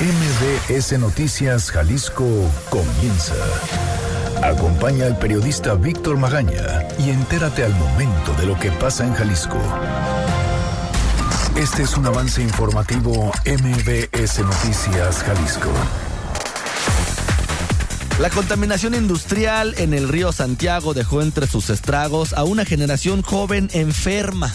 MBS 0.00 0.96
Noticias 1.00 1.72
Jalisco 1.72 2.24
comienza. 2.70 3.34
Acompaña 4.44 5.06
al 5.06 5.18
periodista 5.18 5.74
Víctor 5.74 6.18
Magaña 6.18 6.86
y 7.00 7.10
entérate 7.10 7.64
al 7.64 7.74
momento 7.74 8.32
de 8.34 8.46
lo 8.46 8.56
que 8.60 8.70
pasa 8.70 9.04
en 9.04 9.12
Jalisco. 9.14 9.58
Este 11.56 11.82
es 11.82 11.96
un 11.96 12.06
avance 12.06 12.40
informativo 12.40 13.32
MBS 13.44 14.38
Noticias 14.38 15.24
Jalisco. 15.24 15.72
La 18.20 18.30
contaminación 18.30 18.94
industrial 18.94 19.74
en 19.78 19.94
el 19.94 20.08
río 20.08 20.30
Santiago 20.30 20.94
dejó 20.94 21.22
entre 21.22 21.48
sus 21.48 21.70
estragos 21.70 22.34
a 22.34 22.44
una 22.44 22.64
generación 22.64 23.22
joven 23.22 23.68
enferma. 23.72 24.54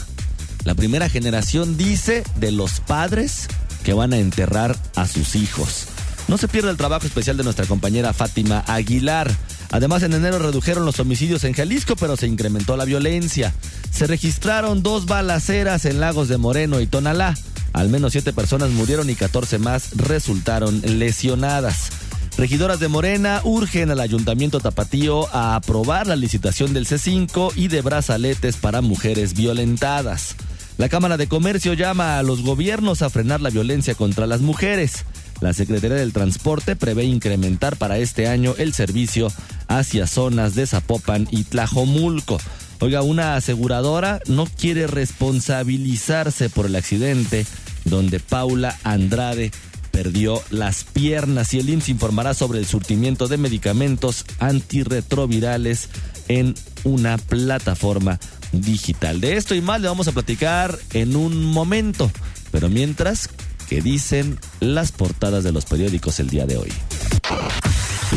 La 0.64 0.73
primera 0.73 1.10
generación 1.10 1.75
dice 1.75 2.23
de 2.38 2.54
los 2.54 2.80
padres 2.80 3.50
que 3.84 3.93
van 3.93 4.13
a 4.13 4.18
enterrar 4.18 4.75
a 4.95 5.07
sus 5.07 5.36
hijos. 5.36 5.88
No 6.27 6.38
se 6.38 6.47
pierda 6.47 6.71
el 6.71 6.78
trabajo 6.78 7.05
especial 7.05 7.37
de 7.37 7.43
nuestra 7.43 7.65
compañera 7.65 8.14
Fátima 8.14 8.64
Aguilar. 8.68 9.29
Además, 9.71 10.04
en 10.04 10.14
enero 10.14 10.39
redujeron 10.39 10.86
los 10.86 11.00
homicidios 11.00 11.43
en 11.43 11.54
Jalisco, 11.54 11.96
pero 11.96 12.15
se 12.15 12.27
incrementó 12.27 12.77
la 12.77 12.86
violencia. 12.86 13.54
Se 13.91 14.07
registraron 14.07 14.83
dos 14.83 15.05
balaceras 15.05 15.86
en 15.86 16.00
Lagos 16.00 16.29
de 16.29 16.38
Moreno 16.38 16.79
y 16.79 16.88
Tonalá. 16.88 17.36
Al 17.74 17.89
menos 17.89 18.14
siete 18.14 18.33
personas 18.33 18.69
murieron 18.69 19.10
y 19.10 19.15
14 19.15 19.57
más 19.57 19.97
resultaron 19.97 20.82
lesionadas. 20.82 21.89
Regidoras 22.38 22.79
de 22.79 22.88
Morena 22.88 23.41
urgen 23.43 23.91
al 23.91 24.00
Ayuntamiento 24.00 24.60
Tapatío 24.60 25.27
a 25.36 25.55
aprobar 25.55 26.07
la 26.07 26.15
licitación 26.15 26.74
del 26.74 26.88
C5 26.88 27.52
y 27.55 27.68
de 27.68 27.82
brazaletes 27.82 28.57
para 28.57 28.82
mujeres 28.82 29.33
violentadas. 29.33 30.36
La 30.77 30.89
Cámara 30.89 31.18
de 31.18 31.27
Comercio 31.27 31.73
llama 31.73 32.17
a 32.17 32.23
los 32.23 32.41
gobiernos 32.41 33.02
a 33.03 33.09
frenar 33.09 33.41
la 33.41 33.52
violencia 33.52 33.94
contra 33.94 34.25
las 34.25 34.41
mujeres. 34.41 35.05
La 35.39 35.53
Secretaría 35.53 35.97
del 35.97 36.13
Transporte 36.13 36.75
prevé 36.75 37.03
incrementar 37.03 37.75
para 37.77 37.99
este 37.99 38.27
año 38.27 38.55
el 38.57 38.73
servicio 38.73 39.31
hacia 39.67 40.07
zonas 40.07 40.55
de 40.55 40.65
Zapopan 40.65 41.27
y 41.30 41.43
Tlajomulco. 41.43 42.39
Oiga, 42.80 43.02
una 43.02 43.35
aseguradora 43.35 44.19
no 44.27 44.45
quiere 44.45 44.88
responsabilizarse 44.88 46.49
por 46.49 46.65
el 46.65 46.75
accidente 46.75 47.45
donde 47.85 48.19
Paula 48.19 48.77
Andrade 48.83 49.52
perdió 49.91 50.41
las 50.49 50.85
piernas 50.85 51.53
y 51.53 51.59
el 51.59 51.69
IMSS 51.69 51.89
informará 51.89 52.33
sobre 52.33 52.58
el 52.58 52.65
surtimiento 52.65 53.27
de 53.27 53.37
medicamentos 53.37 54.25
antirretrovirales 54.39 55.89
en 56.27 56.55
una 56.83 57.17
plataforma 57.19 58.19
digital. 58.53 59.19
De 59.19 59.35
esto 59.35 59.55
y 59.55 59.61
más 59.61 59.81
le 59.81 59.87
vamos 59.87 60.07
a 60.07 60.11
platicar 60.11 60.77
en 60.93 61.15
un 61.15 61.43
momento. 61.43 62.09
Pero 62.51 62.69
mientras, 62.69 63.29
¿qué 63.67 63.81
dicen 63.81 64.39
las 64.59 64.91
portadas 64.91 65.43
de 65.43 65.51
los 65.51 65.65
periódicos 65.65 66.19
el 66.19 66.29
día 66.29 66.45
de 66.45 66.57
hoy? 66.57 66.71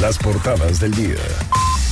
Las 0.00 0.18
portadas 0.18 0.78
del 0.78 0.94
día. 0.94 1.16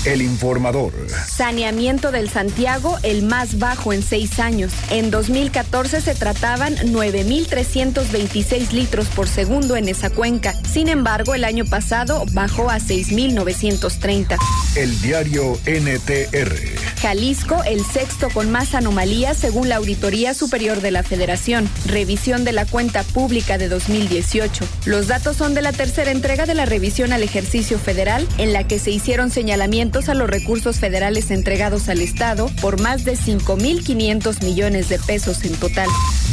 El 0.05 0.21
informador. 0.21 0.93
Saneamiento 1.27 2.11
del 2.11 2.29
Santiago, 2.29 2.99
el 3.03 3.23
más 3.23 3.59
bajo 3.59 3.95
en 3.95 4.03
seis 4.03 4.39
años. 4.39 4.71
En 4.91 5.11
2014 5.11 6.03
se 6.03 6.15
trataban 6.15 6.77
9.326 6.77 8.73
litros 8.73 9.07
por 9.09 9.29
segundo 9.29 9.77
en 9.77 9.89
esa 9.89 10.11
cuenca. 10.11 10.53
Sin 10.71 10.89
embargo, 10.89 11.35
el 11.35 11.43
año 11.43 11.65
pasado 11.65 12.27
bajó 12.33 12.69
a 12.69 12.81
6.930. 12.81 14.37
El 14.77 15.01
diario 15.01 15.59
NTR. 15.65 16.53
Jalisco, 17.01 17.63
el 17.65 17.83
sexto 17.83 18.29
con 18.29 18.51
más 18.51 18.75
anomalías 18.75 19.39
según 19.39 19.71
la 19.71 19.77
Auditoría 19.77 20.35
Superior 20.35 20.83
de 20.83 20.91
la 20.91 21.03
Federación. 21.03 21.67
Revisión 21.87 22.45
de 22.45 22.53
la 22.53 22.67
cuenta 22.67 23.05
pública 23.05 23.57
de 23.57 23.69
2018. 23.69 24.67
Los 24.85 25.07
datos 25.07 25.37
son 25.37 25.55
de 25.55 25.63
la 25.63 25.73
tercera 25.73 26.11
entrega 26.11 26.45
de 26.45 26.55
la 26.55 26.67
revisión 26.67 27.15
al 27.15 27.23
ejercicio 27.23 27.79
federal, 27.79 28.29
en 28.37 28.53
la 28.53 28.67
que 28.67 28.79
se 28.79 28.91
hicieron 28.91 29.31
señalamientos 29.31 29.94
a 29.95 30.15
los 30.15 30.29
recursos 30.29 30.81
federales 30.81 31.31
entregados 31.31 31.89
al 31.89 32.01
Estado 32.01 32.51
por 32.61 32.81
más 32.81 33.05
de 33.05 33.13
5.500 33.13 34.43
millones 34.43 34.89
de 34.89 34.99
pesos 34.99 35.45
en 35.45 35.55
total. 35.55 35.89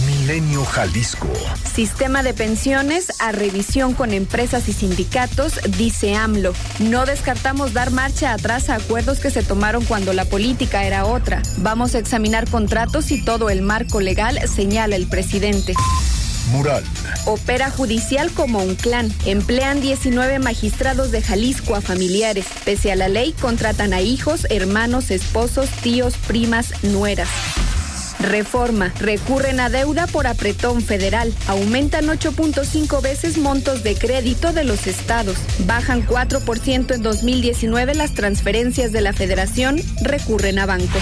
Milenio 0.07 0.65
Jalisco. 0.65 1.27
Sistema 1.71 2.23
de 2.23 2.33
pensiones 2.33 3.13
a 3.19 3.31
revisión 3.31 3.93
con 3.93 4.13
empresas 4.13 4.67
y 4.67 4.73
sindicatos, 4.73 5.59
dice 5.77 6.15
AMLO. 6.15 6.53
No 6.79 7.05
descartamos 7.05 7.73
dar 7.73 7.91
marcha 7.91 8.33
atrás 8.33 8.71
a 8.71 8.75
acuerdos 8.75 9.19
que 9.19 9.29
se 9.29 9.43
tomaron 9.43 9.85
cuando 9.85 10.11
la 10.13 10.25
política 10.25 10.83
era 10.83 11.05
otra. 11.05 11.43
Vamos 11.57 11.93
a 11.93 11.99
examinar 11.99 12.49
contratos 12.49 13.11
y 13.11 13.23
todo 13.23 13.51
el 13.51 13.61
marco 13.61 14.01
legal, 14.01 14.39
señala 14.49 14.95
el 14.95 15.05
presidente. 15.05 15.75
Mural. 16.47 16.83
Opera 17.25 17.69
judicial 17.69 18.31
como 18.31 18.59
un 18.59 18.75
clan. 18.75 19.11
Emplean 19.25 19.81
19 19.81 20.39
magistrados 20.39 21.11
de 21.11 21.21
Jalisco 21.21 21.75
a 21.75 21.81
familiares. 21.81 22.45
Pese 22.65 22.91
a 22.91 22.95
la 22.95 23.07
ley, 23.07 23.33
contratan 23.39 23.93
a 23.93 24.01
hijos, 24.01 24.47
hermanos, 24.49 25.11
esposos, 25.11 25.69
tíos, 25.81 26.15
primas, 26.17 26.83
nueras. 26.83 27.29
Reforma. 28.21 28.93
Recurren 28.99 29.59
a 29.59 29.69
deuda 29.69 30.07
por 30.07 30.27
apretón 30.27 30.81
federal. 30.81 31.33
Aumentan 31.47 32.05
8.5 32.05 33.01
veces 33.01 33.37
montos 33.37 33.83
de 33.83 33.95
crédito 33.95 34.53
de 34.53 34.63
los 34.63 34.87
estados. 34.87 35.37
Bajan 35.65 36.05
4% 36.05 36.95
en 36.95 37.01
2019 37.01 37.95
las 37.95 38.13
transferencias 38.13 38.91
de 38.91 39.01
la 39.01 39.13
federación. 39.13 39.81
Recurren 40.03 40.59
a 40.59 40.65
bancos. 40.65 41.01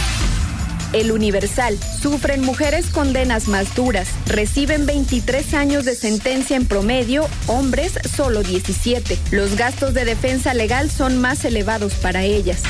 El 0.93 1.11
Universal. 1.11 1.77
Sufren 2.01 2.41
mujeres 2.41 2.87
condenas 2.87 3.47
más 3.47 3.75
duras. 3.75 4.09
Reciben 4.25 4.85
23 4.85 5.53
años 5.53 5.85
de 5.85 5.95
sentencia 5.95 6.55
en 6.55 6.65
promedio, 6.65 7.27
hombres 7.47 7.93
solo 8.15 8.43
17. 8.43 9.17
Los 9.31 9.55
gastos 9.55 9.93
de 9.93 10.05
defensa 10.05 10.53
legal 10.53 10.89
son 10.89 11.19
más 11.19 11.45
elevados 11.45 11.93
para 11.95 12.23
ellas. 12.23 12.63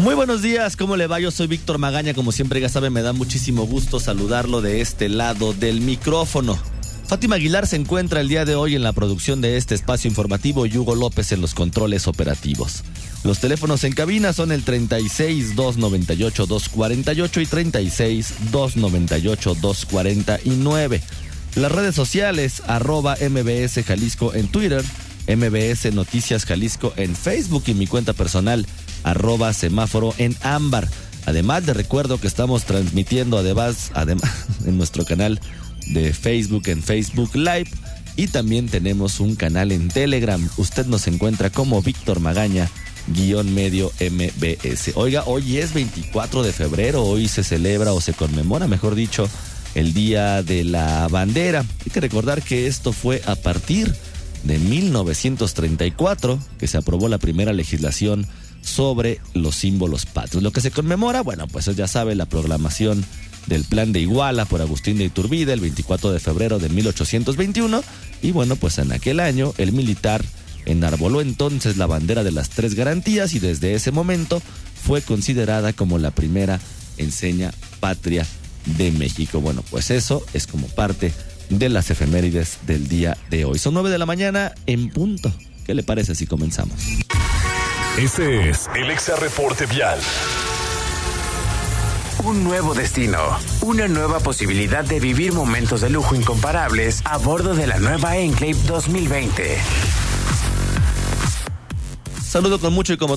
Muy 0.00 0.14
buenos 0.14 0.40
días, 0.40 0.76
¿cómo 0.76 0.96
le 0.96 1.06
va? 1.06 1.20
Yo 1.20 1.30
soy 1.30 1.46
Víctor 1.46 1.76
Magaña, 1.76 2.14
como 2.14 2.32
siempre 2.32 2.58
ya 2.58 2.70
sabe, 2.70 2.88
me 2.88 3.02
da 3.02 3.12
muchísimo 3.12 3.66
gusto 3.66 4.00
saludarlo 4.00 4.62
de 4.62 4.80
este 4.80 5.10
lado 5.10 5.52
del 5.52 5.82
micrófono. 5.82 6.58
Fátima 7.10 7.34
Aguilar 7.34 7.66
se 7.66 7.74
encuentra 7.74 8.20
el 8.20 8.28
día 8.28 8.44
de 8.44 8.54
hoy 8.54 8.76
en 8.76 8.84
la 8.84 8.92
producción 8.92 9.40
de 9.40 9.56
este 9.56 9.74
espacio 9.74 10.08
informativo 10.08 10.64
y 10.64 10.78
Hugo 10.78 10.94
López 10.94 11.32
en 11.32 11.40
los 11.40 11.54
controles 11.54 12.06
operativos. 12.06 12.84
Los 13.24 13.40
teléfonos 13.40 13.82
en 13.82 13.94
cabina 13.94 14.32
son 14.32 14.52
el 14.52 14.62
36 14.62 15.56
298 15.56 16.46
248 16.46 17.40
y 17.40 17.46
36 17.46 18.34
298 18.52 19.56
249. 19.60 21.02
Las 21.56 21.72
redes 21.72 21.96
sociales 21.96 22.62
arroba 22.68 23.16
MBS 23.16 23.84
Jalisco 23.84 24.32
en 24.32 24.46
Twitter, 24.46 24.84
MBS 25.26 25.92
Noticias 25.92 26.44
Jalisco 26.44 26.92
en 26.94 27.16
Facebook 27.16 27.64
y 27.66 27.74
mi 27.74 27.88
cuenta 27.88 28.12
personal 28.12 28.68
arroba 29.02 29.52
semáforo 29.52 30.14
en 30.18 30.36
ámbar. 30.42 30.86
Además 31.26 31.66
de 31.66 31.74
recuerdo 31.74 32.20
que 32.20 32.28
estamos 32.28 32.66
transmitiendo 32.66 33.36
además, 33.36 33.90
además 33.94 34.30
en 34.64 34.76
nuestro 34.76 35.04
canal 35.04 35.40
de 35.86 36.12
Facebook 36.12 36.68
en 36.68 36.82
Facebook 36.82 37.34
Live 37.34 37.70
y 38.16 38.28
también 38.28 38.68
tenemos 38.68 39.20
un 39.20 39.34
canal 39.34 39.72
en 39.72 39.88
Telegram. 39.88 40.46
Usted 40.56 40.86
nos 40.86 41.06
encuentra 41.06 41.50
como 41.50 41.82
Víctor 41.82 42.20
Magaña 42.20 42.70
guion 43.08 43.54
medio 43.54 43.92
MBS. 44.00 44.92
Oiga, 44.94 45.24
hoy 45.26 45.58
es 45.58 45.72
24 45.74 46.42
de 46.42 46.52
febrero, 46.52 47.04
hoy 47.04 47.28
se 47.28 47.44
celebra 47.44 47.92
o 47.92 48.00
se 48.00 48.12
conmemora, 48.12 48.68
mejor 48.68 48.94
dicho, 48.94 49.28
el 49.74 49.92
Día 49.94 50.42
de 50.42 50.64
la 50.64 51.08
Bandera. 51.08 51.64
Hay 51.84 51.90
que 51.92 52.00
recordar 52.00 52.42
que 52.42 52.66
esto 52.66 52.92
fue 52.92 53.22
a 53.26 53.36
partir 53.36 53.94
de 54.44 54.58
1934 54.58 56.38
que 56.58 56.66
se 56.66 56.78
aprobó 56.78 57.08
la 57.08 57.18
primera 57.18 57.52
legislación 57.52 58.26
sobre 58.62 59.20
los 59.34 59.56
símbolos 59.56 60.06
patrios. 60.06 60.42
Lo 60.42 60.52
que 60.52 60.60
se 60.60 60.70
conmemora, 60.70 61.22
bueno, 61.22 61.48
pues 61.48 61.66
ya 61.74 61.88
sabe, 61.88 62.14
la 62.14 62.26
programación 62.26 63.04
del 63.46 63.64
plan 63.64 63.92
de 63.92 64.00
Iguala 64.00 64.44
por 64.44 64.60
Agustín 64.60 64.98
de 64.98 65.04
Iturbide 65.04 65.52
el 65.52 65.60
24 65.60 66.12
de 66.12 66.20
febrero 66.20 66.58
de 66.58 66.68
1821 66.68 67.82
y 68.22 68.32
bueno, 68.32 68.56
pues 68.56 68.78
en 68.78 68.92
aquel 68.92 69.20
año 69.20 69.54
el 69.58 69.72
militar 69.72 70.24
enarboló 70.66 71.20
entonces 71.20 71.76
la 71.76 71.86
bandera 71.86 72.22
de 72.22 72.32
las 72.32 72.50
tres 72.50 72.74
garantías 72.74 73.34
y 73.34 73.38
desde 73.38 73.74
ese 73.74 73.92
momento 73.92 74.42
fue 74.84 75.02
considerada 75.02 75.72
como 75.72 75.98
la 75.98 76.10
primera 76.10 76.60
enseña 76.98 77.52
patria 77.80 78.26
de 78.78 78.90
México. 78.92 79.40
Bueno, 79.40 79.64
pues 79.70 79.90
eso 79.90 80.24
es 80.34 80.46
como 80.46 80.66
parte 80.68 81.12
de 81.48 81.68
las 81.68 81.90
efemérides 81.90 82.58
del 82.66 82.88
día 82.88 83.16
de 83.30 83.44
hoy. 83.44 83.58
Son 83.58 83.74
nueve 83.74 83.90
de 83.90 83.98
la 83.98 84.06
mañana 84.06 84.52
en 84.66 84.90
punto. 84.90 85.32
¿Qué 85.66 85.74
le 85.74 85.82
parece 85.82 86.14
si 86.14 86.26
comenzamos? 86.26 86.76
Este 87.98 88.48
es 88.48 88.68
el 88.74 88.90
Exa 88.90 89.16
Reporte 89.16 89.66
Vial. 89.66 89.98
Un 92.24 92.44
nuevo 92.44 92.74
destino, 92.74 93.18
una 93.62 93.88
nueva 93.88 94.20
posibilidad 94.20 94.84
de 94.84 95.00
vivir 95.00 95.32
momentos 95.32 95.80
de 95.80 95.88
lujo 95.88 96.14
incomparables 96.14 97.00
a 97.04 97.16
bordo 97.16 97.54
de 97.54 97.66
la 97.66 97.78
nueva 97.78 98.18
Enclave 98.18 98.56
2020. 98.66 99.56
Saludo 102.22 102.60
con 102.60 102.74
mucho 102.74 102.92
y 102.92 102.98
como 102.98 103.16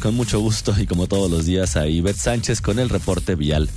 con 0.00 0.14
mucho 0.14 0.38
gusto 0.38 0.72
y 0.78 0.86
como 0.86 1.08
todos 1.08 1.28
los 1.28 1.46
días 1.46 1.76
a 1.76 1.88
Ivette 1.88 2.16
Sánchez 2.16 2.60
con 2.60 2.78
el 2.78 2.88
reporte 2.88 3.34
vial 3.34 3.68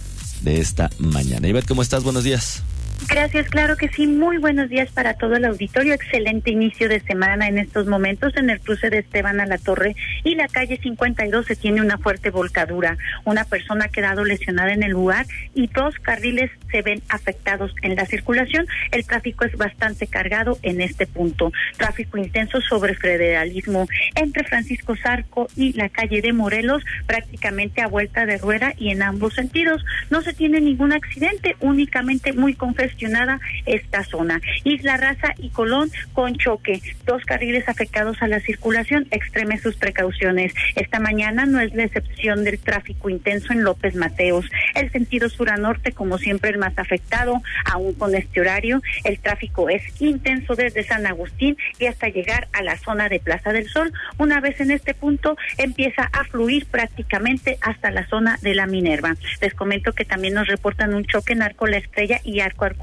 de 0.41 0.61
esta 0.61 0.91
mañana. 0.99 1.47
Ivette, 1.47 1.67
¿cómo 1.67 1.81
estás? 1.81 2.03
Buenos 2.03 2.23
días. 2.23 2.61
Gracias, 3.07 3.49
claro 3.49 3.77
que 3.77 3.87
sí. 3.89 4.05
Muy 4.07 4.37
buenos 4.37 4.69
días 4.69 4.89
para 4.91 5.15
todo 5.15 5.35
el 5.35 5.45
auditorio. 5.45 5.93
Excelente 5.93 6.51
inicio 6.51 6.87
de 6.87 6.99
semana 7.01 7.47
en 7.47 7.57
estos 7.57 7.87
momentos 7.87 8.35
en 8.37 8.49
el 8.49 8.59
cruce 8.59 8.89
de 8.89 8.99
Esteban 8.99 9.39
a 9.41 9.45
la 9.45 9.57
Torre 9.57 9.95
y 10.23 10.35
la 10.35 10.47
calle 10.47 10.79
52 10.81 11.45
se 11.45 11.55
tiene 11.55 11.81
una 11.81 11.97
fuerte 11.97 12.29
volcadura. 12.29 12.97
Una 13.25 13.43
persona 13.43 13.85
ha 13.85 13.89
quedado 13.89 14.23
lesionada 14.23 14.71
en 14.71 14.83
el 14.83 14.91
lugar 14.91 15.25
y 15.55 15.67
dos 15.67 15.95
carriles 15.95 16.51
se 16.71 16.81
ven 16.83 17.01
afectados 17.09 17.73
en 17.81 17.95
la 17.95 18.05
circulación. 18.05 18.67
El 18.91 19.05
tráfico 19.05 19.45
es 19.45 19.57
bastante 19.57 20.07
cargado 20.07 20.57
en 20.61 20.79
este 20.79 21.07
punto. 21.07 21.51
Tráfico 21.77 22.17
intenso 22.17 22.61
sobre 22.61 22.95
federalismo 22.95 23.87
entre 24.15 24.43
Francisco 24.43 24.95
Zarco 24.95 25.47
y 25.55 25.73
la 25.73 25.89
calle 25.89 26.21
de 26.21 26.33
Morelos, 26.33 26.83
prácticamente 27.07 27.81
a 27.81 27.87
vuelta 27.87 28.25
de 28.25 28.37
rueda 28.37 28.73
y 28.77 28.91
en 28.91 29.01
ambos 29.01 29.33
sentidos. 29.33 29.83
No 30.09 30.21
se 30.21 30.33
tiene 30.33 30.61
ningún 30.61 30.93
accidente, 30.93 31.55
únicamente 31.59 32.31
muy 32.33 32.53
congestionado 32.91 33.39
esta 33.65 34.03
zona. 34.03 34.41
Isla 34.63 34.97
Raza 34.97 35.33
y 35.37 35.49
Colón 35.49 35.89
con 36.13 36.35
choque. 36.35 36.81
Dos 37.05 37.23
carriles 37.25 37.67
afectados 37.67 38.21
a 38.21 38.27
la 38.27 38.39
circulación. 38.39 39.07
Extreme 39.11 39.57
sus 39.59 39.75
precauciones. 39.77 40.53
Esta 40.75 40.99
mañana 40.99 41.45
no 41.45 41.59
es 41.59 41.73
la 41.73 41.83
excepción 41.83 42.43
del 42.43 42.59
tráfico 42.59 43.09
intenso 43.09 43.53
en 43.53 43.63
López 43.63 43.95
Mateos. 43.95 44.45
El 44.75 44.91
sentido 44.91 45.29
sur 45.29 45.49
a 45.49 45.57
norte, 45.57 45.91
como 45.91 46.17
siempre, 46.17 46.51
el 46.51 46.57
más 46.57 46.77
afectado, 46.77 47.41
aún 47.65 47.93
con 47.93 48.15
este 48.15 48.41
horario. 48.41 48.81
El 49.03 49.19
tráfico 49.19 49.69
es 49.69 49.83
intenso 50.01 50.55
desde 50.55 50.83
San 50.83 51.05
Agustín 51.05 51.57
y 51.79 51.85
hasta 51.85 52.09
llegar 52.09 52.47
a 52.53 52.63
la 52.63 52.77
zona 52.77 53.09
de 53.09 53.19
Plaza 53.19 53.53
del 53.53 53.67
Sol. 53.69 53.91
Una 54.17 54.39
vez 54.41 54.59
en 54.59 54.71
este 54.71 54.93
punto, 54.93 55.37
empieza 55.57 56.09
a 56.11 56.23
fluir 56.25 56.65
prácticamente 56.65 57.57
hasta 57.61 57.91
la 57.91 58.07
zona 58.07 58.37
de 58.41 58.55
la 58.55 58.67
Minerva. 58.67 59.15
Les 59.41 59.53
comento 59.53 59.93
que 59.93 60.05
también 60.05 60.33
nos 60.33 60.47
reportan 60.47 60.93
un 60.93 61.05
choque 61.05 61.33
en 61.33 61.41
Arco 61.41 61.67
La 61.67 61.77
Estrella 61.77 62.19
y 62.23 62.39
Arco 62.39 62.65
Arco 62.65 62.80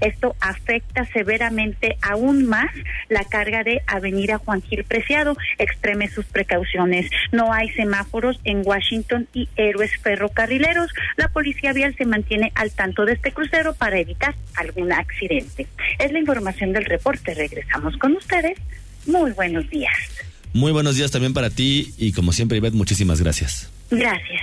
esto 0.00 0.36
afecta 0.40 1.04
severamente 1.06 1.96
aún 2.02 2.46
más 2.46 2.70
la 3.08 3.24
carga 3.24 3.64
de 3.64 3.82
Avenida 3.86 4.38
Juan 4.38 4.62
Gil 4.62 4.84
Preciado. 4.84 5.36
Extreme 5.58 6.08
sus 6.08 6.26
precauciones. 6.26 7.10
No 7.32 7.52
hay 7.52 7.68
semáforos 7.70 8.40
en 8.44 8.62
Washington 8.64 9.28
y 9.32 9.48
héroes 9.56 9.90
ferrocarrileros. 10.02 10.90
La 11.16 11.28
policía 11.28 11.72
vial 11.72 11.94
se 11.96 12.04
mantiene 12.04 12.52
al 12.54 12.70
tanto 12.72 13.04
de 13.04 13.12
este 13.14 13.32
crucero 13.32 13.74
para 13.74 13.98
evitar 13.98 14.34
algún 14.56 14.92
accidente. 14.92 15.66
Es 15.98 16.12
la 16.12 16.18
información 16.18 16.72
del 16.72 16.84
reporte. 16.84 17.34
Regresamos 17.34 17.96
con 17.96 18.16
ustedes. 18.16 18.58
Muy 19.06 19.32
buenos 19.32 19.68
días. 19.70 19.94
Muy 20.52 20.72
buenos 20.72 20.96
días 20.96 21.10
también 21.10 21.34
para 21.34 21.50
ti 21.50 21.92
y 21.98 22.12
como 22.12 22.32
siempre, 22.32 22.58
Ivette, 22.58 22.74
muchísimas 22.74 23.20
gracias. 23.20 23.70
Gracias. 23.90 24.42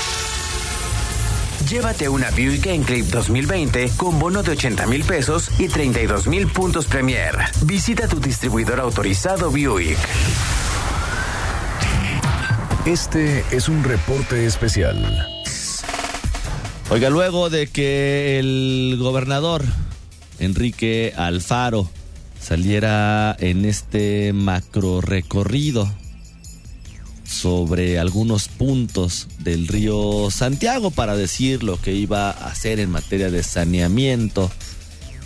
Llévate 1.71 2.09
una 2.09 2.29
Buick 2.31 2.65
Enclave 2.65 3.03
2020 3.03 3.91
con 3.95 4.19
bono 4.19 4.43
de 4.43 4.51
80 4.51 4.87
mil 4.87 5.05
pesos 5.05 5.49
y 5.57 5.69
32 5.69 6.27
mil 6.27 6.47
puntos 6.47 6.85
Premier. 6.85 7.33
Visita 7.63 8.09
tu 8.09 8.19
distribuidor 8.19 8.81
autorizado 8.81 9.49
Buick. 9.49 9.97
Este 12.85 13.45
es 13.51 13.69
un 13.69 13.85
reporte 13.85 14.45
especial. 14.45 15.25
Oiga, 16.89 17.09
luego 17.09 17.49
de 17.49 17.67
que 17.67 18.37
el 18.37 18.97
gobernador 18.99 19.63
Enrique 20.39 21.13
Alfaro 21.15 21.89
saliera 22.37 23.33
en 23.39 23.63
este 23.63 24.33
macro 24.33 24.99
recorrido 24.99 25.89
sobre 27.31 27.97
algunos 27.97 28.47
puntos 28.47 29.27
del 29.39 29.67
río 29.67 30.29
Santiago 30.29 30.91
para 30.91 31.15
decir 31.15 31.63
lo 31.63 31.79
que 31.79 31.93
iba 31.93 32.29
a 32.29 32.47
hacer 32.47 32.79
en 32.79 32.91
materia 32.91 33.31
de 33.31 33.41
saneamiento 33.41 34.51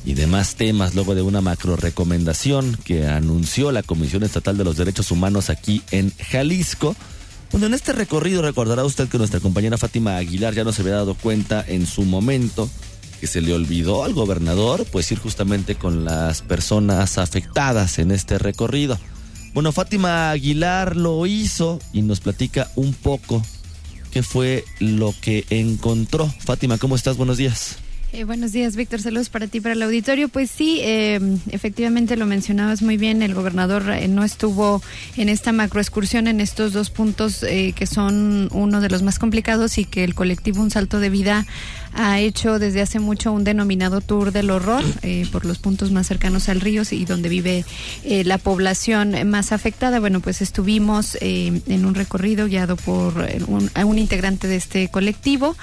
y 0.06 0.14
demás 0.14 0.56
temas 0.56 0.94
luego 0.94 1.16
de 1.16 1.24
una 1.24 1.42
macro 1.42 1.76
recomendación 1.76 2.78
que 2.84 3.08
anunció 3.08 3.72
la 3.72 3.82
Comisión 3.82 4.24
Estatal 4.24 4.58
de 4.58 4.64
los 4.64 4.78
Derechos 4.78 5.10
Humanos 5.10 5.50
aquí 5.50 5.82
en 5.92 6.12
Jalisco. 6.30 6.96
Bueno, 7.52 7.68
en 7.68 7.74
este 7.74 7.92
recorrido 7.92 8.44
recordará 8.44 8.86
usted 8.86 9.10
que 9.10 9.18
nuestra 9.18 9.40
compañera 9.40 9.78
Fátima 9.78 10.18
Aguilar 10.18 10.54
ya 10.54 10.64
no 10.64 10.72
se 10.72 10.84
había 10.84 10.96
dado 10.96 11.16
cuenta 11.16 11.66
en 11.68 11.88
su 11.88 12.04
momento 12.04 12.70
que 13.20 13.28
se 13.28 13.42
le 13.42 13.54
olvidó 13.54 14.04
al 14.04 14.14
gobernador 14.14 14.86
pues 14.92 15.12
ir 15.12 15.18
justamente 15.18 15.76
con 15.76 16.06
las 16.06 16.44
personas 16.44 17.18
afectadas 17.18 17.98
en 17.98 18.12
este 18.12 18.38
recorrido. 18.38 19.00
Bueno, 19.56 19.72
Fátima 19.72 20.32
Aguilar 20.32 20.98
lo 20.98 21.26
hizo 21.26 21.80
y 21.94 22.02
nos 22.02 22.20
platica 22.20 22.70
un 22.76 22.94
poco 22.94 23.42
qué 24.12 24.22
fue 24.22 24.66
lo 24.82 25.14
que 25.22 25.46
encontró. 25.50 26.28
Fátima, 26.28 26.78
¿cómo 26.78 26.98
estás? 26.98 27.16
Buenos 27.16 27.38
días. 27.38 27.78
Eh, 28.14 28.24
buenos 28.24 28.52
días, 28.54 28.76
Víctor. 28.76 29.02
Saludos 29.02 29.30
para 29.30 29.48
ti, 29.48 29.60
para 29.60 29.74
el 29.74 29.82
auditorio. 29.82 30.30
Pues 30.30 30.50
sí, 30.50 30.80
eh, 30.82 31.20
efectivamente 31.50 32.16
lo 32.16 32.26
mencionabas 32.26 32.82
muy 32.82 32.98
bien. 32.98 33.22
El 33.22 33.34
gobernador 33.34 33.90
eh, 33.90 34.08
no 34.08 34.24
estuvo 34.24 34.82
en 35.18 35.28
esta 35.28 35.52
macroexcursión 35.52 36.28
en 36.28 36.40
estos 36.40 36.72
dos 36.72 36.90
puntos 36.90 37.46
que 37.46 37.88
son 37.88 38.50
uno 38.52 38.82
de 38.82 38.90
los 38.90 39.04
más 39.04 39.20
complicados 39.20 39.78
y 39.78 39.86
que 39.86 40.04
el 40.04 40.16
colectivo 40.16 40.62
Un 40.62 40.72
Salto 40.72 41.00
de 41.00 41.10
Vida 41.10 41.46
ha 41.94 42.20
hecho 42.20 42.60
desde 42.60 42.82
hace 42.82 43.00
mucho 43.00 43.32
un 43.32 43.44
denominado 43.44 44.02
tour 44.02 44.32
del 44.32 44.50
horror 44.50 44.84
por 45.32 45.46
los 45.46 45.60
puntos 45.60 45.92
más 45.92 46.08
cercanos 46.08 46.50
al 46.50 46.62
río 46.62 46.84
y 46.90 47.06
donde 47.06 47.30
vive 47.30 47.66
la 48.04 48.38
población 48.38 49.16
más 49.30 49.52
afectada. 49.52 50.00
Bueno, 50.00 50.20
pues 50.20 50.42
estuvimos 50.42 51.18
en 51.22 51.86
un 51.86 51.96
recorrido 51.96 52.48
guiado 52.48 52.76
por 52.76 53.28
un, 53.48 53.70
un 53.74 53.98
integrante 53.98 54.48
de 54.48 54.58
este 54.58 54.90
colectivo 54.90 55.56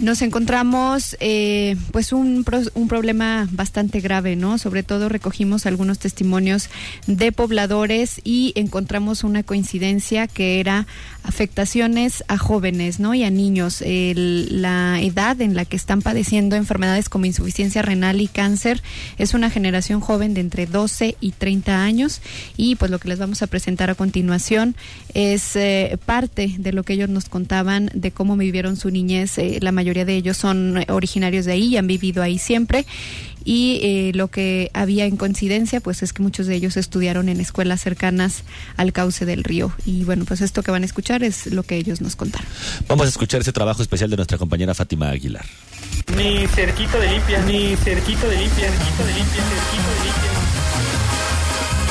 nos 0.00 0.22
encontramos 0.22 1.16
eh, 1.20 1.76
pues 1.92 2.12
un, 2.12 2.44
un 2.74 2.88
problema 2.88 3.48
bastante 3.52 4.00
grave, 4.00 4.34
¿no? 4.34 4.58
Sobre 4.58 4.82
todo 4.82 5.08
recogimos 5.08 5.66
algunos 5.66 5.98
testimonios 5.98 6.70
de 7.06 7.32
pobladores 7.32 8.20
y 8.24 8.52
encontramos 8.56 9.24
una 9.24 9.42
coincidencia 9.42 10.26
que 10.26 10.60
era 10.60 10.86
afectaciones 11.22 12.24
a 12.28 12.38
jóvenes, 12.38 12.98
¿no? 12.98 13.14
Y 13.14 13.24
a 13.24 13.30
niños. 13.30 13.82
la 13.84 15.00
edad 15.00 15.40
en 15.40 15.54
la 15.54 15.64
que 15.64 15.76
están 15.76 16.02
padeciendo 16.02 16.56
enfermedades 16.56 17.08
como 17.08 17.26
insuficiencia 17.26 17.82
renal 17.82 18.20
y 18.20 18.26
cáncer 18.26 18.82
es 19.18 19.34
una 19.34 19.50
generación 19.50 20.00
joven 20.00 20.34
de 20.34 20.40
entre 20.40 20.66
12 20.66 21.16
y 21.20 21.32
30 21.32 21.82
años 21.82 22.20
y 22.56 22.76
pues 22.76 22.90
lo 22.90 22.98
que 22.98 23.08
les 23.08 23.18
vamos 23.18 23.42
a 23.42 23.46
presentar 23.46 23.90
a 23.90 23.94
continuación 23.94 24.74
es 25.14 25.56
eh, 25.56 25.98
parte 26.06 26.54
de 26.58 26.72
lo 26.72 26.82
que 26.82 26.94
ellos 26.94 27.08
nos 27.08 27.28
contaban 27.28 27.90
de 27.94 28.10
cómo 28.10 28.36
vivieron 28.36 28.76
su 28.76 28.90
niñez. 28.90 29.38
Eh, 29.38 29.58
la 29.60 29.72
mayoría 29.90 30.04
de 30.04 30.14
ellos 30.14 30.36
son 30.36 30.84
originarios 30.88 31.46
de 31.46 31.52
ahí 31.52 31.64
y 31.68 31.76
han 31.76 31.88
vivido 31.88 32.22
ahí 32.22 32.38
siempre 32.38 32.86
y 33.44 33.80
eh, 33.82 34.12
lo 34.14 34.28
que 34.28 34.70
había 34.72 35.06
en 35.06 35.16
coincidencia 35.16 35.80
pues 35.80 36.02
es 36.02 36.12
que 36.12 36.22
muchos 36.22 36.46
de 36.46 36.54
ellos 36.54 36.76
estudiaron 36.76 37.28
en 37.28 37.40
escuelas 37.40 37.80
cercanas 37.80 38.44
al 38.76 38.92
cauce 38.92 39.24
del 39.24 39.42
río 39.42 39.72
y 39.84 40.04
bueno 40.04 40.24
pues 40.24 40.42
esto 40.42 40.62
que 40.62 40.70
van 40.70 40.82
a 40.82 40.86
escuchar 40.86 41.24
es 41.24 41.46
lo 41.46 41.64
que 41.64 41.76
ellos 41.76 42.00
nos 42.00 42.14
contaron. 42.14 42.46
Vamos 42.86 43.06
a 43.06 43.08
escuchar 43.08 43.40
ese 43.40 43.52
trabajo 43.52 43.82
especial 43.82 44.10
de 44.10 44.16
nuestra 44.16 44.38
compañera 44.38 44.74
Fátima 44.74 45.08
Aguilar. 45.10 45.44
Mi 46.16 46.46
cerquito 46.46 46.98
de 46.98 47.10
limpia, 47.10 47.40
mi 47.40 47.74
cerquito 47.76 48.28
de 48.28 48.36
limpia, 48.36 48.70
cerquito 48.70 49.04
de 49.04 49.14
limpia, 49.14 49.42
cerquito 49.42 49.90
de 49.90 50.04
limpia. 50.04 50.49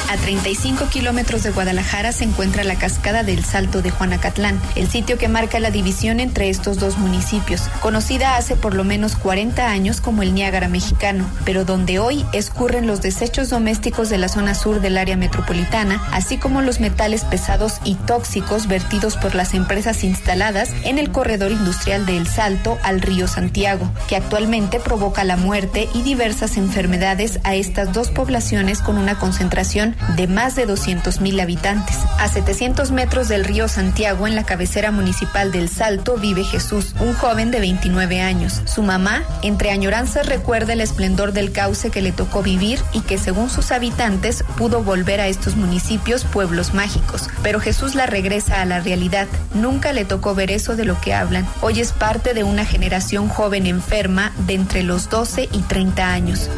A 0.10 0.18
35 0.18 0.88
kilómetros 0.90 1.44
de 1.44 1.52
Guadalajara 1.52 2.12
se 2.12 2.24
encuentra 2.24 2.64
la 2.64 2.74
cascada 2.80 3.22
del 3.22 3.46
Salto 3.46 3.84
de 3.84 3.92
Juanacatlán, 3.92 4.60
el 4.76 4.90
sitio 4.90 5.20
que 5.20 5.28
marca 5.28 5.60
la 5.60 5.70
división 5.70 6.20
entre 6.20 6.50
estos 6.50 6.80
dos 6.80 6.98
municipios, 6.98 7.62
conocida 7.80 8.36
hace 8.36 8.56
por 8.56 8.74
lo 8.74 8.84
menos 8.84 9.16
40 9.16 9.70
años 9.70 10.02
como 10.02 10.24
el 10.24 10.34
Niágara 10.34 10.68
mexicano, 10.68 11.30
pero 11.46 11.64
donde 11.64 12.00
hoy 12.00 12.26
escurren 12.34 12.88
los 12.88 13.04
desechos 13.04 13.52
domésticos 13.52 14.10
de 14.10 14.18
la 14.18 14.30
zona 14.30 14.56
sur 14.56 14.82
del 14.82 14.98
área 14.98 15.16
metropolitana, 15.16 16.02
así 16.12 16.40
como 16.40 16.64
los 16.64 16.80
metales 16.80 17.24
pesados 17.24 17.74
y 17.84 17.94
tóxicos 17.94 18.68
vertidos 18.68 19.16
por 19.16 19.36
las 19.36 19.54
empresas 19.54 20.04
instaladas 20.04 20.72
en 20.86 20.98
el 20.98 21.12
corredor 21.12 21.52
industrial 21.52 22.08
del 22.08 22.26
Salto 22.26 22.80
al 22.82 23.02
río 23.02 23.28
Santiago, 23.28 23.88
que 24.08 24.16
actualmente 24.16 24.80
provoca 24.80 25.24
la 25.24 25.38
muerte 25.38 25.88
y 25.94 26.02
diversas 26.02 26.58
enfermedades 26.58 27.40
a 27.44 27.54
estas 27.54 27.94
dos 27.94 28.10
poblaciones 28.10 28.80
con 28.80 28.98
una 28.98 29.20
concentración 29.20 29.99
de 30.16 30.28
más 30.28 30.56
de 30.56 30.66
200 30.66 31.22
mil 31.22 31.40
habitantes. 31.40 31.98
A 32.20 32.28
700 32.28 32.92
metros 32.92 33.28
del 33.28 33.46
río 33.46 33.68
Santiago, 33.68 34.28
en 34.28 34.36
la 34.36 34.44
cabecera 34.44 34.92
municipal 34.92 35.52
del 35.52 35.70
Salto, 35.70 36.18
vive 36.18 36.44
Jesús, 36.44 36.96
un 37.00 37.14
joven 37.14 37.52
de 37.52 37.60
29 37.60 38.22
años. 38.22 38.62
Su 38.66 38.82
mamá, 38.82 39.24
entre 39.42 39.72
añoranzas, 39.72 40.26
recuerda 40.26 40.74
el 40.74 40.82
esplendor 40.82 41.34
del 41.34 41.52
cauce 41.52 41.90
que 41.90 42.02
le 42.02 42.12
tocó 42.12 42.44
vivir 42.44 42.80
y 42.94 43.02
que 43.02 43.18
según 43.18 43.50
sus 43.50 43.72
habitantes 43.72 44.44
pudo 44.58 44.84
volver 44.84 45.22
a 45.22 45.28
estos 45.28 45.56
municipios 45.56 46.26
pueblos 46.26 46.74
mágicos. 46.74 47.28
Pero 47.44 47.60
Jesús 47.60 47.96
la 47.96 48.06
regresa 48.06 48.62
a 48.62 48.66
la 48.66 48.80
realidad. 48.80 49.28
Nunca 49.54 49.94
le 49.94 50.06
tocó 50.06 50.36
ver 50.36 50.52
eso 50.52 50.76
de 50.76 50.86
lo 50.86 51.00
que 51.02 51.14
hablan. 51.14 51.48
Hoy 51.62 51.80
es 51.80 51.92
parte 51.92 52.34
de 52.34 52.44
una 52.44 52.66
generación 52.66 53.30
joven 53.30 53.66
enferma 53.66 54.32
de 54.46 54.56
entre 54.56 54.84
los 54.84 55.10
12 55.10 55.50
y 55.52 55.60
30 55.62 56.12
años. 56.12 56.50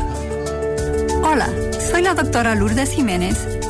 Hola, 1.33 1.47
soy 1.79 2.01
la 2.01 2.13
doctora 2.13 2.55
Lourdes 2.55 2.91
Jiménez 2.91 3.60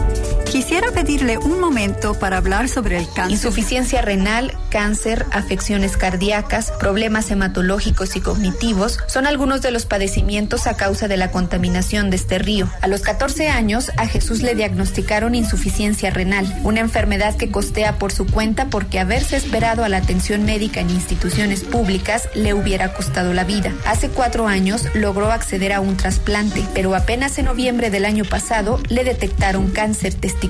Quisiera 0.51 0.91
pedirle 0.91 1.37
un 1.37 1.61
momento 1.61 2.13
para 2.13 2.35
hablar 2.35 2.67
sobre 2.67 2.97
el 2.97 3.05
cáncer. 3.05 3.31
Insuficiencia 3.31 4.01
renal, 4.01 4.53
cáncer, 4.69 5.25
afecciones 5.31 5.95
cardíacas, 5.95 6.73
problemas 6.77 7.31
hematológicos 7.31 8.17
y 8.17 8.19
cognitivos 8.19 8.99
son 9.07 9.27
algunos 9.27 9.61
de 9.61 9.71
los 9.71 9.85
padecimientos 9.85 10.67
a 10.67 10.75
causa 10.75 11.07
de 11.07 11.15
la 11.15 11.31
contaminación 11.31 12.09
de 12.09 12.17
este 12.17 12.37
río. 12.37 12.69
A 12.81 12.89
los 12.89 12.99
14 12.99 13.47
años, 13.47 13.93
a 13.95 14.07
Jesús 14.07 14.41
le 14.41 14.53
diagnosticaron 14.53 15.35
insuficiencia 15.35 16.09
renal, 16.09 16.53
una 16.65 16.81
enfermedad 16.81 17.37
que 17.37 17.49
costea 17.49 17.97
por 17.97 18.11
su 18.11 18.27
cuenta 18.27 18.65
porque 18.65 18.99
haberse 18.99 19.37
esperado 19.37 19.85
a 19.85 19.89
la 19.89 19.97
atención 19.97 20.43
médica 20.43 20.81
en 20.81 20.89
instituciones 20.89 21.63
públicas 21.63 22.27
le 22.35 22.53
hubiera 22.53 22.91
costado 22.91 23.33
la 23.33 23.45
vida. 23.45 23.71
Hace 23.85 24.09
cuatro 24.09 24.49
años 24.49 24.83
logró 24.95 25.31
acceder 25.31 25.71
a 25.71 25.79
un 25.79 25.95
trasplante, 25.95 26.65
pero 26.73 26.93
apenas 26.93 27.37
en 27.37 27.45
noviembre 27.45 27.89
del 27.89 28.03
año 28.03 28.25
pasado 28.25 28.81
le 28.89 29.05
detectaron 29.05 29.71
cáncer 29.71 30.13
testicular 30.13 30.40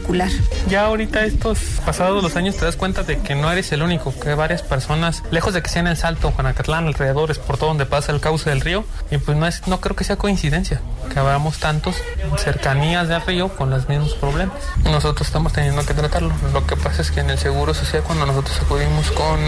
ya 0.68 0.86
ahorita 0.86 1.26
estos 1.26 1.60
pasados 1.86 2.24
los 2.24 2.36
años 2.36 2.56
te 2.56 2.66
das 2.66 2.76
cuenta 2.76 3.04
de 3.04 3.20
que 3.20 3.36
no 3.36 3.52
eres 3.52 3.72
el 3.72 3.84
único, 3.84 4.18
que 4.18 4.34
varias 4.36 4.62
personas, 4.62 5.24
lejos 5.32 5.54
de 5.54 5.62
que 5.62 5.70
sea 5.70 5.82
en 5.82 5.88
el 5.88 5.98
Salto, 5.98 6.32
Juanacatlán, 6.32 6.88
alrededores, 6.88 7.40
por 7.40 7.58
todo 7.58 7.70
donde 7.70 7.86
pasa 7.86 8.12
el 8.12 8.20
cauce 8.20 8.50
del 8.50 8.62
río, 8.62 8.86
y 9.10 9.18
pues 9.18 9.38
no 9.38 9.48
es, 9.48 9.68
no 9.68 9.82
creo 9.82 9.96
que 9.96 10.04
sea 10.04 10.16
coincidencia 10.16 10.82
que 11.12 11.20
hablamos 11.20 11.58
tantos 11.58 11.96
cercanías 12.38 13.08
del 13.08 13.22
río 13.22 13.50
con 13.50 13.70
los 13.70 13.90
mismos 13.90 14.14
problemas. 14.14 14.56
Nosotros 14.86 15.28
estamos 15.28 15.52
teniendo 15.52 15.86
que 15.86 15.94
tratarlo. 15.94 16.32
Lo 16.54 16.66
que 16.66 16.78
pasa 16.78 17.02
es 17.02 17.12
que 17.12 17.20
en 17.20 17.30
el 17.30 17.38
Seguro 17.38 17.74
Social, 17.74 18.04
cuando 18.04 18.26
nosotros 18.26 18.60
acudimos 18.62 19.12
con, 19.12 19.40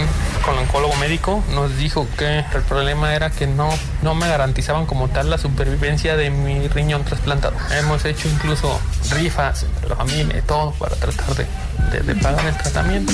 con 0.43 0.55
el 0.55 0.63
oncólogo 0.63 0.95
médico, 0.97 1.43
nos 1.53 1.77
dijo 1.77 2.07
que 2.17 2.39
el 2.39 2.61
problema 2.67 3.15
era 3.15 3.29
que 3.29 3.47
no, 3.47 3.69
no 4.01 4.13
me 4.13 4.27
garantizaban 4.27 4.85
como 4.85 5.07
tal 5.07 5.29
la 5.29 5.37
supervivencia 5.37 6.17
de 6.17 6.29
mi 6.29 6.67
riñón 6.67 7.03
trasplantado. 7.05 7.55
Hemos 7.79 8.03
hecho 8.05 8.27
incluso 8.27 8.79
rifas 9.11 9.63
entre 9.63 9.89
la 9.89 9.95
familia 9.95 10.32
todo 10.41 10.71
para 10.73 10.95
tratar 10.95 11.35
de, 11.35 12.01
de 12.01 12.15
pagar 12.15 12.45
el 12.45 12.57
tratamiento. 12.57 13.13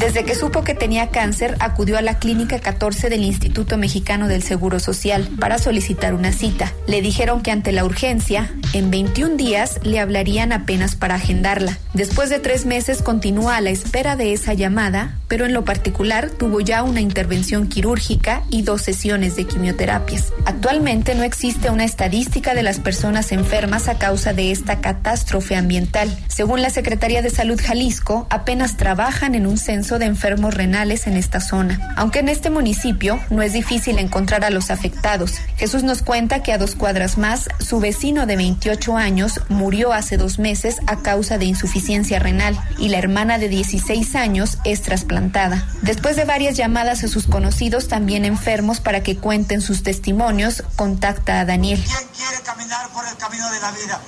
Desde 0.00 0.24
que 0.24 0.34
supo 0.34 0.64
que 0.64 0.74
tenía 0.74 1.08
cáncer, 1.08 1.56
acudió 1.60 1.96
a 1.96 2.02
la 2.02 2.18
clínica 2.18 2.58
14 2.58 3.08
del 3.10 3.22
Instituto 3.22 3.78
Mexicano 3.78 4.26
del 4.26 4.42
Seguro 4.42 4.80
Social 4.80 5.28
para 5.38 5.58
solicitar 5.58 6.14
una 6.14 6.32
cita. 6.32 6.72
Le 6.86 7.00
dijeron 7.00 7.42
que 7.42 7.52
ante 7.52 7.70
la 7.70 7.84
urgencia, 7.84 8.50
en 8.72 8.90
21 8.90 9.36
días 9.36 9.78
le 9.82 10.00
hablarían 10.00 10.52
apenas 10.52 10.96
para 10.96 11.14
agendarla. 11.14 11.78
Después 11.94 12.28
de 12.28 12.40
tres 12.40 12.66
meses 12.66 13.02
continúa 13.02 13.56
a 13.56 13.60
la 13.60 13.70
espera 13.70 14.16
de 14.16 14.32
esa 14.32 14.52
llamada, 14.52 15.16
pero 15.28 15.46
en 15.46 15.54
lo 15.54 15.64
particular 15.64 16.28
tuvo 16.28 16.60
ya 16.60 16.82
una 16.82 17.00
intervención 17.00 17.68
quirúrgica 17.68 18.42
y 18.50 18.62
dos 18.62 18.82
sesiones 18.82 19.36
de 19.36 19.46
quimioterapias. 19.46 20.32
Actualmente 20.44 21.14
no 21.14 21.22
existe 21.22 21.70
una 21.70 21.84
estadística 21.84 22.54
de 22.54 22.64
las 22.64 22.80
personas 22.80 23.32
enfermas 23.32 23.88
a 23.88 23.96
causa 23.96 24.32
de 24.32 24.50
esta 24.50 24.80
catástrofe 24.80 25.56
ambiental. 25.56 26.14
Según 26.28 26.62
la 26.62 26.70
Secretaría 26.70 27.22
de 27.22 27.30
Salud 27.30 27.60
Jalisco, 27.64 28.26
apenas 28.28 28.76
trabajan 28.76 29.34
en 29.34 29.46
un 29.46 29.56
censo 29.56 29.83
de 29.84 30.06
enfermos 30.06 30.54
renales 30.54 31.06
en 31.06 31.16
esta 31.16 31.40
zona. 31.40 31.92
Aunque 31.96 32.20
en 32.20 32.30
este 32.30 32.48
municipio 32.48 33.20
no 33.28 33.42
es 33.42 33.52
difícil 33.52 33.98
encontrar 33.98 34.44
a 34.44 34.50
los 34.50 34.70
afectados. 34.70 35.34
Jesús 35.56 35.82
nos 35.82 36.02
cuenta 36.02 36.42
que 36.42 36.52
a 36.52 36.58
dos 36.58 36.74
cuadras 36.74 37.18
más, 37.18 37.48
su 37.60 37.80
vecino 37.80 38.24
de 38.24 38.36
28 38.36 38.96
años 38.96 39.40
murió 39.50 39.92
hace 39.92 40.16
dos 40.16 40.38
meses 40.38 40.78
a 40.86 41.02
causa 41.02 41.36
de 41.36 41.44
insuficiencia 41.44 42.18
renal 42.18 42.58
y 42.78 42.88
la 42.88 42.98
hermana 42.98 43.38
de 43.38 43.48
16 43.48 44.14
años 44.16 44.58
es 44.64 44.80
trasplantada. 44.82 45.68
Después 45.82 46.16
de 46.16 46.24
varias 46.24 46.56
llamadas 46.56 47.04
a 47.04 47.08
sus 47.08 47.26
conocidos 47.26 47.86
también 47.88 48.24
enfermos 48.24 48.80
para 48.80 49.02
que 49.02 49.16
cuenten 49.16 49.60
sus 49.60 49.82
testimonios, 49.82 50.62
contacta 50.76 51.40
a 51.40 51.44
Daniel. 51.44 51.82
¿Quién 51.84 52.08
quiere 52.16 52.42
caminar 52.42 52.88
por 52.88 53.06
el 53.06 53.16
camino 53.16 53.50
de 53.52 53.60
la 53.60 53.70
vida? 53.72 54.00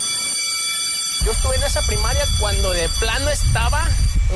Yo 1.25 1.33
estuve 1.33 1.57
en 1.57 1.63
esa 1.65 1.83
primaria 1.83 2.23
cuando 2.39 2.71
de 2.71 2.89
plano 3.01 3.31
estaba 3.31 3.83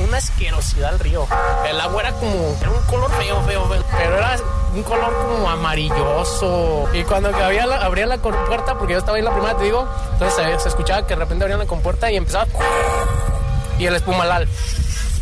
una 0.03 0.17
asquerosidad 0.17 0.93
el 0.93 0.99
río. 0.99 1.27
El 1.67 1.79
agua 1.79 2.01
era 2.01 2.11
como, 2.13 2.57
era 2.59 2.69
un 2.69 2.81
color 2.85 3.11
feo, 3.11 3.41
feo, 3.45 3.67
feo, 3.67 3.83
pero 3.97 4.17
era 4.17 4.37
un 4.73 4.83
color 4.83 5.13
como 5.13 5.49
amarilloso. 5.49 6.89
Y 6.93 7.03
cuando 7.03 7.29
abría 7.29 7.65
la, 7.65 7.77
abría 7.77 8.05
la 8.05 8.17
compuerta, 8.17 8.77
porque 8.77 8.93
yo 8.93 8.99
estaba 8.99 9.17
ahí 9.17 9.19
en 9.19 9.25
la 9.25 9.33
primera, 9.33 9.57
te 9.57 9.65
digo, 9.65 9.87
entonces 10.13 10.61
se, 10.61 10.69
escuchaba 10.69 11.03
que 11.03 11.13
de 11.13 11.19
repente 11.19 11.43
abrían 11.43 11.59
la 11.59 11.65
compuerta 11.65 12.11
y 12.11 12.17
empezaba. 12.17 12.47
Y 13.77 13.85
el 13.85 13.95
espumalal, 13.95 14.47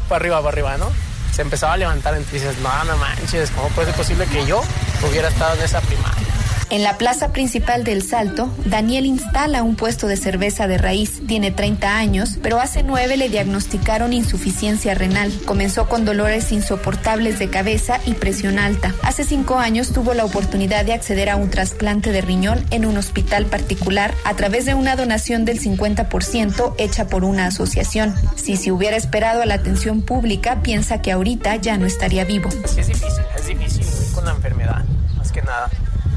para 0.08 0.18
arriba, 0.18 0.38
para 0.38 0.50
arriba, 0.50 0.78
¿no? 0.78 0.92
Se 1.34 1.42
empezaba 1.42 1.74
a 1.74 1.78
levantar, 1.78 2.14
entonces 2.16 2.42
dices, 2.42 2.58
no, 2.60 2.84
no 2.84 2.98
manches, 2.98 3.52
¿cómo 3.52 3.70
puede 3.70 3.88
ser 3.88 3.96
posible 3.96 4.26
que 4.26 4.46
yo 4.46 4.62
hubiera 5.08 5.30
estado 5.30 5.56
en 5.56 5.62
esa 5.62 5.80
primaria? 5.82 6.28
En 6.72 6.84
la 6.84 7.00
plaza 7.00 7.34
principal 7.34 7.84
del 7.84 8.04
Salto, 8.04 8.48
Daniel 8.66 9.08
instala 9.08 9.64
un 9.64 9.76
puesto 9.76 10.06
de 10.06 10.18
cerveza 10.18 10.68
de 10.68 10.78
raíz. 10.78 11.20
Tiene 11.26 11.50
30 11.50 11.98
años, 11.98 12.38
pero 12.44 12.60
hace 12.60 12.84
nueve 12.84 13.18
le 13.18 13.28
diagnosticaron 13.28 14.14
insuficiencia 14.14 14.94
renal. 14.94 15.34
Comenzó 15.46 15.90
con 15.90 16.06
dolores 16.06 16.52
insoportables 16.52 17.40
de 17.40 17.50
cabeza 17.50 18.00
y 18.06 18.14
presión 18.14 18.60
alta. 18.60 18.94
Hace 19.02 19.24
cinco 19.24 19.58
años 19.58 19.94
tuvo 19.94 20.14
la 20.14 20.26
oportunidad 20.26 20.86
de 20.86 20.94
acceder 20.94 21.32
a 21.32 21.38
un 21.38 21.50
trasplante 21.50 22.12
de 22.12 22.22
riñón 22.22 22.64
en 22.70 22.86
un 22.86 22.98
hospital 22.98 23.48
particular 23.48 24.14
a 24.24 24.36
través 24.36 24.66
de 24.66 24.76
una 24.76 24.96
donación 24.96 25.46
del 25.46 25.60
50% 25.60 26.76
hecha 26.78 27.08
por 27.08 27.24
una 27.24 27.48
asociación. 27.48 28.14
Si 28.36 28.58
se 28.58 28.72
hubiera 28.72 28.96
esperado 28.96 29.42
a 29.42 29.48
la 29.48 29.56
atención 29.56 30.04
pública, 30.04 30.62
piensa 30.62 31.02
que 31.02 31.12
ahorita 31.12 31.56
ya 31.56 31.80
no 31.80 31.88
estaría 31.88 32.26
vivo. 32.26 32.50
es 32.64 32.76
difícil, 32.76 33.24
es 33.36 33.48
difícil 33.48 33.86
con 34.14 34.26
la 34.26 34.32
enfermedad, 34.34 34.86
más 35.18 35.32
que 35.32 35.42
nada 35.42 35.68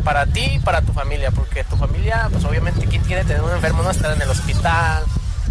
para 0.02 0.26
ti 0.26 0.44
y 0.54 0.58
para 0.58 0.82
tu 0.82 0.92
familia, 0.92 1.30
porque 1.30 1.64
tu 1.64 1.76
familia, 1.76 2.28
pues 2.30 2.44
obviamente, 2.44 2.86
¿quién 2.86 3.02
quiere 3.02 3.24
tener 3.24 3.42
un 3.42 3.52
enfermo? 3.52 3.82
No 3.82 3.90
estar 3.90 4.14
en 4.14 4.22
el 4.22 4.28
hospital. 4.28 5.04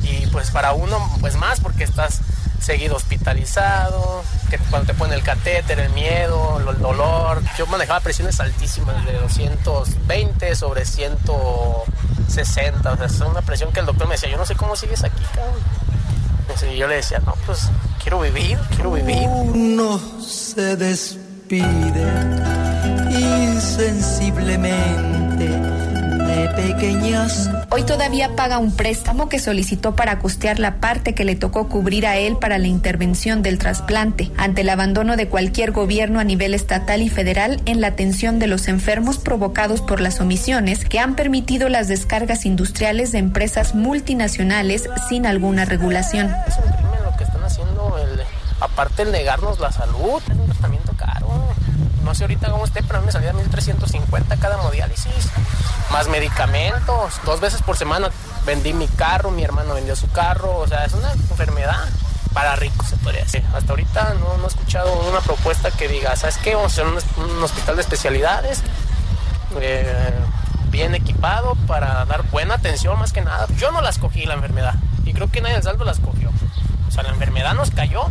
Y 0.03 0.27
pues 0.27 0.51
para 0.51 0.74
uno, 0.74 0.98
pues 1.20 1.36
más, 1.36 1.60
porque 1.60 1.84
estás 1.84 2.22
seguido 2.60 2.96
hospitalizado, 2.96 4.24
que 4.50 4.58
cuando 4.70 4.88
te 4.88 4.93
ponen 4.93 5.17
el 5.17 5.24
catéter, 5.24 5.79
el 5.79 5.91
miedo, 5.91 6.60
el 6.60 6.79
dolor. 6.79 7.41
Yo 7.58 7.65
manejaba 7.67 8.00
presiones 8.00 8.39
altísimas 8.39 9.05
de 9.05 9.13
220 9.13 10.55
sobre 10.55 10.86
160, 10.86 12.91
o 12.91 12.98
sea, 12.98 13.05
es 13.05 13.22
una 13.22 13.41
presión 13.41 13.72
que 13.72 13.79
el 13.79 13.86
doctor 13.86 14.08
me 14.08 14.15
decía, 14.15 14.29
yo 14.29 14.38
no 14.38 14.46
sé 14.46 14.55
cómo 14.55 14.75
sigues 14.75 15.03
aquí, 15.03 15.24
cabrón. 15.34 15.55
Y 16.72 16.77
yo 16.77 16.88
le 16.88 16.96
decía, 16.96 17.20
no, 17.25 17.34
pues 17.46 17.70
quiero 18.01 18.20
vivir, 18.20 18.60
quiero 18.75 18.91
vivir. 18.91 19.27
Uno 19.27 20.00
se 20.22 20.75
despide 20.75 22.71
insensiblemente 23.10 25.48
de 25.48 26.50
pequeñas. 26.56 27.50
Hoy 27.70 27.84
todavía 27.84 28.36
paga 28.36 28.58
un 28.58 28.76
préstamo 28.76 29.30
que 29.30 29.40
solicitó 29.40 29.96
para 29.96 30.20
costear 30.20 30.60
la 30.60 30.76
parte 30.76 31.14
que 31.14 31.26
le 31.26 31.36
tocó 31.36 31.68
cubrir 31.68 32.06
a 32.06 32.18
él 32.18 32.38
para 32.38 32.58
la 32.58 32.68
intervención 32.68 33.42
del 33.42 33.58
trasplante, 33.58 34.32
ante 34.38 34.62
el 34.62 34.70
abandono 34.70 35.16
de 35.16 35.28
cualquier 35.28 35.72
gobierno 35.72 36.20
a 36.20 36.24
nivel 36.24 36.54
estatal 36.54 37.02
y 37.02 37.10
federal 37.10 37.62
en 37.66 37.82
la 37.82 37.88
atención 37.88 38.40
de 38.40 38.48
los 38.48 38.68
enfermos 38.68 39.18
provocados 39.18 39.82
por 39.82 40.02
las 40.02 40.20
omisiones 40.20 40.86
que 40.86 41.00
han 41.00 41.16
permitido 41.16 41.70
las 41.70 41.88
descargas 41.88 42.46
industriales 42.46 43.12
de 43.12 43.20
empresas 43.20 43.76
multinacionales 43.76 44.90
sin 45.10 45.26
alguna 45.26 45.66
regulación. 45.66 46.34
Es 46.48 46.58
un 46.58 46.72
crimen 46.72 47.04
lo 47.04 47.18
que 47.18 47.24
están 47.24 47.44
haciendo, 47.44 47.98
el, 47.98 48.22
aparte 48.60 49.04
el 49.04 49.12
negarnos 49.12 49.60
la 49.60 49.72
salud, 49.72 50.22
es 50.30 50.38
un 50.38 50.46
tratamiento 50.46 50.94
caro 50.98 51.31
no 52.03 52.15
sé 52.15 52.24
ahorita 52.24 52.51
cómo 52.51 52.65
esté, 52.65 52.84
pero 52.84 52.98
a 52.98 53.01
mí 53.01 53.08
me 53.08 53.12
salía 53.12 53.34
1350 53.34 54.38
cada 54.38 54.55
hemodiálisis, 54.55 55.29
más 55.91 56.08
medicamentos, 56.08 57.20
dos 57.25 57.39
veces 57.39 57.62
por 57.62 57.77
semana 57.77 58.10
vendí 58.46 58.74
mi 58.74 58.88
carro, 58.88 59.31
mi 59.31 59.43
hermano 59.43 59.74
vendió 59.74 59.96
su 59.96 60.10
carro, 60.12 60.58
o 60.58 60.67
sea, 60.67 60.86
es 60.86 60.93
una 60.93 61.12
enfermedad 61.12 61.88
para 62.34 62.55
ricos, 62.55 62.88
se 62.88 62.98
podría 62.98 63.24
decir. 63.24 63.43
Hasta 63.53 63.72
ahorita 63.72 64.15
no, 64.20 64.43
he 64.43 64.48
escuchado 64.48 64.93
una 65.10 65.20
propuesta 65.20 65.72
que 65.72 65.88
diga, 65.88 66.15
¿sabes 66.15 66.38
qué? 66.38 66.55
Vamos 66.55 66.77
a 66.77 66.81
hacer 66.81 67.03
un, 67.17 67.43
hospital 67.43 67.75
de 67.75 67.81
especialidades, 67.81 68.62
eh, 69.60 70.13
bien 70.70 70.96
equipado 70.96 71.55
para 71.67 72.05
dar 72.05 72.24
buena 72.29 72.55
atención 72.55 72.98
más 72.98 73.12
que 73.12 73.22
nada. 73.22 73.48
Yo 73.58 73.72
no 73.72 73.81
la 73.81 73.89
escogí 73.89 74.25
la 74.25 74.36
enfermedad 74.36 74.75
y 75.05 75.13
creo 75.13 75.29
que 75.29 75.41
nadie 75.41 75.55
en 75.55 75.63
saldo 75.63 75.84
la 75.84 75.91
escogió. 75.91 76.31
O 76.88 76.91
sea, 76.91 77.03
la 77.03 77.10
enfermedad 77.10 77.53
nos 77.53 77.72
cayó 77.72 78.05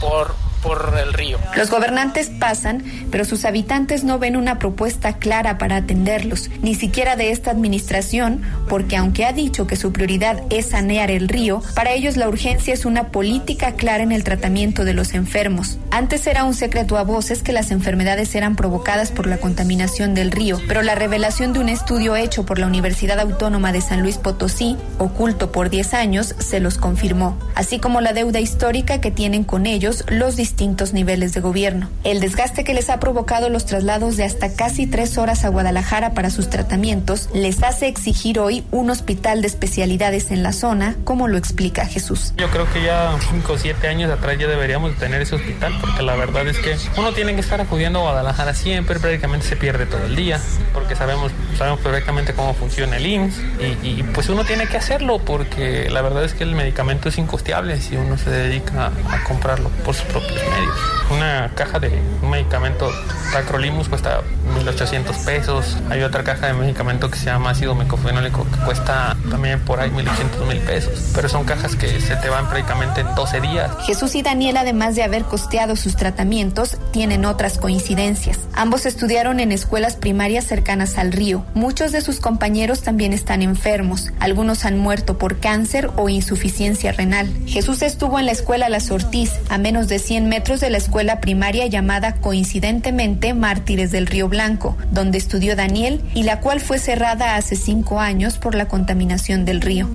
por 0.00 0.34
por 0.62 0.94
el 1.02 1.12
río. 1.12 1.38
Los 1.56 1.70
gobernantes 1.70 2.30
pasan, 2.30 2.82
pero 3.10 3.24
sus 3.24 3.44
habitantes 3.44 4.04
no 4.04 4.18
ven 4.18 4.36
una 4.36 4.58
propuesta 4.58 5.14
clara 5.14 5.58
para 5.58 5.76
atenderlos, 5.76 6.50
ni 6.62 6.74
siquiera 6.74 7.16
de 7.16 7.30
esta 7.30 7.50
administración, 7.50 8.42
porque 8.68 8.96
aunque 8.96 9.24
ha 9.24 9.32
dicho 9.32 9.66
que 9.66 9.76
su 9.76 9.92
prioridad 9.92 10.42
es 10.50 10.70
sanear 10.70 11.10
el 11.10 11.28
río, 11.28 11.62
para 11.74 11.92
ellos 11.92 12.16
la 12.16 12.28
urgencia 12.28 12.74
es 12.74 12.84
una 12.84 13.08
política 13.08 13.72
clara 13.72 14.02
en 14.02 14.12
el 14.12 14.24
tratamiento 14.24 14.84
de 14.84 14.94
los 14.94 15.14
enfermos. 15.14 15.78
Antes 15.90 16.26
era 16.26 16.44
un 16.44 16.54
secreto 16.54 16.96
a 16.96 17.04
voces 17.04 17.42
que 17.42 17.52
las 17.52 17.70
enfermedades 17.70 18.34
eran 18.34 18.56
provocadas 18.56 19.10
por 19.10 19.26
la 19.26 19.38
contaminación 19.38 20.14
del 20.14 20.30
río, 20.30 20.60
pero 20.68 20.82
la 20.82 20.94
revelación 20.94 21.52
de 21.52 21.60
un 21.60 21.68
estudio 21.68 22.16
hecho 22.16 22.44
por 22.44 22.58
la 22.58 22.66
Universidad 22.66 23.20
Autónoma 23.20 23.72
de 23.72 23.80
San 23.80 24.02
Luis 24.02 24.18
Potosí, 24.18 24.76
oculto 24.98 25.52
por 25.52 25.70
10 25.70 25.94
años, 25.94 26.34
se 26.38 26.60
los 26.60 26.78
confirmó, 26.78 27.36
así 27.54 27.78
como 27.78 28.00
la 28.00 28.12
deuda 28.12 28.40
histórica 28.40 29.00
que 29.00 29.10
tienen 29.10 29.44
con 29.44 29.66
ellos 29.66 30.04
los 30.08 30.36
distintos 30.48 30.94
niveles 30.94 31.34
de 31.34 31.40
gobierno. 31.40 31.90
El 32.04 32.20
desgaste 32.20 32.64
que 32.64 32.72
les 32.72 32.88
ha 32.88 32.98
provocado 32.98 33.50
los 33.50 33.66
traslados 33.66 34.16
de 34.16 34.24
hasta 34.24 34.54
casi 34.54 34.86
tres 34.86 35.18
horas 35.18 35.44
a 35.44 35.50
Guadalajara 35.50 36.14
para 36.14 36.30
sus 36.30 36.48
tratamientos 36.48 37.28
les 37.34 37.62
hace 37.62 37.86
exigir 37.86 38.38
hoy 38.38 38.64
un 38.70 38.88
hospital 38.88 39.42
de 39.42 39.48
especialidades 39.48 40.30
en 40.30 40.42
la 40.42 40.54
zona, 40.54 40.96
como 41.04 41.28
lo 41.28 41.36
explica 41.36 41.84
Jesús. 41.84 42.32
Yo 42.38 42.48
creo 42.48 42.66
que 42.72 42.82
ya 42.82 43.14
cinco 43.30 43.52
o 43.52 43.58
siete 43.58 43.88
años 43.88 44.10
atrás 44.10 44.38
ya 44.38 44.46
deberíamos 44.46 44.96
tener 44.96 45.20
ese 45.20 45.34
hospital, 45.34 45.76
porque 45.82 46.02
la 46.02 46.16
verdad 46.16 46.48
es 46.48 46.58
que 46.58 46.76
uno 46.96 47.12
tiene 47.12 47.34
que 47.34 47.40
estar 47.40 47.60
acudiendo 47.60 47.98
a 47.98 48.02
Guadalajara 48.02 48.54
siempre, 48.54 48.98
prácticamente 48.98 49.46
se 49.46 49.56
pierde 49.56 49.84
todo 49.84 50.06
el 50.06 50.16
día, 50.16 50.40
porque 50.72 50.96
sabemos, 50.96 51.30
sabemos 51.58 51.80
perfectamente 51.80 52.32
cómo 52.32 52.54
funciona 52.54 52.96
el 52.96 53.06
IMSS 53.06 53.38
y, 53.82 53.88
y 53.88 54.02
pues 54.14 54.30
uno 54.30 54.46
tiene 54.46 54.66
que 54.66 54.78
hacerlo, 54.78 55.18
porque 55.18 55.90
la 55.90 56.00
verdad 56.00 56.24
es 56.24 56.32
que 56.32 56.44
el 56.44 56.54
medicamento 56.54 57.10
es 57.10 57.18
incosteable 57.18 57.78
si 57.82 57.96
uno 57.96 58.16
se 58.16 58.30
dedica 58.30 58.92
a 59.10 59.24
comprarlo 59.24 59.68
por 59.84 59.94
sus 59.94 60.06
propios 60.06 60.37
medios. 60.44 60.97
Una 61.10 61.50
caja 61.54 61.78
de 61.78 62.02
un 62.22 62.30
medicamento 62.30 62.90
Tacrolimus 63.32 63.88
cuesta 63.88 64.20
1.800 64.54 65.24
pesos. 65.24 65.76
Hay 65.90 66.02
otra 66.02 66.22
caja 66.22 66.48
de 66.48 66.52
medicamento 66.52 67.10
que 67.10 67.18
se 67.18 67.26
llama 67.26 67.50
ácido 67.50 67.74
mecofenólico 67.74 68.46
que 68.50 68.64
cuesta 68.64 69.16
también 69.30 69.60
por 69.60 69.80
ahí 69.80 69.90
1.800 69.90 70.46
mil 70.46 70.58
pesos. 70.58 71.10
Pero 71.14 71.28
son 71.28 71.44
cajas 71.44 71.76
que 71.76 72.00
se 72.00 72.16
te 72.16 72.28
van 72.28 72.48
prácticamente 72.48 73.00
en 73.02 73.14
12 73.14 73.40
días. 73.40 73.70
Jesús 73.86 74.14
y 74.14 74.22
Daniel, 74.22 74.56
además 74.58 74.96
de 74.96 75.02
haber 75.02 75.24
costeado 75.24 75.76
sus 75.76 75.96
tratamientos, 75.96 76.76
tienen 76.90 77.24
otras 77.24 77.58
coincidencias. 77.58 78.38
Ambos 78.54 78.86
estudiaron 78.86 79.40
en 79.40 79.52
escuelas 79.52 79.96
primarias 79.96 80.44
cercanas 80.44 80.98
al 80.98 81.12
río. 81.12 81.44
Muchos 81.54 81.92
de 81.92 82.00
sus 82.00 82.20
compañeros 82.20 82.82
también 82.82 83.12
están 83.12 83.42
enfermos. 83.42 84.10
Algunos 84.20 84.64
han 84.64 84.78
muerto 84.78 85.18
por 85.18 85.38
cáncer 85.38 85.90
o 85.96 86.08
insuficiencia 86.08 86.92
renal. 86.92 87.32
Jesús 87.46 87.82
estuvo 87.82 88.18
en 88.18 88.26
la 88.26 88.32
escuela 88.32 88.68
Las 88.68 88.90
Ortiz, 88.90 89.32
a 89.48 89.58
menos 89.58 89.88
de 89.88 89.98
100 89.98 90.28
metros 90.28 90.60
de 90.60 90.70
la 90.70 90.78
escuela 90.78 90.97
primaria 91.20 91.66
llamada 91.66 92.16
coincidentemente 92.16 93.34
Mártires 93.34 93.90
del 93.90 94.06
Río 94.06 94.28
Blanco, 94.28 94.76
donde 94.90 95.18
estudió 95.18 95.56
Daniel 95.56 96.04
y 96.14 96.24
la 96.24 96.40
cual 96.40 96.60
fue 96.60 96.78
cerrada 96.78 97.36
hace 97.36 97.56
cinco 97.56 98.00
años 98.00 98.38
por 98.38 98.54
la 98.54 98.66
contaminación 98.66 99.44
del 99.44 99.60
río. 99.60 99.88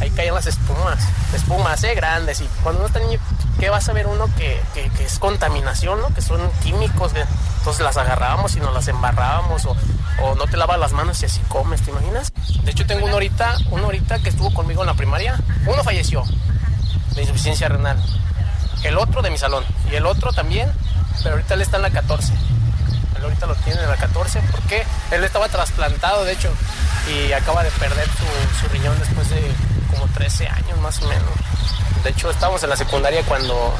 Ahí 0.00 0.10
caen 0.10 0.34
las 0.34 0.46
espumas, 0.46 0.98
espumas, 1.34 1.82
¿eh? 1.84 1.94
Grandes. 1.94 2.40
Y 2.40 2.44
cuando 2.62 2.80
uno 2.80 2.86
está 2.86 3.00
niño, 3.00 3.18
¿qué 3.58 3.68
vas 3.68 3.88
a 3.88 3.92
ver 3.92 4.06
uno 4.06 4.26
que, 4.36 4.60
que, 4.74 4.88
que 4.90 5.04
es 5.04 5.18
contaminación, 5.18 6.00
¿no? 6.00 6.14
Que 6.14 6.20
son 6.20 6.40
químicos. 6.62 7.12
¿eh? 7.14 7.24
Entonces 7.58 7.82
las 7.82 7.96
agarrábamos 7.96 8.54
y 8.56 8.60
nos 8.60 8.72
las 8.72 8.86
embarrábamos 8.88 9.64
o, 9.66 9.76
o 10.22 10.34
no 10.36 10.46
te 10.46 10.56
lavas 10.56 10.78
las 10.78 10.92
manos 10.92 11.20
y 11.22 11.26
así 11.26 11.40
comes, 11.48 11.82
¿te 11.82 11.90
imaginas? 11.90 12.32
De 12.64 12.70
hecho, 12.70 12.86
tengo 12.86 13.04
uno 13.04 13.14
ahorita, 13.14 13.56
uno 13.70 13.84
ahorita 13.84 14.20
que 14.20 14.28
estuvo 14.28 14.52
conmigo 14.54 14.82
en 14.82 14.86
la 14.86 14.94
primaria. 14.94 15.38
Uno 15.66 15.82
falleció 15.82 16.22
de 17.14 17.22
insuficiencia 17.22 17.68
renal. 17.68 17.98
El 18.82 18.98
otro 18.98 19.22
de 19.22 19.30
mi 19.30 19.38
salón. 19.38 19.64
Y 19.90 19.94
el 19.96 20.06
otro 20.06 20.32
también, 20.32 20.70
pero 21.22 21.36
ahorita 21.36 21.54
él 21.54 21.62
está 21.62 21.76
en 21.76 21.82
la 21.82 21.90
14. 21.90 22.32
Él 23.16 23.24
ahorita 23.24 23.46
lo 23.46 23.54
tiene 23.56 23.82
en 23.82 23.88
la 23.88 23.96
14 23.96 24.40
porque 24.52 24.84
él 25.10 25.24
estaba 25.24 25.48
trasplantado, 25.48 26.24
de 26.24 26.32
hecho, 26.32 26.52
y 27.08 27.32
acaba 27.32 27.64
de 27.64 27.70
perder 27.72 28.06
su, 28.60 28.68
riñón 28.68 28.98
después 28.98 29.28
de 29.30 29.37
13 30.28 30.46
años 30.48 30.78
más 30.82 31.00
o 31.02 31.08
menos. 31.08 31.24
De 32.04 32.10
hecho, 32.10 32.30
estábamos 32.30 32.62
en 32.62 32.70
la 32.70 32.76
secundaria 32.76 33.22
cuando, 33.24 33.74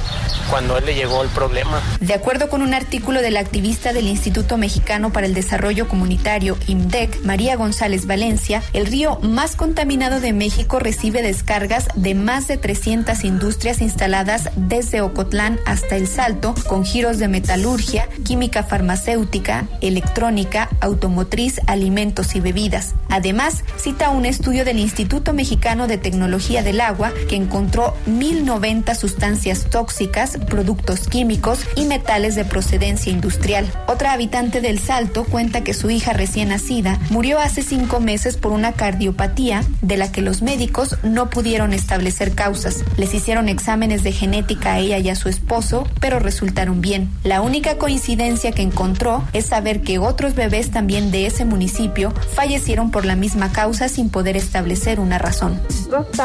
cuando 0.50 0.76
él 0.76 0.87
le 0.87 0.95
llegó 0.95 1.23
el 1.23 1.28
problema. 1.28 1.81
De 2.00 2.14
acuerdo 2.14 2.49
con 2.49 2.62
un 2.62 2.75
artículo 2.75 3.23
del 3.23 3.37
activista 3.37 3.93
del 3.93 4.09
Instituto 4.09 4.57
Mexicano 4.57 5.12
para 5.12 5.26
el 5.26 5.35
Desarrollo 5.35 5.88
Comunitario, 5.88 6.59
IMDEC, 6.67 7.23
María 7.25 7.57
González 7.57 8.07
Valencia, 8.07 8.62
el 8.73 8.87
río 8.87 9.21
más 9.23 9.55
contaminado 9.55 10.21
de 10.21 10.33
México 10.33 10.81
recibe 10.81 11.23
descargas 11.23 11.87
de 11.95 12.14
más 12.14 12.49
de 12.49 12.57
300 12.57 13.23
industrias 13.25 13.81
instaladas 13.81 14.50
desde 14.57 15.00
Ocotlán 15.00 15.61
hasta 15.64 15.97
El 15.97 16.09
Salto, 16.09 16.55
con 16.67 16.85
giros 16.85 17.19
de 17.19 17.28
metalurgia, 17.28 18.09
química 18.25 18.65
farmacéutica, 18.65 19.67
electrónica, 19.80 20.69
automotriz, 20.80 21.61
alimentos 21.67 22.34
y 22.34 22.41
bebidas. 22.41 22.95
Además, 23.11 23.63
cita 23.76 24.11
un 24.11 24.26
estudio 24.26 24.65
del 24.65 24.78
Instituto 24.78 25.32
Mexicano 25.32 25.87
de 25.87 25.99
Tecnología 25.99 26.37
del 26.38 26.80
Agua 26.80 27.12
que 27.28 27.34
encontró 27.34 27.94
1.090 28.06 28.94
sustancias 28.94 29.66
tóxicas, 29.70 30.38
productos 30.48 31.08
químicos 31.08 31.60
y 31.74 31.84
metales 31.84 32.36
de 32.36 32.44
procedencia 32.44 33.12
industrial. 33.12 33.66
Otra 33.88 34.12
habitante 34.12 34.60
del 34.60 34.78
Salto 34.78 35.24
cuenta 35.24 35.64
que 35.64 35.74
su 35.74 35.90
hija 35.90 36.12
recién 36.12 36.50
nacida 36.50 37.00
murió 37.10 37.40
hace 37.40 37.62
cinco 37.62 37.98
meses 37.98 38.36
por 38.36 38.52
una 38.52 38.72
cardiopatía 38.72 39.64
de 39.82 39.96
la 39.96 40.12
que 40.12 40.22
los 40.22 40.40
médicos 40.40 40.96
no 41.02 41.28
pudieron 41.28 41.72
establecer 41.72 42.36
causas. 42.36 42.84
Les 42.96 43.12
hicieron 43.14 43.48
exámenes 43.48 44.04
de 44.04 44.12
genética 44.12 44.74
a 44.74 44.78
ella 44.78 44.98
y 44.98 45.08
a 45.08 45.16
su 45.16 45.28
esposo, 45.28 45.88
pero 46.00 46.20
resultaron 46.20 46.80
bien. 46.80 47.10
La 47.24 47.42
única 47.42 47.78
coincidencia 47.78 48.52
que 48.52 48.62
encontró 48.62 49.24
es 49.32 49.46
saber 49.46 49.82
que 49.82 49.98
otros 49.98 50.36
bebés 50.36 50.70
también 50.70 51.10
de 51.10 51.26
ese 51.26 51.44
municipio 51.44 52.12
fallecieron 52.34 52.92
por 52.92 53.04
la 53.04 53.16
misma 53.16 53.50
causa 53.50 53.88
sin 53.88 54.08
poder 54.08 54.36
establecer 54.36 55.00
una 55.00 55.18
razón. 55.18 55.60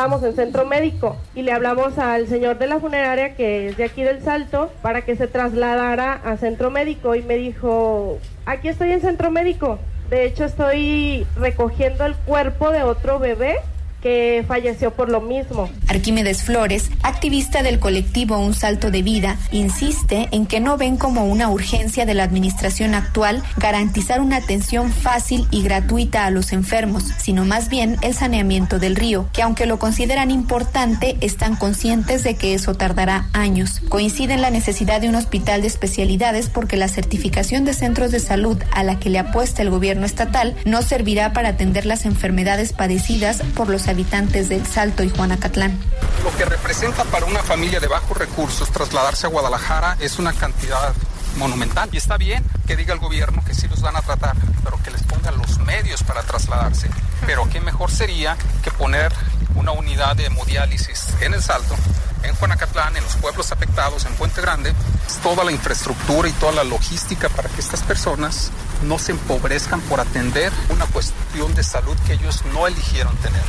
Estábamos 0.03 0.27
en 0.27 0.35
centro 0.35 0.65
médico 0.65 1.15
y 1.33 1.43
le 1.43 1.53
hablamos 1.53 1.97
al 1.97 2.27
señor 2.27 2.57
de 2.57 2.67
la 2.67 2.77
funeraria 2.81 3.35
que 3.37 3.69
es 3.69 3.77
de 3.77 3.85
aquí 3.85 4.03
del 4.03 4.21
Salto 4.21 4.69
para 4.81 5.03
que 5.03 5.15
se 5.15 5.27
trasladara 5.27 6.11
a 6.25 6.35
centro 6.35 6.69
médico 6.69 7.15
y 7.15 7.21
me 7.21 7.37
dijo, 7.37 8.17
aquí 8.45 8.67
estoy 8.67 8.91
en 8.91 8.99
centro 8.99 9.31
médico. 9.31 9.79
De 10.09 10.25
hecho 10.25 10.43
estoy 10.43 11.25
recogiendo 11.37 12.05
el 12.05 12.15
cuerpo 12.15 12.71
de 12.71 12.83
otro 12.83 13.17
bebé 13.17 13.55
que 14.03 14.43
falleció 14.45 14.91
por 14.91 15.09
lo 15.09 15.21
mismo. 15.21 15.69
Arquímedes 15.87 16.43
Flores, 16.43 16.91
activista 17.03 17.63
del 17.63 17.79
colectivo 17.79 18.37
Un 18.37 18.53
Salto 18.53 18.91
de 18.91 19.01
Vida, 19.01 19.37
insiste 19.51 20.27
en 20.31 20.45
que 20.45 20.59
no 20.59 20.77
ven 20.77 20.97
como 20.97 21.25
una 21.25 21.49
urgencia 21.49 22.05
de 22.05 22.13
la 22.13 22.23
administración 22.23 22.95
actual 22.95 23.41
garantizar 23.55 24.19
una 24.19 24.37
atención 24.37 24.91
fácil 24.91 25.47
y 25.51 25.63
gratuita 25.63 26.25
a 26.25 26.31
los 26.31 26.51
enfermos, 26.51 27.05
sino 27.17 27.45
más 27.45 27.69
bien 27.69 27.95
el 28.01 28.13
saneamiento 28.13 28.77
del 28.77 28.97
río, 28.97 29.29
que 29.31 29.41
aunque 29.41 29.65
lo 29.65 29.79
consideran 29.79 30.31
importante, 30.31 31.15
están 31.21 31.55
conscientes 31.55 32.23
de 32.23 32.35
que 32.35 32.55
eso 32.55 32.73
tardará 32.73 33.29
años. 33.31 33.79
Coincide 33.87 34.33
en 34.33 34.41
la 34.41 34.49
necesidad 34.49 34.99
de 34.99 35.07
un 35.07 35.15
hospital 35.15 35.61
de 35.61 35.67
especialidades 35.67 36.49
porque 36.49 36.75
la 36.75 36.89
certificación 36.89 37.63
de 37.63 37.73
centros 37.73 38.11
de 38.11 38.19
salud 38.19 38.61
a 38.73 38.83
la 38.83 38.99
que 38.99 39.09
le 39.09 39.19
apuesta 39.19 39.61
el 39.61 39.69
gobierno 39.69 40.05
estatal 40.05 40.57
no 40.65 40.81
servirá 40.81 41.31
para 41.31 41.49
atender 41.49 41.85
las 41.85 42.05
enfermedades 42.05 42.73
padecidas 42.73 43.41
por 43.55 43.69
los 43.69 43.92
habitantes 43.93 44.49
del 44.49 44.65
Salto 44.67 45.03
y 45.03 45.09
Juanacatlán. 45.09 45.79
Lo 46.23 46.35
que 46.37 46.45
representa 46.45 47.03
para 47.05 47.25
una 47.25 47.43
familia 47.43 47.79
de 47.79 47.87
bajos 47.87 48.17
recursos 48.17 48.69
trasladarse 48.71 49.27
a 49.27 49.29
Guadalajara 49.29 49.97
es 49.99 50.19
una 50.19 50.33
cantidad 50.33 50.93
monumental. 51.37 51.89
Y 51.91 51.97
está 51.97 52.17
bien 52.17 52.43
que 52.67 52.75
diga 52.75 52.93
el 52.93 52.99
gobierno 52.99 53.43
que 53.45 53.53
sí 53.53 53.67
los 53.67 53.81
van 53.81 53.95
a 53.95 54.01
tratar, 54.01 54.35
pero 54.63 54.81
que 54.83 54.91
les 54.91 55.03
pongan 55.03 55.37
los 55.37 55.59
medios 55.59 56.03
para 56.03 56.23
trasladarse. 56.23 56.89
Pero 57.25 57.47
qué 57.49 57.61
mejor 57.61 57.91
sería 57.91 58.37
que 58.63 58.71
poner 58.71 59.13
una 59.55 59.71
unidad 59.71 60.15
de 60.15 60.25
hemodiálisis 60.25 61.07
en 61.21 61.33
el 61.33 61.41
Salto, 61.41 61.75
en 62.23 62.35
Juanacatlán, 62.35 62.97
en 62.97 63.03
los 63.03 63.15
pueblos 63.15 63.51
afectados, 63.51 64.05
en 64.05 64.13
Puente 64.15 64.41
Grande, 64.41 64.73
toda 65.21 65.43
la 65.43 65.51
infraestructura 65.51 66.27
y 66.27 66.31
toda 66.33 66.51
la 66.53 66.63
logística 66.63 67.29
para 67.29 67.49
que 67.49 67.61
estas 67.61 67.81
personas 67.81 68.51
no 68.83 68.99
se 68.99 69.11
empobrezcan 69.11 69.81
por 69.81 69.99
atender 69.99 70.51
una 70.69 70.85
cuestión 70.87 71.53
de 71.55 71.63
salud 71.63 71.95
que 72.05 72.13
ellos 72.13 72.43
no 72.53 72.67
eligieron 72.67 73.15
tener. 73.17 73.41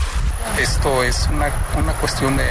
Esto 0.59 1.03
es 1.03 1.29
una, 1.33 1.51
una 1.77 1.93
cuestión 1.95 2.37
de 2.37 2.45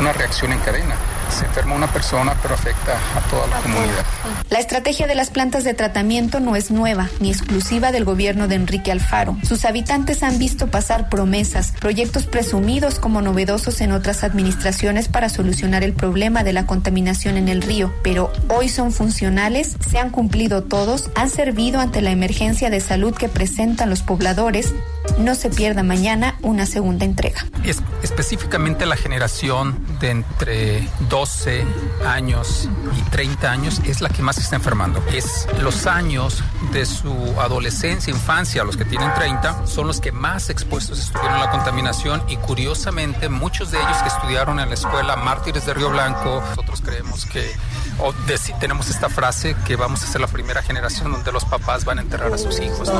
una 0.00 0.12
reacción 0.12 0.52
en 0.52 0.58
cadena. 0.60 0.96
Se 1.30 1.46
enferma 1.46 1.74
una 1.74 1.90
persona, 1.90 2.36
pero 2.42 2.54
afecta 2.54 2.96
a 3.16 3.20
toda 3.30 3.46
la 3.46 3.60
comunidad. 3.60 4.04
La 4.50 4.58
estrategia 4.58 5.06
de 5.06 5.14
las 5.14 5.30
plantas 5.30 5.64
de 5.64 5.74
tratamiento 5.74 6.38
no 6.38 6.54
es 6.54 6.70
nueva 6.70 7.08
ni 7.18 7.30
exclusiva 7.30 7.92
del 7.92 8.04
gobierno 8.04 8.46
de 8.46 8.56
Enrique 8.56 8.92
Alfaro. 8.92 9.36
Sus 9.42 9.64
habitantes 9.64 10.22
han 10.22 10.38
visto 10.38 10.68
pasar 10.68 11.08
promesas, 11.08 11.72
proyectos 11.80 12.26
presumidos 12.26 12.98
como 12.98 13.22
novedosos 13.22 13.80
en 13.80 13.92
otras 13.92 14.22
administraciones 14.22 15.08
para 15.08 15.28
solucionar 15.28 15.82
el 15.82 15.92
problema 15.92 16.44
de 16.44 16.52
la 16.52 16.66
contaminación 16.66 17.36
en 17.36 17.48
el 17.48 17.62
río, 17.62 17.92
pero 18.02 18.32
hoy 18.48 18.68
son 18.68 18.92
funcionales, 18.92 19.76
se 19.88 19.98
han 19.98 20.10
cumplido 20.10 20.62
todos, 20.62 21.10
han 21.14 21.30
servido 21.30 21.80
ante 21.80 22.00
la 22.02 22.10
emergencia 22.10 22.70
de 22.70 22.80
salud 22.80 23.14
que 23.14 23.28
presentan 23.28 23.90
los 23.90 24.02
pobladores 24.02 24.74
no 25.18 25.34
se 25.34 25.50
pierda 25.50 25.82
mañana 25.82 26.36
una 26.42 26.66
segunda 26.66 27.04
entrega. 27.04 27.46
Es, 27.64 27.82
específicamente 28.02 28.86
la 28.86 28.96
generación 28.96 29.84
de 30.00 30.10
entre 30.10 30.88
12 31.08 31.64
años 32.06 32.68
y 32.98 33.10
30 33.10 33.50
años 33.50 33.80
es 33.84 34.00
la 34.00 34.08
que 34.08 34.22
más 34.22 34.36
se 34.36 34.42
está 34.42 34.56
enfermando. 34.56 35.02
Es 35.12 35.46
los 35.60 35.86
años 35.86 36.42
de 36.72 36.86
su 36.86 37.12
adolescencia, 37.40 38.12
infancia, 38.12 38.64
los 38.64 38.76
que 38.76 38.84
tienen 38.84 39.12
30, 39.14 39.66
son 39.66 39.86
los 39.86 40.00
que 40.00 40.12
más 40.12 40.50
expuestos 40.50 40.98
estuvieron 40.98 41.34
a 41.34 41.44
la 41.46 41.50
contaminación 41.50 42.22
y 42.28 42.36
curiosamente 42.36 43.28
muchos 43.28 43.70
de 43.70 43.78
ellos 43.78 43.96
que 43.98 44.08
estudiaron 44.08 44.60
en 44.60 44.68
la 44.68 44.74
escuela 44.74 45.16
Mártires 45.16 45.66
de 45.66 45.74
Río 45.74 45.90
Blanco, 45.90 46.42
nosotros 46.50 46.80
creemos 46.82 47.24
que 47.26 47.50
o 47.98 48.12
tenemos 48.60 48.90
esta 48.90 49.08
frase 49.08 49.54
que 49.66 49.76
vamos 49.76 50.02
a 50.02 50.06
ser 50.06 50.20
la 50.20 50.26
primera 50.26 50.62
generación 50.62 51.12
donde 51.12 51.32
los 51.32 51.44
papás 51.44 51.84
van 51.84 51.98
a 51.98 52.02
enterrar 52.02 52.32
a 52.32 52.38
sus 52.38 52.58
hijos. 52.60 52.90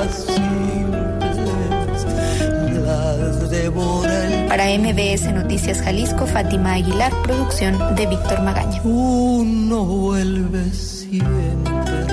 Para 4.48 4.66
MBS 4.78 5.32
Noticias 5.32 5.80
Jalisco, 5.82 6.26
Fátima 6.26 6.74
Aguilar, 6.74 7.12
producción 7.22 7.96
de 7.96 8.06
Víctor 8.06 8.42
Magaña. 8.42 8.80
Uno 8.84 9.84
vuelve 9.84 10.70
siempre 10.70 12.06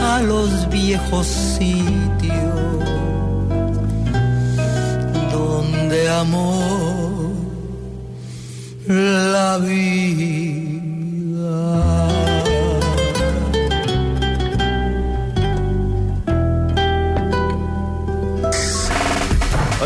a 0.00 0.22
los 0.22 0.68
viejos 0.70 1.26
sitios 1.26 2.36
donde 5.32 6.08
amor 6.10 7.26
la 8.88 9.58
vida. 9.58 10.06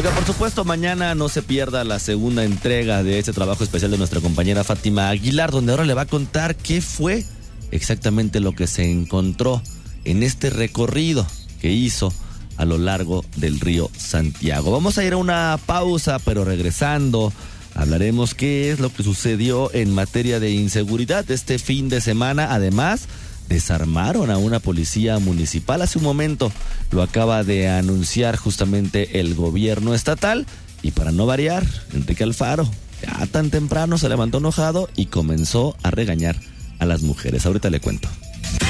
Oiga, 0.01 0.15
por 0.15 0.25
supuesto, 0.25 0.65
mañana 0.65 1.15
no 1.15 1.29
se 1.29 1.43
pierda 1.43 1.85
la 1.85 1.99
segunda 1.99 2.43
entrega 2.43 3.03
de 3.03 3.19
este 3.19 3.35
trabajo 3.35 3.65
especial 3.65 3.91
de 3.91 3.99
nuestra 3.99 4.23
compañera 4.23 4.65
Fátima 4.65 5.11
Aguilar, 5.11 5.51
donde 5.51 5.73
ahora 5.73 5.85
le 5.85 5.93
va 5.93 6.03
a 6.03 6.07
contar 6.07 6.57
qué 6.57 6.81
fue 6.81 7.23
exactamente 7.71 8.41
lo 8.41 8.55
que 8.55 8.67
se 8.67 8.91
encontró 8.91 9.61
en 10.07 10.23
este 10.23 10.49
recorrido 10.49 11.27
que 11.61 11.71
hizo 11.71 12.15
a 12.57 12.65
lo 12.65 12.79
largo 12.79 13.27
del 13.37 13.61
río 13.61 13.91
Santiago. 13.95 14.71
Vamos 14.71 14.97
a 14.97 15.05
ir 15.05 15.13
a 15.13 15.19
una 15.19 15.59
pausa, 15.67 16.19
pero 16.19 16.47
regresando 16.47 17.31
hablaremos 17.75 18.33
qué 18.33 18.71
es 18.71 18.81
lo 18.81 18.91
que 18.91 19.03
sucedió 19.03 19.71
en 19.75 19.93
materia 19.93 20.41
de 20.41 20.51
inseguridad 20.51 21.31
este 21.31 21.59
fin 21.59 21.91
de 21.91 22.01
semana. 22.01 22.55
Además, 22.55 23.07
desarmaron 23.51 24.31
a 24.31 24.39
una 24.39 24.61
policía 24.61 25.19
municipal 25.19 25.83
hace 25.83 25.99
un 25.99 26.05
momento. 26.05 26.51
Lo 26.91 27.03
acaba 27.03 27.45
de 27.45 27.69
anunciar 27.69 28.37
justamente 28.37 29.21
el 29.21 29.35
gobierno 29.35 29.93
estatal. 29.93 30.47
Y 30.83 30.93
para 30.93 31.13
no 31.13 31.27
variar, 31.27 31.67
Enrique 31.93 32.25
Alfaro, 32.25 32.67
ya 33.03 33.27
tan 33.27 33.51
temprano 33.51 33.99
se 33.99 34.09
levantó 34.09 34.39
enojado 34.39 34.89
y 34.97 35.05
comenzó 35.07 35.77
a 35.83 35.91
regañar 35.91 36.37
a 36.79 36.87
las 36.87 37.03
mujeres. 37.03 37.45
Ahorita 37.45 37.69
le 37.69 37.81
cuento. 37.81 38.09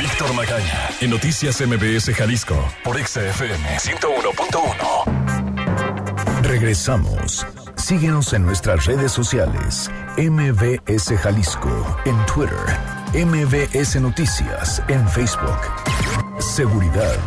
Víctor 0.00 0.34
Magaña, 0.34 0.88
en 1.00 1.10
Noticias 1.10 1.60
MBS 1.60 2.12
Jalisco, 2.14 2.56
por 2.82 2.98
XFM 2.98 3.78
101.1. 3.78 6.42
Regresamos. 6.42 7.46
Síguenos 7.76 8.32
en 8.32 8.44
nuestras 8.44 8.86
redes 8.86 9.12
sociales. 9.12 9.88
MBS 10.16 11.16
Jalisco, 11.18 11.96
en 12.06 12.16
Twitter 12.26 12.99
MBS 13.12 14.00
Noticias 14.00 14.80
en 14.86 15.08
Facebook. 15.08 15.58
Seguridad. 16.38 17.18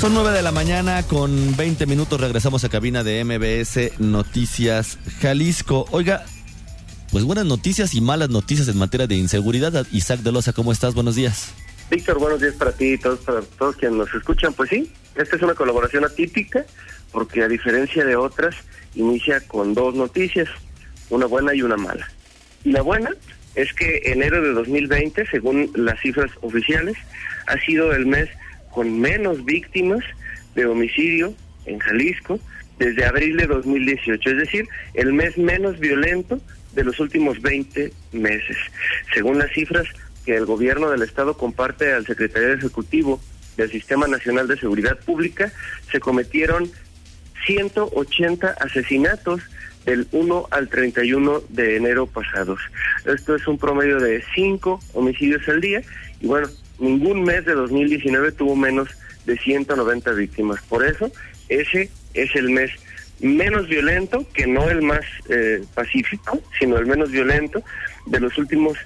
Son 0.00 0.14
9 0.14 0.30
de 0.30 0.40
la 0.40 0.52
mañana 0.52 1.02
con 1.02 1.54
20 1.54 1.84
minutos. 1.84 2.18
Regresamos 2.18 2.64
a 2.64 2.70
cabina 2.70 3.04
de 3.04 3.22
MBS 3.24 4.00
Noticias 4.00 4.98
Jalisco. 5.20 5.84
Oiga, 5.90 6.24
pues 7.12 7.24
buenas 7.24 7.44
noticias 7.44 7.92
y 7.94 8.00
malas 8.00 8.30
noticias 8.30 8.68
en 8.68 8.78
materia 8.78 9.06
de 9.06 9.16
inseguridad. 9.16 9.86
Isaac 9.92 10.20
de 10.20 10.32
Loza, 10.32 10.54
¿cómo 10.54 10.72
estás? 10.72 10.94
Buenos 10.94 11.14
días. 11.14 11.52
Víctor, 11.90 12.18
buenos 12.18 12.40
días 12.40 12.54
para 12.54 12.72
ti 12.72 12.94
y 12.94 12.98
todos, 12.98 13.18
para 13.18 13.42
todos 13.42 13.76
quienes 13.76 13.98
nos 13.98 14.14
escuchan. 14.14 14.54
Pues 14.54 14.70
sí, 14.70 14.90
esta 15.14 15.36
es 15.36 15.42
una 15.42 15.54
colaboración 15.54 16.06
atípica 16.06 16.64
porque 17.12 17.42
a 17.42 17.48
diferencia 17.48 18.04
de 18.04 18.16
otras, 18.16 18.54
inicia 18.94 19.40
con 19.40 19.74
dos 19.74 19.94
noticias, 19.94 20.48
una 21.10 21.26
buena 21.26 21.54
y 21.54 21.62
una 21.62 21.76
mala. 21.76 22.08
Y 22.64 22.72
la 22.72 22.82
buena 22.82 23.10
es 23.54 23.72
que 23.72 24.02
enero 24.04 24.42
de 24.42 24.52
2020, 24.52 25.26
según 25.26 25.70
las 25.74 26.00
cifras 26.00 26.30
oficiales, 26.40 26.96
ha 27.46 27.58
sido 27.60 27.92
el 27.92 28.06
mes 28.06 28.28
con 28.70 29.00
menos 29.00 29.44
víctimas 29.44 30.04
de 30.54 30.66
homicidio 30.66 31.34
en 31.66 31.78
Jalisco 31.78 32.38
desde 32.78 33.04
abril 33.04 33.36
de 33.36 33.46
2018, 33.46 34.30
es 34.30 34.36
decir, 34.36 34.68
el 34.94 35.12
mes 35.12 35.36
menos 35.36 35.78
violento 35.78 36.40
de 36.72 36.84
los 36.84 36.98
últimos 37.00 37.40
20 37.42 37.92
meses. 38.12 38.56
Según 39.12 39.38
las 39.38 39.50
cifras 39.52 39.86
que 40.24 40.36
el 40.36 40.46
gobierno 40.46 40.90
del 40.90 41.02
estado 41.02 41.36
comparte 41.36 41.92
al 41.92 42.06
secretario 42.06 42.54
ejecutivo 42.54 43.20
del 43.56 43.70
Sistema 43.70 44.06
Nacional 44.06 44.48
de 44.48 44.56
Seguridad 44.56 44.98
Pública, 44.98 45.52
se 45.90 46.00
cometieron 46.00 46.70
180 47.46 48.48
asesinatos 48.60 49.42
del 49.84 50.06
1 50.12 50.48
al 50.50 50.68
31 50.68 51.42
de 51.48 51.76
enero 51.76 52.06
pasados. 52.06 52.60
Esto 53.04 53.34
es 53.34 53.46
un 53.46 53.58
promedio 53.58 53.98
de 53.98 54.22
5 54.34 54.80
homicidios 54.94 55.48
al 55.48 55.60
día 55.60 55.82
y 56.20 56.26
bueno, 56.26 56.48
ningún 56.78 57.22
mes 57.22 57.44
de 57.44 57.54
2019 57.54 58.32
tuvo 58.32 58.56
menos 58.56 58.88
de 59.26 59.36
190 59.38 60.12
víctimas. 60.12 60.60
Por 60.68 60.84
eso, 60.84 61.10
ese 61.48 61.90
es 62.14 62.34
el 62.36 62.50
mes 62.50 62.70
menos 63.20 63.68
violento, 63.68 64.26
que 64.32 64.46
no 64.46 64.68
el 64.68 64.82
más 64.82 65.04
eh, 65.28 65.62
pacífico, 65.74 66.40
sino 66.58 66.78
el 66.78 66.86
menos 66.86 67.10
violento 67.10 67.62
de 68.06 68.20
los 68.20 68.36
últimos 68.38 68.78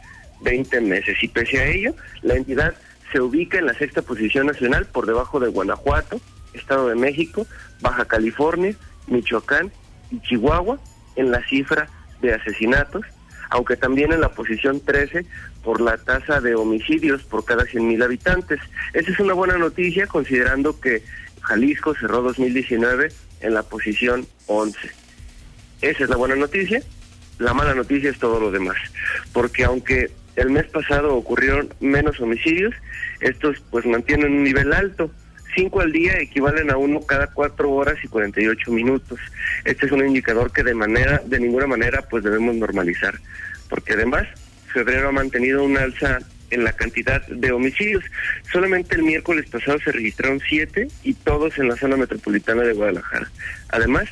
20 0.43 0.81
meses. 0.81 1.17
Y 1.23 1.29
pese 1.29 1.61
a 1.61 1.67
ello, 1.67 1.95
la 2.23 2.35
entidad 2.35 2.75
se 3.13 3.21
ubica 3.21 3.59
en 3.59 3.67
la 3.67 3.75
sexta 3.75 4.03
posición 4.03 4.47
nacional 4.47 4.87
por 4.87 5.07
debajo 5.07 5.39
de 5.39 5.49
Guanajuato, 5.49 6.21
Estado 6.55 6.89
de 6.89 6.95
México, 6.95 7.47
Baja 7.81 8.05
California, 8.05 8.75
Michoacán 9.07 9.73
y 10.11 10.21
Chihuahua 10.21 10.79
en 11.17 11.31
la 11.31 11.43
cifra 11.47 11.89
de 12.21 12.35
asesinatos, 12.35 13.05
aunque 13.51 13.77
también 13.77 14.13
en 14.13 14.21
la 14.21 14.31
posición 14.31 14.81
13 14.81 15.27
por 15.63 15.81
la 15.81 15.97
tasa 15.97 16.41
de 16.41 16.55
homicidios 16.55 17.23
por 17.23 17.45
cada 17.45 17.65
100.000 17.65 18.03
habitantes. 18.05 18.61
Esa 18.93 19.11
es 19.11 19.19
una 19.21 19.35
buena 19.35 19.59
noticia 19.59 20.07
considerando 20.07 20.81
que 20.81 21.03
Jalisco 21.43 21.95
cerró 21.95 22.23
2019 22.23 23.13
en 23.41 23.55
la 23.55 23.63
posición 23.63 24.27
11. 24.47 24.79
Esa 25.83 26.05
es 26.05 26.11
la 26.11 26.17
buena 26.17 26.37
noticia. 26.37 26.83
La 27.39 27.53
mala 27.53 27.75
noticia 27.75 28.11
es 28.11 28.19
todo 28.19 28.39
lo 28.39 28.51
demás, 28.51 28.77
porque 29.33 29.65
aunque 29.65 30.11
el 30.37 30.51
mes 30.51 30.67
pasado 30.67 31.15
ocurrieron 31.15 31.73
menos 31.81 32.21
homicidios, 32.21 32.75
estos 33.21 33.61
pues 33.71 33.85
mantienen 33.87 34.33
un 34.33 34.45
nivel 34.45 34.73
alto 34.73 35.11
Cinco 35.55 35.81
al 35.81 35.93
día 35.93 36.19
equivalen 36.19 36.71
a 36.71 36.77
uno 36.77 37.01
cada 37.03 37.29
cuatro 37.29 37.71
horas 37.71 37.97
y 38.03 38.09
48 38.09 38.73
minutos. 38.73 39.21
Este 39.65 39.87
es 39.87 39.93
un 39.93 40.05
indicador 40.05 40.53
que 40.53 40.63
de 40.63 40.75
manera, 40.75 41.23
de 41.25 41.39
ninguna 41.39 41.67
manera, 41.67 42.03
pues 42.03 42.25
debemos 42.25 42.55
normalizar, 42.57 43.15
porque 43.69 43.95
además 43.95 44.27
febrero 44.73 45.09
ha 45.09 45.13
mantenido 45.13 45.63
un 45.63 45.77
alza 45.77 46.19
en 46.51 46.65
la 46.65 46.73
cantidad 46.73 47.27
de 47.27 47.53
homicidios. 47.53 48.05
Solamente 48.53 48.97
el 48.97 49.03
miércoles 49.03 49.49
pasado 49.49 49.79
se 49.79 49.93
registraron 49.93 50.41
siete 50.47 50.89
y 51.03 51.15
todos 51.15 51.59
en 51.59 51.69
la 51.69 51.77
zona 51.77 51.97
metropolitana 51.97 52.63
de 52.63 52.73
Guadalajara. 52.73 53.31
Además, 53.71 54.09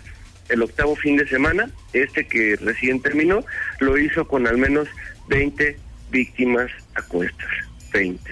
el 0.49 0.63
octavo 0.63 0.97
fin 0.97 1.17
de 1.17 1.27
semana, 1.27 1.71
este 1.93 2.27
que 2.27 2.57
recién 2.57 3.01
terminó, 3.01 3.45
lo 3.81 3.99
hizo 3.99 4.27
con 4.27 4.47
al 4.47 4.59
menos 4.59 4.89
20 5.29 5.77
víctimas 6.11 6.71
a 6.95 7.03
cuestas. 7.03 7.49
20. 7.93 8.31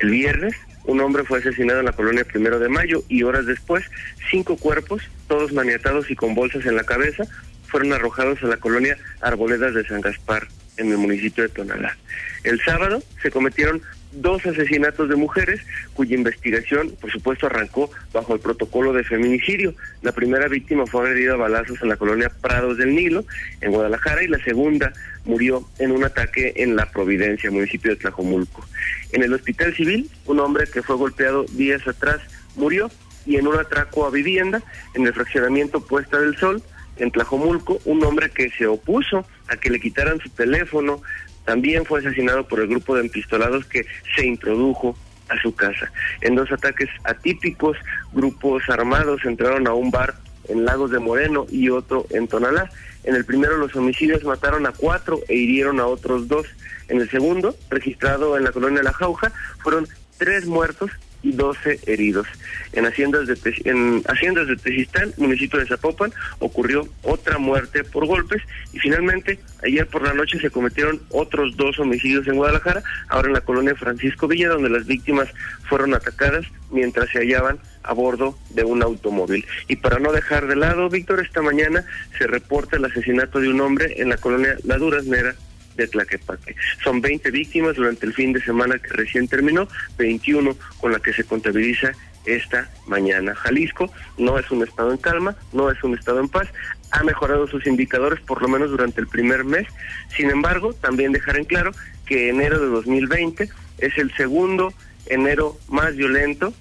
El 0.00 0.10
viernes 0.10 0.54
un 0.88 1.00
hombre 1.00 1.22
fue 1.22 1.38
asesinado 1.38 1.80
en 1.80 1.84
la 1.84 1.92
colonia 1.92 2.24
Primero 2.24 2.58
de 2.58 2.70
Mayo 2.70 3.04
y 3.10 3.22
horas 3.22 3.44
después, 3.44 3.84
cinco 4.30 4.56
cuerpos, 4.56 5.02
todos 5.28 5.52
maniatados 5.52 6.10
y 6.10 6.16
con 6.16 6.34
bolsas 6.34 6.64
en 6.64 6.76
la 6.76 6.84
cabeza, 6.84 7.24
fueron 7.66 7.92
arrojados 7.92 8.42
a 8.42 8.46
la 8.46 8.56
colonia 8.56 8.96
Arboledas 9.20 9.74
de 9.74 9.86
San 9.86 10.00
Gaspar, 10.00 10.48
en 10.78 10.90
el 10.90 10.96
municipio 10.96 11.42
de 11.42 11.50
Tonalá. 11.50 11.94
El 12.42 12.58
sábado 12.62 13.02
se 13.20 13.30
cometieron 13.30 13.82
dos 14.12 14.44
asesinatos 14.46 15.08
de 15.08 15.16
mujeres 15.16 15.60
cuya 15.94 16.16
investigación, 16.16 16.92
por 17.00 17.10
supuesto, 17.10 17.46
arrancó 17.46 17.90
bajo 18.12 18.34
el 18.34 18.40
protocolo 18.40 18.92
de 18.92 19.04
feminicidio. 19.04 19.74
La 20.02 20.12
primera 20.12 20.48
víctima 20.48 20.86
fue 20.86 21.06
agredida 21.06 21.34
a 21.34 21.36
balazos 21.36 21.80
en 21.82 21.88
la 21.88 21.96
colonia 21.96 22.30
Prados 22.40 22.78
del 22.78 22.94
Nilo, 22.94 23.24
en 23.60 23.72
Guadalajara, 23.72 24.22
y 24.22 24.28
la 24.28 24.42
segunda 24.44 24.92
murió 25.24 25.68
en 25.78 25.92
un 25.92 26.04
ataque 26.04 26.54
en 26.56 26.76
La 26.76 26.90
Providencia, 26.90 27.50
municipio 27.50 27.90
de 27.90 27.96
Tlajomulco. 27.96 28.64
En 29.12 29.22
el 29.22 29.32
hospital 29.32 29.74
civil, 29.74 30.10
un 30.26 30.40
hombre 30.40 30.66
que 30.72 30.82
fue 30.82 30.96
golpeado 30.96 31.44
días 31.44 31.86
atrás 31.86 32.20
murió 32.56 32.90
y 33.26 33.36
en 33.36 33.46
un 33.46 33.56
atraco 33.56 34.06
a 34.06 34.10
vivienda 34.10 34.62
en 34.94 35.06
el 35.06 35.12
fraccionamiento 35.12 35.80
Puesta 35.80 36.18
del 36.18 36.36
Sol, 36.36 36.62
en 36.96 37.10
Tlajomulco, 37.10 37.78
un 37.84 38.02
hombre 38.04 38.30
que 38.30 38.50
se 38.50 38.66
opuso 38.66 39.26
a 39.48 39.56
que 39.56 39.70
le 39.70 39.80
quitaran 39.80 40.18
su 40.20 40.30
teléfono, 40.30 41.02
también 41.48 41.86
fue 41.86 42.00
asesinado 42.00 42.46
por 42.46 42.60
el 42.60 42.68
grupo 42.68 42.94
de 42.94 43.00
empistolados 43.00 43.64
que 43.64 43.86
se 44.14 44.26
introdujo 44.26 44.94
a 45.30 45.40
su 45.40 45.54
casa. 45.54 45.90
En 46.20 46.34
dos 46.34 46.52
ataques 46.52 46.90
atípicos, 47.04 47.78
grupos 48.12 48.68
armados 48.68 49.24
entraron 49.24 49.66
a 49.66 49.72
un 49.72 49.90
bar 49.90 50.14
en 50.50 50.66
Lagos 50.66 50.90
de 50.90 50.98
Moreno 50.98 51.46
y 51.50 51.70
otro 51.70 52.04
en 52.10 52.28
Tonalá. 52.28 52.70
En 53.02 53.14
el 53.14 53.24
primero 53.24 53.56
los 53.56 53.74
homicidios 53.74 54.24
mataron 54.24 54.66
a 54.66 54.72
cuatro 54.72 55.20
e 55.26 55.36
hirieron 55.36 55.80
a 55.80 55.86
otros 55.86 56.28
dos. 56.28 56.46
En 56.88 57.00
el 57.00 57.08
segundo, 57.08 57.56
registrado 57.70 58.36
en 58.36 58.44
la 58.44 58.52
colonia 58.52 58.82
La 58.82 58.92
Jauja, 58.92 59.32
fueron 59.60 59.88
tres 60.18 60.44
muertos 60.44 60.90
y 61.28 61.32
12 61.32 61.80
heridos. 61.86 62.26
En 62.72 62.86
haciendas 62.86 63.26
de, 63.26 63.36
en 63.64 64.02
haciendas 64.08 64.48
de 64.48 64.56
Tejistán, 64.56 65.12
municipio 65.18 65.58
de 65.58 65.66
Zapopan, 65.66 66.12
ocurrió 66.38 66.88
otra 67.02 67.38
muerte 67.38 67.84
por 67.84 68.06
golpes 68.06 68.42
y 68.72 68.78
finalmente 68.78 69.38
ayer 69.62 69.86
por 69.86 70.02
la 70.02 70.14
noche 70.14 70.38
se 70.40 70.50
cometieron 70.50 71.00
otros 71.10 71.56
dos 71.56 71.78
homicidios 71.78 72.26
en 72.26 72.36
Guadalajara, 72.36 72.82
ahora 73.08 73.28
en 73.28 73.34
la 73.34 73.40
colonia 73.42 73.74
Francisco 73.74 74.26
Villa, 74.26 74.48
donde 74.48 74.70
las 74.70 74.86
víctimas 74.86 75.28
fueron 75.68 75.94
atacadas 75.94 76.46
mientras 76.70 77.10
se 77.10 77.18
hallaban 77.18 77.58
a 77.82 77.92
bordo 77.92 78.38
de 78.50 78.64
un 78.64 78.82
automóvil. 78.82 79.44
Y 79.68 79.76
para 79.76 79.98
no 79.98 80.12
dejar 80.12 80.46
de 80.46 80.56
lado, 80.56 80.88
Víctor, 80.88 81.20
esta 81.20 81.42
mañana 81.42 81.84
se 82.18 82.26
reporta 82.26 82.76
el 82.76 82.84
asesinato 82.84 83.40
de 83.40 83.48
un 83.48 83.60
hombre 83.60 83.94
en 84.00 84.10
la 84.10 84.16
colonia 84.16 84.56
La 84.64 84.78
Duraznera 84.78 85.34
de 85.78 85.88
Tlaquepaque. 85.88 86.54
Son 86.84 87.00
20 87.00 87.30
víctimas 87.30 87.76
durante 87.76 88.04
el 88.04 88.12
fin 88.12 88.34
de 88.34 88.42
semana 88.42 88.78
que 88.78 88.88
recién 88.88 89.26
terminó, 89.28 89.66
21 89.96 90.54
con 90.80 90.92
la 90.92 90.98
que 90.98 91.14
se 91.14 91.24
contabiliza 91.24 91.92
esta 92.26 92.70
mañana. 92.86 93.34
Jalisco 93.34 93.90
no 94.18 94.38
es 94.38 94.50
un 94.50 94.62
estado 94.62 94.92
en 94.92 94.98
calma, 94.98 95.36
no 95.52 95.70
es 95.70 95.82
un 95.82 95.96
estado 95.96 96.20
en 96.20 96.28
paz, 96.28 96.48
ha 96.90 97.02
mejorado 97.04 97.46
sus 97.46 97.66
indicadores 97.66 98.20
por 98.20 98.42
lo 98.42 98.48
menos 98.48 98.70
durante 98.70 99.00
el 99.00 99.06
primer 99.06 99.44
mes. 99.44 99.66
Sin 100.14 100.28
embargo, 100.30 100.74
también 100.74 101.12
dejar 101.12 101.38
en 101.38 101.44
claro 101.44 101.70
que 102.04 102.28
enero 102.28 102.58
de 102.60 102.66
2020 102.66 103.48
es 103.78 103.96
el 103.96 104.14
segundo 104.16 104.74
enero 105.06 105.56
más 105.68 105.96
violento 105.96 106.52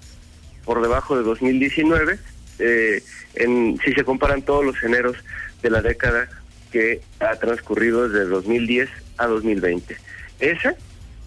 por 0.64 0.82
debajo 0.82 1.18
de 1.18 1.24
2019 1.24 2.20
eh, 2.60 3.04
en, 3.36 3.80
si 3.84 3.94
se 3.94 4.04
comparan 4.04 4.42
todos 4.42 4.64
los 4.66 4.82
eneros 4.84 5.18
de 5.62 5.70
la 5.70 5.82
década 5.82 6.30
que 6.72 7.02
ha 7.20 7.36
transcurrido 7.36 8.08
desde 8.08 8.26
2010 8.26 8.90
a 9.18 9.28
2020. 9.28 9.98
Esa, 10.40 10.76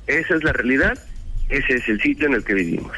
esa 0.07 0.35
es 0.35 0.45
la 0.45 0.53
realidad, 0.53 0.99
ese 1.49 1.75
es 1.75 1.89
el 1.89 2.01
sitio 2.01 2.27
en 2.27 2.35
el 2.35 2.45
que 2.45 2.55
vivimos. 2.55 2.93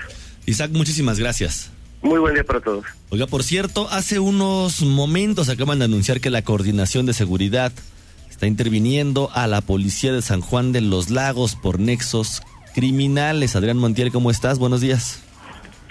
Isaac, 0.46 0.70
muchísimas 0.72 1.18
gracias. 1.18 1.70
Muy 2.02 2.18
buen 2.18 2.34
día 2.34 2.44
para 2.44 2.60
todos. 2.60 2.84
Oiga, 3.10 3.26
por 3.26 3.44
cierto, 3.44 3.88
hace 3.90 4.18
unos 4.18 4.82
momentos 4.82 5.48
acaban 5.48 5.78
de 5.78 5.84
anunciar 5.84 6.20
que 6.20 6.30
la 6.30 6.42
Coordinación 6.42 7.06
de 7.06 7.12
Seguridad 7.12 7.72
está 8.28 8.46
interviniendo 8.48 9.30
a 9.34 9.46
la 9.46 9.60
policía 9.60 10.12
de 10.12 10.20
San 10.20 10.40
Juan 10.40 10.72
de 10.72 10.80
los 10.80 11.10
Lagos 11.10 11.54
por 11.54 11.78
nexos 11.78 12.42
criminales. 12.74 13.54
Adrián 13.54 13.78
Montiel, 13.78 14.10
¿cómo 14.10 14.32
estás? 14.32 14.58
Buenos 14.58 14.80
días. 14.80 15.20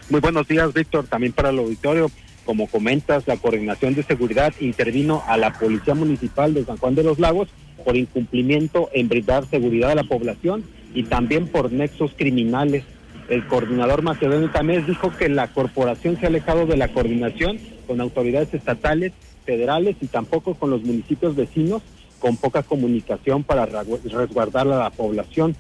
Muy 0.10 0.20
buenos 0.20 0.48
días, 0.48 0.74
Víctor. 0.74 1.08
También 1.08 1.32
para 1.32 1.50
el 1.50 1.60
auditorio. 1.60 2.12
Como 2.45 2.67
comentas, 2.67 3.27
la 3.27 3.38
Coordinación 3.38 3.93
de 3.93 4.04
Seguridad 4.04 4.54
intervino 4.60 5.23
a 5.27 5.38
la 5.38 5.54
Policía 5.54 5.93
Municipal 5.93 6.54
de 6.54 6.65
San 6.65 6.77
Juan 6.77 6.95
de 6.95 7.04
los 7.04 7.19
Lagos 7.19 7.49
por 7.84 7.95
incumplimiento 7.95 8.89
en 8.93 9.10
brindar 9.10 9.45
seguridad 9.47 9.91
a 9.91 9.95
la 9.95 10.04
población 10.04 10.63
y 10.93 11.04
también 11.04 11.47
por 11.47 11.71
nexos 11.71 12.12
criminales. 12.15 12.84
El 13.30 13.47
coordinador 13.47 14.01
Macedonio 14.01 14.49
Tamés 14.49 14.86
dijo 14.88 15.12
que 15.15 15.30
la 15.30 15.47
corporación 15.47 16.19
se 16.19 16.25
ha 16.25 16.30
alejado 16.30 16.65
de 16.65 16.77
la 16.77 16.89
coordinación 16.89 17.60
con 17.88 18.01
autoridades 18.01 18.54
estatales, 18.54 19.13
federales 19.45 19.95
y 20.01 20.08
tampoco 20.08 20.56
con 20.56 20.69
los 20.69 20.84
municipios 20.84 21.36
vecinos, 21.36 21.82
con 22.19 22.38
poca 22.38 22.63
comunicación 22.63 23.43
para 23.43 23.65
resguardar 23.65 24.67
a 24.67 24.77
la 24.77 24.89
población. 24.89 25.56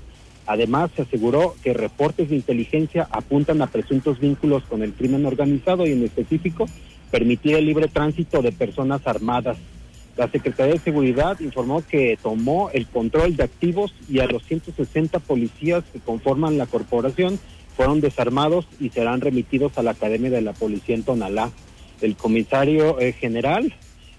Además, 0.45 0.91
se 0.95 1.03
aseguró 1.03 1.55
que 1.63 1.73
reportes 1.73 2.29
de 2.29 2.35
inteligencia 2.35 3.07
apuntan 3.11 3.61
a 3.61 3.67
presuntos 3.67 4.19
vínculos 4.19 4.63
con 4.63 4.81
el 4.81 4.93
crimen 4.93 5.25
organizado 5.25 5.85
y 5.85 5.91
en 5.91 6.03
específico 6.03 6.65
permitir 7.09 7.55
el 7.55 7.65
libre 7.65 7.87
tránsito 7.87 8.41
de 8.41 8.51
personas 8.51 9.05
armadas. 9.05 9.57
La 10.17 10.29
Secretaría 10.29 10.73
de 10.73 10.79
Seguridad 10.79 11.39
informó 11.39 11.83
que 11.87 12.17
tomó 12.21 12.69
el 12.73 12.87
control 12.87 13.35
de 13.35 13.43
activos 13.43 13.93
y 14.09 14.19
a 14.19 14.25
los 14.25 14.43
160 14.43 15.19
policías 15.19 15.83
que 15.91 15.99
conforman 15.99 16.57
la 16.57 16.65
corporación 16.65 17.39
fueron 17.75 18.01
desarmados 18.01 18.67
y 18.79 18.89
serán 18.89 19.21
remitidos 19.21 19.77
a 19.77 19.83
la 19.83 19.91
Academia 19.91 20.29
de 20.29 20.41
la 20.41 20.53
Policía 20.53 20.95
en 20.95 21.03
Tonalá. 21.03 21.51
El 22.01 22.15
comisario 22.15 22.99
eh, 22.99 23.13
general 23.13 23.73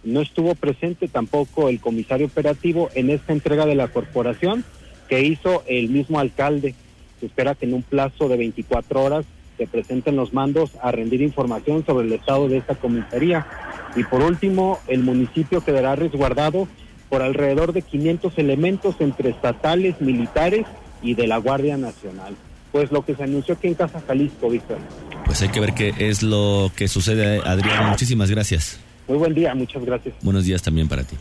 no 0.04 0.20
estuvo 0.20 0.54
presente 0.54 1.08
tampoco 1.08 1.68
el 1.68 1.80
comisario 1.80 2.26
operativo 2.26 2.88
en 2.94 3.10
esta 3.10 3.32
entrega 3.32 3.66
de 3.66 3.74
la 3.74 3.88
corporación 3.88 4.64
que 5.08 5.22
hizo 5.22 5.62
el 5.66 5.88
mismo 5.88 6.18
alcalde. 6.18 6.74
Se 7.20 7.26
espera 7.26 7.54
que 7.54 7.66
en 7.66 7.74
un 7.74 7.82
plazo 7.82 8.28
de 8.28 8.36
24 8.36 9.02
horas 9.02 9.24
se 9.58 9.66
presenten 9.66 10.16
los 10.16 10.32
mandos 10.32 10.72
a 10.82 10.90
rendir 10.90 11.22
información 11.22 11.84
sobre 11.84 12.06
el 12.06 12.12
estado 12.12 12.48
de 12.48 12.58
esta 12.58 12.74
comisaría. 12.74 13.46
Y 13.94 14.04
por 14.04 14.22
último, 14.22 14.78
el 14.88 15.02
municipio 15.02 15.60
quedará 15.60 15.94
resguardado 15.94 16.66
por 17.08 17.22
alrededor 17.22 17.72
de 17.72 17.82
500 17.82 18.38
elementos 18.38 18.96
entre 19.00 19.30
estatales, 19.30 20.00
militares 20.00 20.66
y 21.02 21.14
de 21.14 21.26
la 21.26 21.36
Guardia 21.36 21.76
Nacional. 21.76 22.34
Pues 22.72 22.90
lo 22.90 23.04
que 23.04 23.14
se 23.14 23.24
anunció 23.24 23.54
aquí 23.54 23.68
en 23.68 23.74
Casa 23.74 24.02
Jalisco, 24.06 24.48
Víctor. 24.48 24.78
Pues 25.26 25.42
hay 25.42 25.50
que 25.50 25.60
ver 25.60 25.74
qué 25.74 25.92
es 25.98 26.22
lo 26.22 26.72
que 26.74 26.88
sucede, 26.88 27.40
Adrián. 27.44 27.90
Muchísimas 27.90 28.30
gracias. 28.30 28.80
Muy 29.06 29.18
buen 29.18 29.34
día, 29.34 29.54
muchas 29.54 29.84
gracias. 29.84 30.14
Buenos 30.22 30.44
días 30.44 30.62
también 30.62 30.88
para 30.88 31.04
ti. 31.04 31.16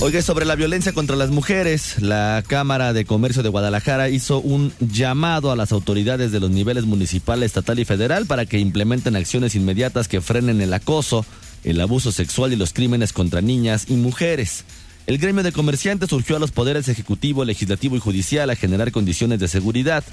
Oiga, 0.00 0.20
sobre 0.20 0.44
la 0.44 0.56
violencia 0.56 0.92
contra 0.92 1.16
las 1.16 1.30
mujeres, 1.30 2.00
la 2.02 2.44
Cámara 2.46 2.92
de 2.92 3.04
Comercio 3.04 3.42
de 3.42 3.48
Guadalajara 3.48 4.10
hizo 4.10 4.40
un 4.40 4.72
llamado 4.78 5.50
a 5.50 5.56
las 5.56 5.72
autoridades 5.72 6.32
de 6.32 6.40
los 6.40 6.50
niveles 6.50 6.84
municipal, 6.84 7.42
estatal 7.42 7.78
y 7.78 7.84
federal 7.84 8.26
para 8.26 8.44
que 8.44 8.58
implementen 8.58 9.16
acciones 9.16 9.54
inmediatas 9.54 10.06
que 10.06 10.20
frenen 10.20 10.60
el 10.60 10.74
acoso, 10.74 11.24
el 11.64 11.80
abuso 11.80 12.12
sexual 12.12 12.52
y 12.52 12.56
los 12.56 12.72
crímenes 12.72 13.12
contra 13.12 13.40
niñas 13.40 13.86
y 13.88 13.94
mujeres. 13.94 14.64
El 15.06 15.18
gremio 15.18 15.42
de 15.42 15.52
comerciantes 15.52 16.10
surgió 16.10 16.36
a 16.36 16.40
los 16.40 16.50
poderes 16.50 16.88
ejecutivo, 16.88 17.44
legislativo 17.44 17.96
y 17.96 18.00
judicial 18.00 18.50
a 18.50 18.56
generar 18.56 18.92
condiciones 18.92 19.38
de 19.38 19.48
seguridad 19.48 20.04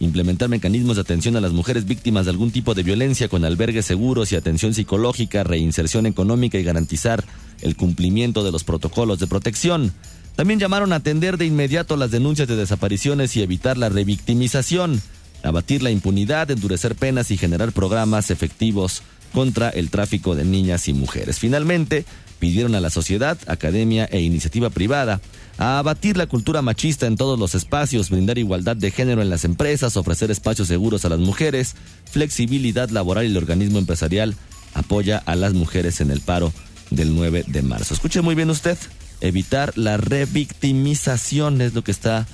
implementar 0.00 0.48
mecanismos 0.48 0.96
de 0.96 1.02
atención 1.02 1.36
a 1.36 1.40
las 1.40 1.52
mujeres 1.52 1.86
víctimas 1.86 2.26
de 2.26 2.30
algún 2.30 2.50
tipo 2.50 2.74
de 2.74 2.82
violencia 2.82 3.28
con 3.28 3.44
albergues 3.44 3.86
seguros 3.86 4.32
y 4.32 4.36
atención 4.36 4.74
psicológica, 4.74 5.44
reinserción 5.44 6.06
económica 6.06 6.58
y 6.58 6.64
garantizar 6.64 7.24
el 7.60 7.76
cumplimiento 7.76 8.44
de 8.44 8.52
los 8.52 8.64
protocolos 8.64 9.18
de 9.18 9.26
protección. 9.26 9.92
También 10.36 10.60
llamaron 10.60 10.92
a 10.92 10.96
atender 10.96 11.36
de 11.36 11.46
inmediato 11.46 11.96
las 11.96 12.12
denuncias 12.12 12.46
de 12.46 12.56
desapariciones 12.56 13.36
y 13.36 13.42
evitar 13.42 13.76
la 13.76 13.88
revictimización, 13.88 15.02
abatir 15.42 15.82
la 15.82 15.90
impunidad, 15.90 16.50
endurecer 16.50 16.94
penas 16.94 17.30
y 17.32 17.36
generar 17.36 17.72
programas 17.72 18.30
efectivos 18.30 19.02
contra 19.32 19.68
el 19.68 19.90
tráfico 19.90 20.36
de 20.36 20.44
niñas 20.44 20.88
y 20.88 20.92
mujeres. 20.92 21.38
Finalmente, 21.38 22.04
pidieron 22.38 22.76
a 22.76 22.80
la 22.80 22.90
sociedad, 22.90 23.36
academia 23.48 24.04
e 24.04 24.20
iniciativa 24.20 24.70
privada 24.70 25.20
a 25.58 25.78
abatir 25.78 26.16
la 26.16 26.26
cultura 26.26 26.62
machista 26.62 27.06
en 27.06 27.16
todos 27.16 27.38
los 27.38 27.54
espacios, 27.54 28.10
brindar 28.10 28.38
igualdad 28.38 28.76
de 28.76 28.92
género 28.92 29.22
en 29.22 29.28
las 29.28 29.44
empresas, 29.44 29.96
ofrecer 29.96 30.30
espacios 30.30 30.68
seguros 30.68 31.04
a 31.04 31.08
las 31.08 31.18
mujeres, 31.18 31.74
flexibilidad 32.10 32.88
laboral 32.90 33.24
y 33.24 33.30
el 33.30 33.36
organismo 33.36 33.78
empresarial 33.78 34.36
apoya 34.74 35.18
a 35.18 35.34
las 35.34 35.54
mujeres 35.54 36.00
en 36.00 36.10
el 36.10 36.20
paro 36.20 36.52
del 36.90 37.14
9 37.14 37.44
de 37.48 37.62
marzo. 37.62 37.92
Escuche 37.92 38.22
muy 38.22 38.36
bien 38.36 38.50
usted, 38.50 38.78
evitar 39.20 39.76
la 39.76 39.96
revictimización 39.96 41.60
es 41.60 41.74
lo 41.74 41.82
que 41.82 41.90
está 41.90 42.26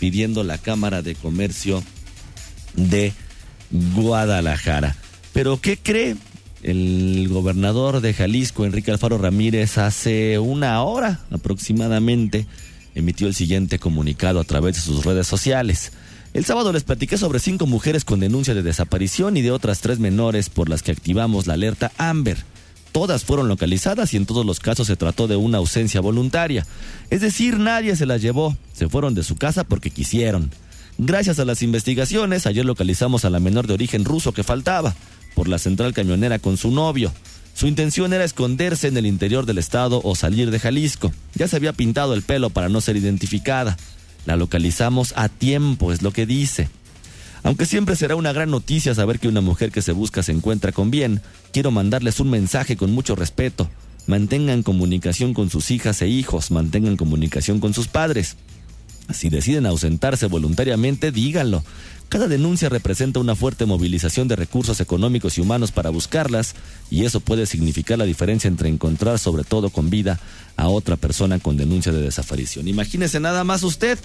pidiendo 0.00 0.42
la 0.42 0.58
Cámara 0.58 1.02
de 1.02 1.14
Comercio 1.14 1.82
de 2.74 3.12
Guadalajara. 3.70 4.96
Pero 5.32 5.60
¿qué 5.60 5.78
cree? 5.78 6.16
El 6.62 7.28
gobernador 7.28 8.00
de 8.00 8.12
Jalisco, 8.12 8.64
Enrique 8.64 8.90
Alfaro 8.90 9.18
Ramírez, 9.18 9.78
hace 9.78 10.38
una 10.38 10.82
hora 10.82 11.20
aproximadamente 11.30 12.46
emitió 12.94 13.26
el 13.26 13.34
siguiente 13.34 13.78
comunicado 13.78 14.40
a 14.40 14.44
través 14.44 14.76
de 14.76 14.82
sus 14.82 15.04
redes 15.04 15.26
sociales. 15.26 15.92
El 16.34 16.44
sábado 16.44 16.72
les 16.72 16.84
platiqué 16.84 17.18
sobre 17.18 17.40
cinco 17.40 17.66
mujeres 17.66 18.04
con 18.04 18.20
denuncia 18.20 18.54
de 18.54 18.62
desaparición 18.62 19.36
y 19.36 19.42
de 19.42 19.50
otras 19.50 19.80
tres 19.80 19.98
menores 19.98 20.48
por 20.48 20.68
las 20.68 20.82
que 20.82 20.92
activamos 20.92 21.46
la 21.46 21.54
alerta 21.54 21.92
Amber. 21.98 22.38
Todas 22.92 23.24
fueron 23.24 23.48
localizadas 23.48 24.12
y 24.12 24.16
en 24.16 24.26
todos 24.26 24.44
los 24.44 24.60
casos 24.60 24.86
se 24.86 24.96
trató 24.96 25.26
de 25.26 25.36
una 25.36 25.58
ausencia 25.58 26.00
voluntaria. 26.00 26.66
Es 27.10 27.20
decir, 27.20 27.58
nadie 27.58 27.96
se 27.96 28.06
las 28.06 28.20
llevó, 28.22 28.56
se 28.72 28.88
fueron 28.88 29.14
de 29.14 29.24
su 29.24 29.36
casa 29.36 29.64
porque 29.64 29.90
quisieron. 29.90 30.50
Gracias 30.98 31.38
a 31.38 31.44
las 31.44 31.62
investigaciones, 31.62 32.46
ayer 32.46 32.64
localizamos 32.64 33.24
a 33.24 33.30
la 33.30 33.40
menor 33.40 33.66
de 33.66 33.74
origen 33.74 34.04
ruso 34.04 34.32
que 34.32 34.44
faltaba, 34.44 34.94
por 35.34 35.48
la 35.48 35.58
central 35.58 35.94
camionera 35.94 36.38
con 36.38 36.56
su 36.58 36.70
novio. 36.70 37.12
Su 37.54 37.66
intención 37.66 38.12
era 38.12 38.24
esconderse 38.24 38.88
en 38.88 38.96
el 38.96 39.06
interior 39.06 39.46
del 39.46 39.58
estado 39.58 40.00
o 40.04 40.14
salir 40.14 40.50
de 40.50 40.58
Jalisco. 40.58 41.12
Ya 41.34 41.48
se 41.48 41.56
había 41.56 41.72
pintado 41.72 42.14
el 42.14 42.22
pelo 42.22 42.50
para 42.50 42.68
no 42.68 42.80
ser 42.80 42.96
identificada. 42.96 43.76
La 44.26 44.36
localizamos 44.36 45.12
a 45.16 45.28
tiempo, 45.28 45.92
es 45.92 46.02
lo 46.02 46.12
que 46.12 46.26
dice. 46.26 46.68
Aunque 47.44 47.66
siempre 47.66 47.96
será 47.96 48.14
una 48.16 48.32
gran 48.32 48.50
noticia 48.50 48.94
saber 48.94 49.18
que 49.18 49.28
una 49.28 49.40
mujer 49.40 49.72
que 49.72 49.82
se 49.82 49.92
busca 49.92 50.22
se 50.22 50.32
encuentra 50.32 50.72
con 50.72 50.90
bien, 50.90 51.20
quiero 51.52 51.70
mandarles 51.70 52.20
un 52.20 52.30
mensaje 52.30 52.76
con 52.76 52.92
mucho 52.92 53.16
respeto. 53.16 53.68
Mantengan 54.06 54.62
comunicación 54.62 55.34
con 55.34 55.50
sus 55.50 55.70
hijas 55.70 56.02
e 56.02 56.08
hijos, 56.08 56.50
mantengan 56.50 56.96
comunicación 56.96 57.60
con 57.60 57.74
sus 57.74 57.88
padres. 57.88 58.36
Si 59.12 59.28
deciden 59.28 59.66
ausentarse 59.66 60.26
voluntariamente, 60.26 61.12
díganlo. 61.12 61.64
Cada 62.12 62.28
denuncia 62.28 62.68
representa 62.68 63.20
una 63.20 63.34
fuerte 63.34 63.64
movilización 63.64 64.28
de 64.28 64.36
recursos 64.36 64.80
económicos 64.80 65.38
y 65.38 65.40
humanos 65.40 65.72
para 65.72 65.88
buscarlas, 65.88 66.54
y 66.90 67.06
eso 67.06 67.20
puede 67.20 67.46
significar 67.46 67.96
la 67.96 68.04
diferencia 68.04 68.48
entre 68.48 68.68
encontrar, 68.68 69.18
sobre 69.18 69.44
todo 69.44 69.70
con 69.70 69.88
vida, 69.88 70.20
a 70.58 70.68
otra 70.68 70.96
persona 70.96 71.38
con 71.38 71.56
denuncia 71.56 71.90
de 71.90 72.02
desaparición. 72.02 72.68
Imagínese 72.68 73.18
nada 73.18 73.44
más 73.44 73.62
usted, 73.62 73.98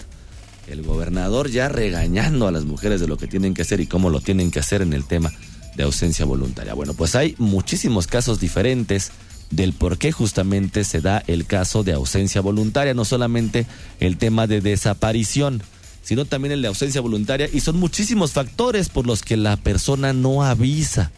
el 0.68 0.84
gobernador 0.84 1.50
ya 1.50 1.68
regañando 1.68 2.48
a 2.48 2.50
las 2.50 2.64
mujeres 2.64 3.02
de 3.02 3.08
lo 3.08 3.18
que 3.18 3.26
tienen 3.26 3.52
que 3.52 3.60
hacer 3.60 3.78
y 3.78 3.86
cómo 3.86 4.08
lo 4.08 4.22
tienen 4.22 4.50
que 4.50 4.60
hacer 4.60 4.80
en 4.80 4.94
el 4.94 5.04
tema 5.04 5.30
de 5.76 5.82
ausencia 5.82 6.24
voluntaria. 6.24 6.72
Bueno, 6.72 6.94
pues 6.94 7.14
hay 7.14 7.34
muchísimos 7.36 8.06
casos 8.06 8.40
diferentes 8.40 9.12
del 9.50 9.74
por 9.74 9.98
qué 9.98 10.12
justamente 10.12 10.84
se 10.84 11.02
da 11.02 11.22
el 11.26 11.44
caso 11.44 11.84
de 11.84 11.92
ausencia 11.92 12.40
voluntaria, 12.40 12.94
no 12.94 13.04
solamente 13.04 13.66
el 14.00 14.16
tema 14.16 14.46
de 14.46 14.62
desaparición 14.62 15.62
sino 16.08 16.24
también 16.24 16.52
el 16.52 16.62
de 16.62 16.68
ausencia 16.68 17.02
voluntaria 17.02 17.50
y 17.52 17.60
son 17.60 17.76
muchísimos 17.76 18.32
factores 18.32 18.88
por 18.88 19.06
los 19.06 19.20
que 19.20 19.36
la 19.36 19.58
persona 19.58 20.14
no 20.14 20.42
avisa 20.42 21.12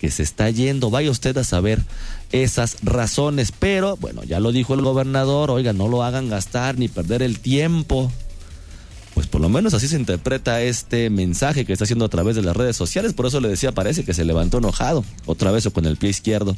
que 0.00 0.12
se 0.12 0.22
está 0.22 0.48
yendo. 0.48 0.90
Vaya 0.90 1.10
usted 1.10 1.36
a 1.38 1.42
saber 1.42 1.82
esas 2.30 2.76
razones, 2.84 3.50
pero 3.50 3.96
bueno, 3.96 4.22
ya 4.22 4.38
lo 4.38 4.52
dijo 4.52 4.74
el 4.74 4.82
gobernador, 4.82 5.50
oiga, 5.50 5.72
no 5.72 5.88
lo 5.88 6.04
hagan 6.04 6.28
gastar 6.28 6.78
ni 6.78 6.86
perder 6.86 7.20
el 7.24 7.40
tiempo. 7.40 8.12
Pues 9.14 9.26
por 9.26 9.40
lo 9.40 9.48
menos 9.48 9.74
así 9.74 9.88
se 9.88 9.96
interpreta 9.96 10.62
este 10.62 11.10
mensaje 11.10 11.64
que 11.64 11.72
está 11.72 11.82
haciendo 11.82 12.04
a 12.04 12.08
través 12.08 12.36
de 12.36 12.42
las 12.42 12.56
redes 12.56 12.76
sociales, 12.76 13.14
por 13.14 13.26
eso 13.26 13.40
le 13.40 13.48
decía, 13.48 13.72
parece 13.72 14.04
que 14.04 14.14
se 14.14 14.24
levantó 14.24 14.58
enojado, 14.58 15.04
otra 15.26 15.50
vez 15.50 15.66
o 15.66 15.72
con 15.72 15.84
el 15.84 15.96
pie 15.96 16.10
izquierdo, 16.10 16.56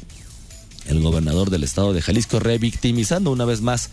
el 0.85 1.01
gobernador 1.01 1.49
del 1.49 1.63
estado 1.63 1.93
de 1.93 2.03
Jalisco 2.03 2.39
revictimizando 2.39 3.31
una 3.31 3.45
vez 3.45 3.61
más 3.61 3.89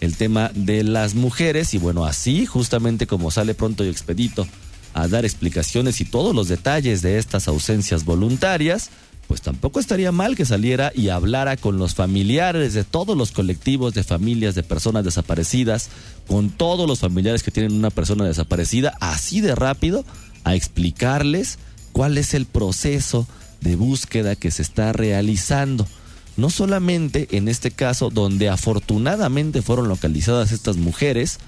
el 0.00 0.16
tema 0.16 0.50
de 0.54 0.82
las 0.82 1.14
mujeres. 1.14 1.74
Y 1.74 1.78
bueno, 1.78 2.04
así 2.04 2.46
justamente 2.46 3.06
como 3.06 3.30
sale 3.30 3.54
pronto 3.54 3.84
y 3.84 3.88
expedito 3.88 4.46
a 4.94 5.08
dar 5.08 5.24
explicaciones 5.24 6.00
y 6.00 6.04
todos 6.04 6.34
los 6.34 6.48
detalles 6.48 7.02
de 7.02 7.18
estas 7.18 7.48
ausencias 7.48 8.04
voluntarias, 8.04 8.90
pues 9.28 9.42
tampoco 9.42 9.80
estaría 9.80 10.12
mal 10.12 10.36
que 10.36 10.44
saliera 10.44 10.92
y 10.94 11.08
hablara 11.08 11.56
con 11.56 11.78
los 11.78 11.94
familiares 11.94 12.74
de 12.74 12.84
todos 12.84 13.16
los 13.16 13.32
colectivos 13.32 13.92
de 13.92 14.04
familias 14.04 14.54
de 14.54 14.62
personas 14.62 15.04
desaparecidas, 15.04 15.90
con 16.26 16.50
todos 16.50 16.88
los 16.88 17.00
familiares 17.00 17.42
que 17.42 17.50
tienen 17.50 17.72
una 17.72 17.90
persona 17.90 18.24
desaparecida, 18.24 18.96
así 19.00 19.40
de 19.40 19.54
rápido, 19.54 20.04
a 20.44 20.54
explicarles 20.54 21.58
cuál 21.92 22.18
es 22.18 22.34
el 22.34 22.46
proceso 22.46 23.26
de 23.60 23.74
búsqueda 23.74 24.36
que 24.36 24.50
se 24.50 24.62
está 24.62 24.92
realizando 24.92 25.86
no 26.36 26.50
solamente 26.50 27.28
en 27.32 27.48
este 27.48 27.70
caso 27.70 28.10
donde 28.10 28.48
afortunadamente 28.48 29.62
fueron 29.62 29.88
localizadas 29.88 30.52
estas 30.52 30.76
mujeres 30.76 31.38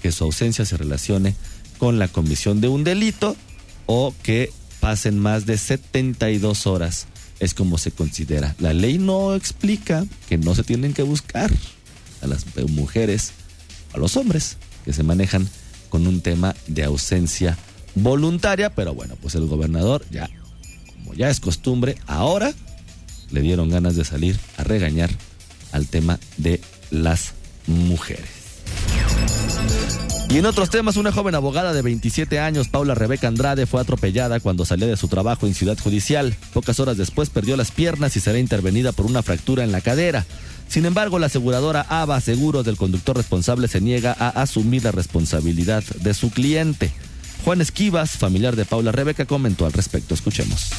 que 0.04 0.12
su 0.12 0.24
ausencia 0.24 0.66
se 0.66 0.76
relacione 0.76 1.34
con 1.78 1.98
la 1.98 2.08
comisión 2.08 2.60
de 2.60 2.68
un 2.68 2.84
delito 2.84 3.36
o 3.86 4.14
que 4.22 4.52
pasen 4.80 5.18
más 5.18 5.46
de 5.46 5.56
72 5.56 6.66
horas. 6.66 7.06
Es 7.40 7.54
como 7.54 7.78
se 7.78 7.90
considera. 7.90 8.54
La 8.58 8.74
ley 8.74 8.98
no 8.98 9.34
explica 9.34 10.04
que 10.28 10.36
no 10.36 10.54
se 10.54 10.62
tienen 10.62 10.92
que 10.92 11.02
buscar 11.02 11.50
a 12.20 12.26
las 12.26 12.44
mujeres, 12.68 13.32
a 13.94 13.96
los 13.96 14.18
hombres 14.18 14.58
que 14.84 14.92
se 14.92 15.02
manejan 15.02 15.48
con 15.88 16.06
un 16.06 16.20
tema 16.20 16.54
de 16.66 16.84
ausencia 16.84 17.56
voluntaria, 17.94 18.74
pero 18.74 18.92
bueno, 18.92 19.16
pues 19.22 19.34
el 19.36 19.46
gobernador 19.46 20.04
ya, 20.10 20.28
como 20.98 21.14
ya 21.14 21.30
es 21.30 21.40
costumbre, 21.40 21.96
ahora 22.06 22.52
le 23.30 23.40
dieron 23.40 23.70
ganas 23.70 23.96
de 23.96 24.04
salir 24.04 24.38
a 24.58 24.64
regañar 24.64 25.08
al 25.72 25.86
tema 25.86 26.20
de 26.36 26.60
las 26.90 27.32
mujeres. 27.66 28.43
Y 30.30 30.38
en 30.38 30.46
otros 30.46 30.68
temas, 30.68 30.96
una 30.96 31.12
joven 31.12 31.34
abogada 31.36 31.72
de 31.72 31.82
27 31.82 32.40
años, 32.40 32.68
Paula 32.68 32.94
Rebeca 32.94 33.28
Andrade, 33.28 33.66
fue 33.66 33.80
atropellada 33.80 34.40
cuando 34.40 34.64
salía 34.64 34.88
de 34.88 34.96
su 34.96 35.06
trabajo 35.06 35.46
en 35.46 35.54
Ciudad 35.54 35.78
Judicial. 35.78 36.34
Pocas 36.52 36.80
horas 36.80 36.96
después 36.96 37.30
perdió 37.30 37.56
las 37.56 37.70
piernas 37.70 38.16
y 38.16 38.20
será 38.20 38.38
intervenida 38.38 38.90
por 38.90 39.06
una 39.06 39.22
fractura 39.22 39.62
en 39.62 39.70
la 39.70 39.80
cadera. 39.80 40.26
Sin 40.66 40.86
embargo, 40.86 41.20
la 41.20 41.26
aseguradora 41.26 41.86
ABA 41.88 42.20
Seguros 42.20 42.64
del 42.64 42.76
conductor 42.76 43.16
responsable 43.16 43.68
se 43.68 43.80
niega 43.80 44.16
a 44.18 44.28
asumir 44.30 44.82
la 44.82 44.90
responsabilidad 44.90 45.84
de 45.84 46.14
su 46.14 46.30
cliente. 46.30 46.90
Juan 47.44 47.60
Esquivas, 47.60 48.16
familiar 48.16 48.56
de 48.56 48.64
Paula 48.64 48.90
Rebeca, 48.90 49.26
comentó 49.26 49.66
al 49.66 49.72
respecto. 49.72 50.14
Escuchemos. 50.14 50.70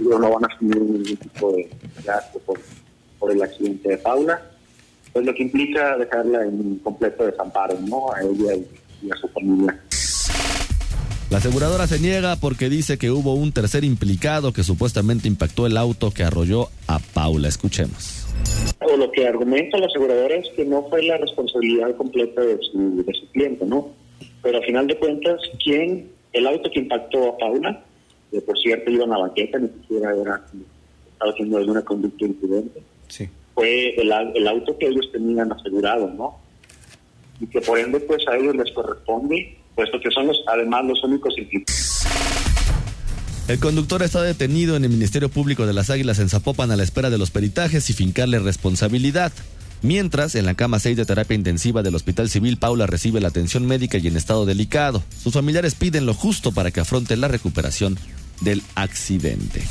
No 0.00 0.18
van 0.18 0.44
a 0.44 0.54
asumir 0.54 0.80
ningún 0.80 1.16
tipo 1.16 1.52
de 1.52 1.68
gasto 2.02 2.40
por 3.18 3.30
el 3.30 3.42
accidente 3.42 3.90
de 3.90 3.98
Paula 3.98 4.53
pues 5.14 5.24
lo 5.24 5.32
que 5.32 5.44
implica 5.44 5.96
dejarla 5.96 6.44
en 6.44 6.80
completo 6.80 7.24
desamparo, 7.24 7.78
¿no? 7.86 8.12
A 8.12 8.20
ella 8.20 8.56
y, 9.00 9.10
a 9.10 9.16
su 9.16 9.28
familia. 9.28 9.80
La 11.30 11.38
aseguradora 11.38 11.86
se 11.86 12.00
niega 12.00 12.36
porque 12.36 12.68
dice 12.68 12.98
que 12.98 13.12
hubo 13.12 13.34
un 13.34 13.52
tercer 13.52 13.84
implicado 13.84 14.52
que 14.52 14.64
supuestamente 14.64 15.28
impactó 15.28 15.66
el 15.66 15.76
auto 15.76 16.10
que 16.10 16.24
arrolló 16.24 16.68
a 16.88 16.98
Paula. 16.98 17.46
Escuchemos. 17.48 18.26
O 18.80 18.96
lo 18.96 19.10
que 19.12 19.26
argumenta 19.26 19.78
la 19.78 19.86
aseguradora 19.86 20.34
es 20.34 20.48
que 20.56 20.64
no 20.64 20.82
fue 20.90 21.04
la 21.04 21.16
responsabilidad 21.16 21.96
completa 21.96 22.40
de 22.40 22.58
su, 22.72 23.04
de 23.04 23.14
su 23.14 23.30
cliente, 23.30 23.64
¿no? 23.64 23.90
Pero 24.42 24.58
al 24.58 24.64
final 24.64 24.88
de 24.88 24.98
cuentas, 24.98 25.40
¿quién, 25.62 26.10
el 26.32 26.46
auto 26.46 26.68
que 26.72 26.80
impactó 26.80 27.28
a 27.28 27.38
Paula, 27.38 27.84
que 28.32 28.40
por 28.40 28.58
cierto 28.58 28.90
iba 28.90 29.04
en 29.04 29.10
la 29.10 29.18
banqueta, 29.18 29.58
ni 29.58 29.68
siquiera 29.68 30.12
era, 30.12 30.44
estaba 31.12 31.30
haciendo 31.30 31.58
alguna 31.58 31.82
conducta 31.82 32.24
imprudente. 32.24 32.82
Sí 33.06 33.28
fue 33.54 33.94
el, 34.00 34.12
el 34.34 34.48
auto 34.48 34.76
que 34.78 34.88
ellos 34.88 35.10
tenían 35.12 35.52
asegurado, 35.52 36.08
¿no? 36.10 36.38
Y 37.40 37.46
que 37.46 37.60
por 37.60 37.78
ende, 37.78 38.00
pues 38.00 38.26
a 38.28 38.36
ellos 38.36 38.54
les 38.56 38.72
corresponde, 38.72 39.56
puesto 39.74 40.00
que 40.00 40.10
son 40.10 40.26
los, 40.26 40.42
además 40.46 40.84
los 40.84 41.02
únicos 41.04 41.36
implicados. 41.38 42.04
El 43.46 43.58
conductor 43.58 44.02
está 44.02 44.22
detenido 44.22 44.74
en 44.74 44.84
el 44.84 44.90
Ministerio 44.90 45.28
Público 45.28 45.66
de 45.66 45.74
las 45.74 45.90
Águilas 45.90 46.18
en 46.18 46.30
Zapopan 46.30 46.70
a 46.70 46.76
la 46.76 46.82
espera 46.82 47.10
de 47.10 47.18
los 47.18 47.30
peritajes 47.30 47.90
y 47.90 47.92
fincarle 47.92 48.38
responsabilidad. 48.38 49.32
Mientras, 49.82 50.34
en 50.34 50.46
la 50.46 50.54
cama 50.54 50.78
6 50.78 50.96
de 50.96 51.04
terapia 51.04 51.34
intensiva 51.34 51.82
del 51.82 51.94
Hospital 51.94 52.30
Civil, 52.30 52.56
Paula 52.56 52.86
recibe 52.86 53.20
la 53.20 53.28
atención 53.28 53.66
médica 53.66 53.98
y 53.98 54.06
en 54.06 54.16
estado 54.16 54.46
delicado. 54.46 55.02
Sus 55.22 55.34
familiares 55.34 55.74
piden 55.74 56.06
lo 56.06 56.14
justo 56.14 56.52
para 56.52 56.70
que 56.70 56.80
afronte 56.80 57.18
la 57.18 57.28
recuperación 57.28 57.98
del 58.40 58.62
accidente. 58.76 59.62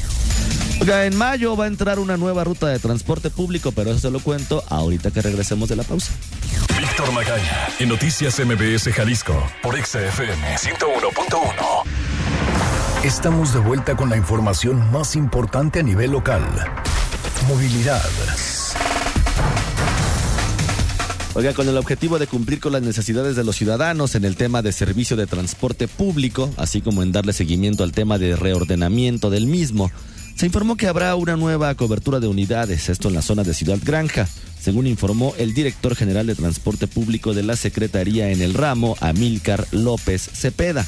Oiga, 0.84 1.06
en 1.06 1.16
mayo 1.16 1.56
va 1.56 1.64
a 1.64 1.68
entrar 1.68 1.98
una 1.98 2.18
nueva 2.18 2.44
ruta 2.44 2.68
de 2.68 2.78
transporte 2.78 3.30
público, 3.30 3.72
pero 3.72 3.92
eso 3.92 4.02
se 4.02 4.12
lo 4.12 4.20
cuento 4.20 4.62
ahorita 4.68 5.12
que 5.12 5.22
regresemos 5.22 5.70
de 5.70 5.78
la 5.78 5.84
pausa. 5.84 6.12
Víctor 6.78 7.10
Magaña, 7.14 7.70
en 7.80 7.88
Noticias 7.88 8.38
MBS 8.46 8.92
Jalisco, 8.92 9.34
por 9.62 9.82
XFM 9.82 10.58
101.1. 10.58 11.84
Estamos 13.06 13.54
de 13.54 13.62
vuelta 13.62 13.96
con 13.96 14.10
la 14.10 14.18
información 14.18 14.92
más 14.92 15.16
importante 15.16 15.80
a 15.80 15.84
nivel 15.84 16.12
local. 16.12 16.44
Movilidad. 17.48 18.04
Oiga, 21.36 21.54
con 21.54 21.70
el 21.70 21.78
objetivo 21.78 22.20
de 22.20 22.28
cumplir 22.28 22.60
con 22.60 22.74
las 22.74 22.82
necesidades 22.82 23.38
de 23.38 23.46
los 23.46 23.56
ciudadanos 23.56 24.16
en 24.16 24.26
el 24.26 24.36
tema 24.36 24.62
de 24.62 24.74
servicio 24.74 25.16
de 25.16 25.28
transporte 25.28 25.88
público, 25.88 26.50
así 26.58 26.82
como 26.82 27.04
en 27.04 27.14
darle 27.14 27.32
seguimiento 27.32 27.86
al 27.86 27.94
tema 27.94 28.18
de 28.18 28.36
reordenamiento 28.36 29.30
del 29.30 29.48
mismo, 29.48 29.90
se 30.36 30.46
informó 30.46 30.78
que 30.78 30.88
habrá 30.88 31.16
una 31.16 31.36
nueva 31.36 31.74
cobertura 31.76 32.20
de 32.20 32.28
unidades, 32.28 32.90
esto 32.90 33.08
en 33.08 33.16
la 33.16 33.22
zona 33.22 33.44
de 33.44 33.54
Ciudad 33.54 33.80
Granja, 33.84 34.28
según 34.60 34.88
informó 34.88 35.34
el 35.38 35.54
director 35.54 35.96
general 35.96 36.28
de 36.28 36.36
Transporte 36.36 36.88
Público 36.88 37.34
de 37.34 37.44
la 37.44 37.56
Secretaría 37.56 38.30
en 38.30 38.42
el 38.42 38.54
ramo, 38.54 38.96
Amílcar 39.00 39.68
López 39.72 40.22
Cepeda. 40.34 40.88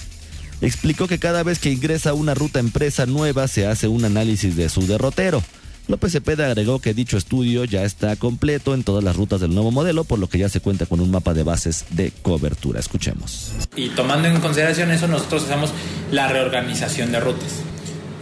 explicó 0.62 1.08
que 1.08 1.20
cada 1.20 1.44
vez 1.44 1.60
que 1.60 1.72
ingresa 1.72 2.14
una 2.14 2.34
ruta 2.34 2.60
empresa 2.60 3.06
nueva 3.06 3.48
se 3.48 3.68
hace 3.68 3.88
un 3.88 4.06
análisis 4.06 4.56
de 4.56 4.70
su 4.70 4.88
derrotero. 4.88 5.44
López 5.88 6.14
Cepeda 6.14 6.48
agregó 6.48 6.80
que 6.80 6.96
dicho 6.96 7.16
estudio 7.16 7.64
ya 7.66 7.84
está 7.84 8.16
completo 8.16 8.74
en 8.74 8.84
todas 8.84 9.04
las 9.04 9.16
rutas 9.16 9.42
del 9.42 9.54
nuevo 9.54 9.70
modelo, 9.70 10.04
por 10.04 10.18
lo 10.18 10.28
que 10.28 10.40
ya 10.40 10.50
se 10.50 10.60
cuenta 10.60 10.88
con 10.88 11.00
un 11.00 11.12
mapa 11.12 11.36
de 11.36 11.44
bases 11.44 11.86
de 11.92 12.12
cobertura. 12.24 12.80
Escuchemos. 12.80 13.52
Y 13.76 13.90
tomando 13.90 14.28
en 14.28 14.40
consideración 14.40 14.90
eso, 14.90 15.08
nosotros 15.08 15.44
hacemos 15.44 15.72
la 16.12 16.28
reorganización 16.28 17.12
de 17.12 17.20
rutas. 17.20 17.62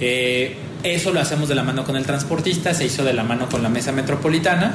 Eh, 0.05 0.53
eso 0.83 1.13
lo 1.13 1.21
hacemos 1.21 1.47
de 1.47 1.55
la 1.55 1.63
mano 1.63 1.85
con 1.85 1.95
el 1.95 2.05
transportista, 2.05 2.73
se 2.73 2.83
hizo 2.83 3.05
de 3.05 3.13
la 3.13 3.23
mano 3.23 3.47
con 3.47 3.63
la 3.63 3.69
mesa 3.69 3.93
metropolitana 3.93 4.73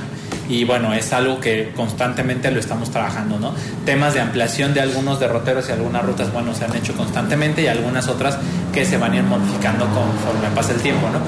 y 0.49 0.65
bueno, 0.65 0.95
es 0.95 1.13
algo 1.13 1.39
que 1.39 1.71
constantemente 1.77 2.51
lo 2.51 2.59
estamos 2.59 2.91
trabajando, 2.91 3.39
¿no? 3.39 3.55
Temas 3.85 4.15
de 4.15 4.21
ampliación 4.21 4.73
de 4.73 4.81
algunos 4.81 5.21
derroteros 5.21 5.69
y 5.69 5.73
algunas 5.73 6.03
rutas, 6.07 6.33
bueno, 6.33 6.55
se 6.55 6.65
han 6.65 6.75
hecho 6.75 6.95
constantemente 6.95 7.61
y 7.61 7.67
algunas 7.67 8.09
otras 8.09 8.39
que 8.73 8.87
se 8.87 8.97
van 8.97 9.13
a 9.13 9.17
ir 9.17 9.23
modificando 9.25 9.85
conforme 9.85 10.49
pasa 10.55 10.73
el 10.73 10.81
tiempo, 10.81 11.11
¿no? 11.11 11.21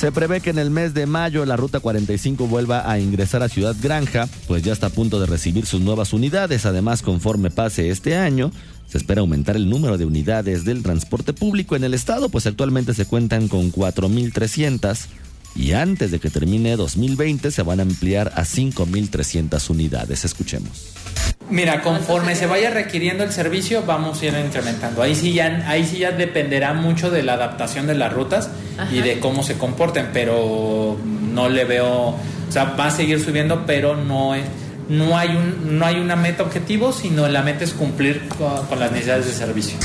Se 0.00 0.10
prevé 0.10 0.40
que 0.40 0.50
en 0.50 0.58
el 0.58 0.70
mes 0.70 0.92
de 0.92 1.06
mayo 1.06 1.44
la 1.44 1.56
Ruta 1.56 1.78
45 1.78 2.48
vuelva 2.48 2.90
a 2.90 2.98
ingresar 2.98 3.44
a 3.44 3.48
Ciudad 3.48 3.76
Granja, 3.80 4.26
pues 4.48 4.64
ya 4.64 4.72
está 4.72 4.86
a 4.86 4.90
punto 4.90 5.20
de 5.20 5.26
recibir 5.26 5.66
sus 5.66 5.82
nuevas 5.82 6.12
unidades. 6.12 6.66
Además, 6.66 7.02
conforme 7.02 7.50
pase 7.50 7.90
este 7.90 8.16
año, 8.16 8.50
se 8.90 8.98
espera 8.98 9.20
aumentar 9.20 9.56
el 9.56 9.70
número 9.70 9.98
de 9.98 10.04
unidades 10.04 10.64
del 10.64 10.82
transporte 10.82 11.32
público 11.32 11.76
en 11.76 11.84
el 11.84 11.94
estado, 11.94 12.28
pues 12.28 12.46
actualmente 12.46 12.92
se 12.92 13.06
cuentan 13.06 13.48
con 13.48 13.72
4.300 13.72 15.06
y 15.54 15.72
antes 15.72 16.10
de 16.10 16.20
que 16.20 16.30
termine 16.30 16.76
2020 16.76 17.50
se 17.50 17.62
van 17.62 17.80
a 17.80 17.82
ampliar 17.82 18.32
a 18.34 18.42
5.300 18.42 19.70
unidades. 19.70 20.24
Escuchemos. 20.24 20.92
Mira, 21.50 21.82
conforme 21.82 22.36
se 22.36 22.46
vaya 22.46 22.70
requiriendo 22.70 23.24
el 23.24 23.32
servicio, 23.32 23.82
vamos 23.84 24.22
a 24.22 24.26
ir 24.26 24.34
incrementando. 24.44 25.02
Ahí 25.02 25.14
sí 25.16 25.32
ya, 25.32 25.64
ahí 25.68 25.84
sí 25.84 25.98
ya 25.98 26.12
dependerá 26.12 26.74
mucho 26.74 27.10
de 27.10 27.24
la 27.24 27.34
adaptación 27.34 27.86
de 27.88 27.94
las 27.94 28.12
rutas 28.12 28.50
y 28.92 29.00
de 29.00 29.18
cómo 29.18 29.42
se 29.42 29.58
comporten, 29.58 30.10
pero 30.12 30.96
no 31.32 31.48
le 31.48 31.64
veo, 31.64 31.90
o 31.90 32.52
sea, 32.52 32.64
va 32.64 32.86
a 32.86 32.90
seguir 32.90 33.20
subiendo, 33.20 33.66
pero 33.66 33.96
no 33.96 34.36
es, 34.36 34.44
no 34.90 35.16
hay 35.16 35.28
un, 35.36 35.78
no 35.78 35.86
hay 35.86 36.00
una 36.00 36.16
meta 36.16 36.42
objetivo, 36.42 36.92
sino 36.92 37.28
la 37.28 37.42
meta 37.42 37.62
es 37.62 37.72
cumplir 37.72 38.28
con, 38.36 38.78
las 38.78 38.90
necesidades 38.90 39.26
de 39.26 39.32
servicio. 39.32 39.78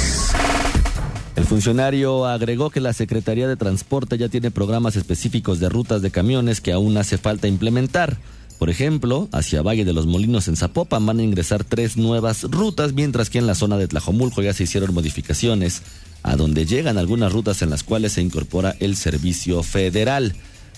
El 1.36 1.44
funcionario 1.46 2.26
agregó 2.26 2.72
que 2.72 2.80
la 2.80 2.92
Secretaría 2.92 3.48
de 3.48 3.56
Transporte 3.56 4.18
ya 4.18 4.30
tiene 4.30 4.50
programas 4.50 4.96
específicos 4.96 5.60
de 5.60 5.70
rutas 5.70 6.02
de 6.02 6.10
camiones 6.10 6.60
que 6.60 6.72
aún 6.72 6.98
hace 6.98 7.20
falta 7.20 7.48
implementar. 7.48 8.18
Por 8.58 8.72
ejemplo, 8.72 9.28
hacia 9.32 9.62
Valle 9.62 9.86
de 9.86 9.94
los 9.94 10.08
Molinos 10.08 10.48
en 10.48 10.56
Zapopan 10.56 11.06
van 11.06 11.20
a 11.20 11.24
ingresar 11.24 11.64
tres 11.64 11.98
nuevas 11.98 12.44
rutas, 12.44 12.94
mientras 12.94 13.30
que 13.30 13.38
en 13.38 13.48
la 13.48 13.54
zona 13.54 13.78
de 13.78 13.88
Tlajomulco 13.88 14.42
ya 14.42 14.54
se 14.54 14.64
hicieron 14.64 14.94
modificaciones, 14.94 15.84
a 16.24 16.36
donde 16.36 16.66
llegan 16.66 16.98
algunas 16.98 17.32
rutas 17.32 17.62
en 17.62 17.70
las 17.70 17.84
cuales 17.84 18.14
se 18.14 18.22
incorpora 18.22 18.76
el 18.80 18.96
servicio 18.96 19.62
federal. 19.62 20.34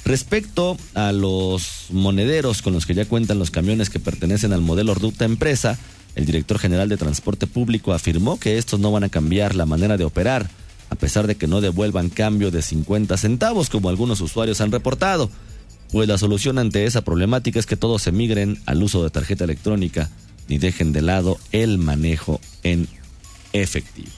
Respecto 0.07 0.77
a 0.93 1.11
los 1.11 1.87
monederos 1.89 2.61
con 2.61 2.71
los 2.71 2.85
que 2.85 2.93
ya 2.93 3.03
cuentan 3.03 3.39
los 3.39 3.51
camiones 3.51 3.89
que 3.89 3.99
pertenecen 3.99 4.53
al 4.53 4.61
modelo 4.61 4.93
Ruta 4.93 5.25
Empresa, 5.25 5.77
el 6.15 6.25
director 6.25 6.59
general 6.59 6.87
de 6.87 6.95
Transporte 6.95 7.45
Público 7.45 7.91
afirmó 7.91 8.39
que 8.39 8.57
estos 8.57 8.79
no 8.79 8.91
van 8.91 9.03
a 9.03 9.09
cambiar 9.09 9.53
la 9.53 9.65
manera 9.65 9.97
de 9.97 10.05
operar, 10.05 10.49
a 10.89 10.95
pesar 10.95 11.27
de 11.27 11.35
que 11.35 11.47
no 11.47 11.59
devuelvan 11.59 12.09
cambio 12.09 12.51
de 12.51 12.61
50 12.61 13.17
centavos 13.17 13.69
como 13.69 13.89
algunos 13.89 14.21
usuarios 14.21 14.61
han 14.61 14.71
reportado 14.71 15.29
pues 15.91 16.07
la 16.07 16.17
solución 16.17 16.57
ante 16.57 16.85
esa 16.85 17.01
problemática 17.01 17.59
es 17.59 17.65
que 17.65 17.77
todos 17.77 18.07
emigren 18.07 18.61
al 18.65 18.83
uso 18.83 19.03
de 19.03 19.09
tarjeta 19.09 19.45
electrónica 19.45 20.09
y 20.47 20.57
dejen 20.57 20.93
de 20.93 21.01
lado 21.01 21.37
el 21.51 21.77
manejo 21.77 22.39
en 22.63 22.87
efectivo. 23.53 24.11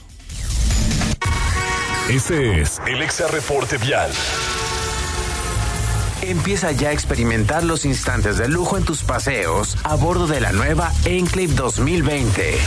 Este 2.08 2.60
es 2.60 2.80
el 2.88 3.02
Exa 3.02 3.28
Reporte 3.28 3.78
Vial. 3.78 4.10
Empieza 6.22 6.70
ya 6.72 6.90
a 6.90 6.92
experimentar 6.92 7.64
los 7.64 7.86
instantes 7.86 8.36
de 8.36 8.46
lujo 8.46 8.76
en 8.76 8.84
tus 8.84 9.02
paseos 9.02 9.76
a 9.84 9.96
bordo 9.96 10.26
de 10.26 10.40
la 10.40 10.52
nueva 10.52 10.92
Enclave 11.06 11.54
2020. 11.54 12.58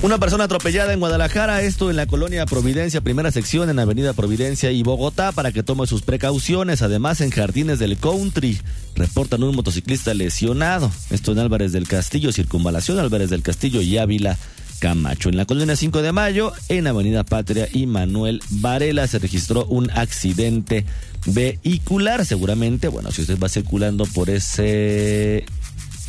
Una 0.00 0.16
persona 0.18 0.44
atropellada 0.44 0.92
en 0.92 1.00
Guadalajara, 1.00 1.60
esto 1.62 1.90
en 1.90 1.96
la 1.96 2.06
colonia 2.06 2.46
Providencia, 2.46 3.00
primera 3.02 3.32
sección 3.32 3.68
en 3.68 3.78
Avenida 3.80 4.14
Providencia 4.14 4.70
y 4.70 4.82
Bogotá, 4.82 5.32
para 5.32 5.52
que 5.52 5.62
tome 5.62 5.86
sus 5.86 6.02
precauciones. 6.02 6.82
Además, 6.82 7.20
en 7.20 7.30
Jardines 7.30 7.78
del 7.80 7.98
Country, 7.98 8.58
reportan 8.94 9.42
un 9.42 9.56
motociclista 9.56 10.14
lesionado. 10.14 10.90
Esto 11.10 11.32
en 11.32 11.40
Álvarez 11.40 11.72
del 11.72 11.88
Castillo, 11.88 12.32
circunvalación 12.32 12.98
Álvarez 12.98 13.28
del 13.28 13.42
Castillo 13.42 13.82
y 13.82 13.98
Ávila. 13.98 14.38
Camacho. 14.78 15.28
En 15.28 15.36
la 15.36 15.44
colonia 15.44 15.76
5 15.76 16.02
de 16.02 16.12
Mayo, 16.12 16.52
en 16.68 16.86
Avenida 16.86 17.24
Patria 17.24 17.68
y 17.72 17.86
Manuel 17.86 18.40
Varela, 18.50 19.06
se 19.06 19.18
registró 19.18 19.66
un 19.66 19.90
accidente 19.90 20.84
vehicular. 21.26 22.24
Seguramente, 22.24 22.88
bueno, 22.88 23.10
si 23.10 23.22
usted 23.22 23.38
va 23.38 23.48
circulando 23.48 24.06
por 24.06 24.30
ese, 24.30 25.44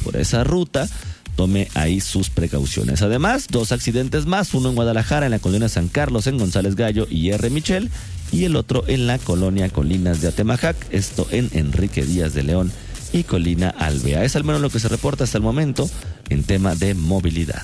por 0.04 0.16
esa 0.16 0.44
ruta, 0.44 0.88
tome 1.36 1.70
ahí 1.74 2.02
sus 2.02 2.30
precauciones. 2.30 3.02
Además, 3.02 3.48
dos 3.50 3.72
accidentes 3.72 4.26
más, 4.26 4.54
uno 4.54 4.70
en 4.70 4.76
Guadalajara, 4.76 5.26
en 5.26 5.32
la 5.32 5.40
colonia 5.40 5.70
San 5.70 5.88
Carlos, 5.88 6.28
en 6.28 6.38
González 6.38 6.76
Gallo 6.76 7.08
y 7.10 7.30
R. 7.30 7.50
Michel, 7.50 7.90
y 8.32 8.44
el 8.44 8.56
otro 8.56 8.84
en 8.88 9.08
la 9.08 9.18
colonia 9.18 9.70
Colinas 9.70 10.22
de 10.22 10.28
Atemajac, 10.28 10.76
esto 10.92 11.28
en 11.32 11.50
Enrique 11.54 12.06
Díaz 12.06 12.34
de 12.34 12.44
León 12.44 12.72
y 13.14 13.24
Colina 13.24 13.70
Alvea. 13.70 14.24
Es 14.24 14.36
al 14.36 14.44
menos 14.44 14.62
lo 14.62 14.70
que 14.70 14.80
se 14.80 14.88
reporta 14.88 15.24
hasta 15.24 15.38
el 15.38 15.44
momento 15.44 15.90
en 16.30 16.44
tema 16.44 16.76
de 16.76 16.94
movilidad. 16.94 17.64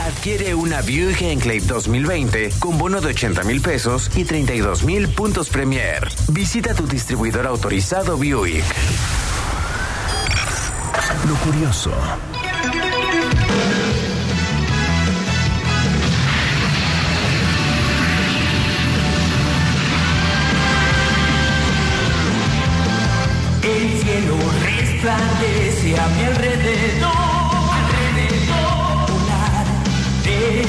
Adquiere 0.00 0.54
una 0.54 0.80
Buick 0.80 1.22
Enclave 1.22 1.60
2020 1.60 2.50
con 2.58 2.78
bono 2.78 3.00
de 3.00 3.08
80 3.08 3.42
mil 3.44 3.60
pesos 3.60 4.10
y 4.14 4.24
32 4.24 4.84
mil 4.84 5.08
puntos 5.08 5.48
Premier. 5.50 6.08
Visita 6.28 6.74
tu 6.74 6.86
distribuidor 6.86 7.46
autorizado 7.46 8.16
Buick. 8.16 8.64
Lo 11.26 11.34
curioso. 11.36 11.92
El 23.62 24.00
cielo 24.00 24.36
resplandece 24.64 26.00
a 26.00 26.08
mi 26.08 26.24
alrededor, 26.24 26.68
alrededor. 27.04 27.37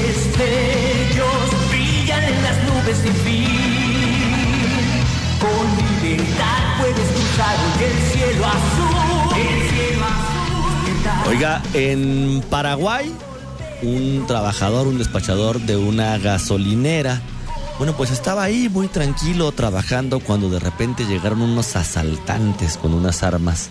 Destellos 0.02 1.68
brillan 1.70 2.24
en 2.24 2.42
las 2.42 2.56
nubes 2.64 2.96
sin 2.98 3.14
fin. 3.14 3.46
Con 5.40 6.02
libertad 6.02 6.80
puedes 6.80 7.08
cruzar 7.10 7.56
el 7.80 7.94
cielo 8.12 8.46
azul, 8.46 9.36
el 9.36 9.70
cielo 9.70 10.04
azul. 10.04 11.28
Oiga, 11.28 11.62
en 11.74 12.42
Paraguay, 12.50 13.12
un 13.82 14.24
trabajador, 14.26 14.86
un 14.86 14.98
despachador 14.98 15.60
de 15.60 15.76
una 15.76 16.18
gasolinera, 16.18 17.20
bueno, 17.78 17.96
pues 17.96 18.10
estaba 18.10 18.42
ahí 18.42 18.68
muy 18.68 18.88
tranquilo 18.88 19.50
trabajando 19.52 20.20
cuando 20.20 20.50
de 20.50 20.58
repente 20.58 21.06
llegaron 21.06 21.40
unos 21.40 21.76
asaltantes 21.76 22.76
con 22.76 22.92
unas 22.92 23.22
armas 23.22 23.70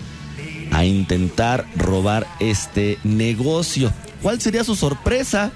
a 0.72 0.84
intentar 0.84 1.68
robar 1.76 2.26
este 2.40 2.98
negocio. 3.04 3.94
¿Cuál 4.24 4.42
sería 4.42 4.64
su 4.64 4.76
sorpresa? 4.76 5.52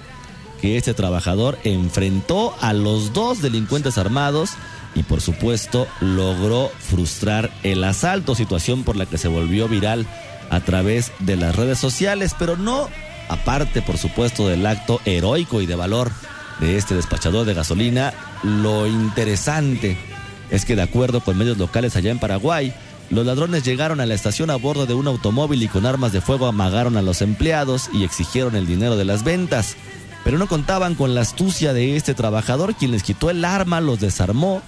Que 0.64 0.78
este 0.78 0.93
trabajador 0.93 1.59
enfrentó 1.66 2.55
a 2.61 2.72
los 2.72 3.11
dos 3.11 3.41
delincuentes 3.41 3.97
armados 3.97 4.51
y 4.95 5.03
por 5.03 5.20
supuesto 5.20 5.88
logró 5.99 6.72
frustrar 6.80 7.51
el 7.64 7.84
asalto, 7.84 8.34
situación 8.34 8.86
por 8.86 8.95
la 8.95 9.05
que 9.05 9.18
se 9.18 9.28
volvió 9.28 9.68
viral 9.68 10.07
a 10.49 10.61
través 10.61 11.11
de 11.20 11.36
las 11.36 11.53
redes 11.53 11.80
sociales, 11.80 12.34
pero 12.39 12.55
no 12.55 12.88
aparte 13.28 13.82
por 13.82 13.97
supuesto 13.97 14.47
del 14.47 14.66
acto 14.66 15.01
heroico 15.03 15.59
y 15.59 15.66
de 15.66 15.76
valor 15.76 16.14
de 16.61 16.78
este 16.78 16.95
despachador 16.95 17.45
de 17.45 17.55
gasolina, 17.55 18.14
lo 18.41 18.88
interesante 18.88 19.97
es 20.49 20.64
que 20.64 20.78
de 20.78 20.84
acuerdo 20.84 21.20
con 21.20 21.38
medios 21.38 21.57
locales 21.57 21.97
allá 21.97 22.09
en 22.09 22.20
Paraguay, 22.20 22.74
los 23.09 23.26
ladrones 23.26 23.66
llegaron 23.66 23.99
a 23.99 24.05
la 24.05 24.14
estación 24.14 24.49
a 24.49 24.55
bordo 24.55 24.86
de 24.86 24.93
un 24.93 25.07
automóvil 25.07 25.61
y 25.61 25.68
con 25.68 25.86
armas 25.86 26.14
de 26.14 26.22
fuego 26.22 26.47
amagaron 26.47 26.95
a 26.95 27.01
los 27.01 27.22
empleados 27.22 27.89
y 27.91 28.05
exigieron 28.05 28.55
el 28.55 28.66
dinero 28.66 28.95
de 28.95 29.03
las 29.03 29.26
ventas. 29.26 29.76
Pero 30.24 30.38
no 30.38 30.47
contaban 30.47 30.95
con 30.95 31.15
la 31.15 31.21
astucia 31.21 31.74
de 31.74 31.95
este 31.95 32.13
trabajador, 32.13 32.76
quien 32.76 32.91
les 32.91 33.03
quitó 33.03 33.30
el 33.30 33.43
arma, 33.43 33.82
los 33.82 33.99
desarmó, 33.99 34.61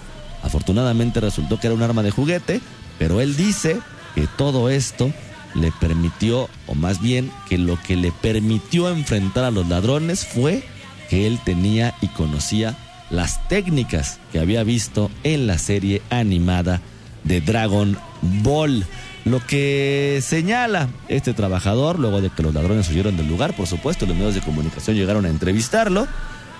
Afortunadamente 0.46 1.20
resultó 1.20 1.58
que 1.58 1.66
era 1.66 1.74
un 1.74 1.82
arma 1.82 2.04
de 2.04 2.12
juguete, 2.12 2.60
pero 3.00 3.20
él 3.20 3.36
dice 3.36 3.80
que 4.14 4.28
todo 4.36 4.70
esto 4.70 5.12
le 5.54 5.72
permitió, 5.72 6.48
o 6.68 6.76
más 6.76 7.00
bien 7.00 7.32
que 7.48 7.58
lo 7.58 7.76
que 7.82 7.96
le 7.96 8.12
permitió 8.12 8.88
enfrentar 8.90 9.44
a 9.44 9.50
los 9.50 9.66
ladrones 9.68 10.24
fue 10.24 10.62
que 11.10 11.26
él 11.26 11.40
tenía 11.44 11.94
y 12.00 12.06
conocía 12.06 12.76
las 13.10 13.48
técnicas 13.48 14.20
que 14.30 14.38
había 14.38 14.62
visto 14.62 15.10
en 15.24 15.48
la 15.48 15.58
serie 15.58 16.00
animada 16.10 16.80
de 17.24 17.40
Dragon 17.40 17.98
Ball. 18.22 18.86
Lo 19.26 19.44
que 19.44 20.20
señala 20.22 20.88
este 21.08 21.34
trabajador, 21.34 21.98
luego 21.98 22.20
de 22.20 22.30
que 22.30 22.44
los 22.44 22.54
ladrones 22.54 22.88
huyeron 22.88 23.16
del 23.16 23.26
lugar, 23.26 23.56
por 23.56 23.66
supuesto, 23.66 24.06
los 24.06 24.14
medios 24.14 24.36
de 24.36 24.40
comunicación 24.40 24.96
llegaron 24.96 25.26
a 25.26 25.28
entrevistarlo, 25.28 26.06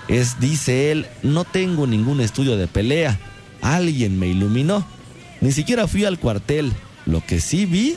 es, 0.09 0.41
dice 0.41 0.91
él, 0.91 1.07
no 1.23 1.45
tengo 1.45 1.87
ningún 1.87 2.19
estudio 2.19 2.57
de 2.57 2.67
pelea, 2.67 3.17
alguien 3.61 4.19
me 4.19 4.27
iluminó, 4.27 4.85
ni 5.39 5.53
siquiera 5.53 5.87
fui 5.87 6.03
al 6.03 6.19
cuartel, 6.19 6.73
lo 7.05 7.25
que 7.25 7.39
sí 7.39 7.65
vi 7.65 7.95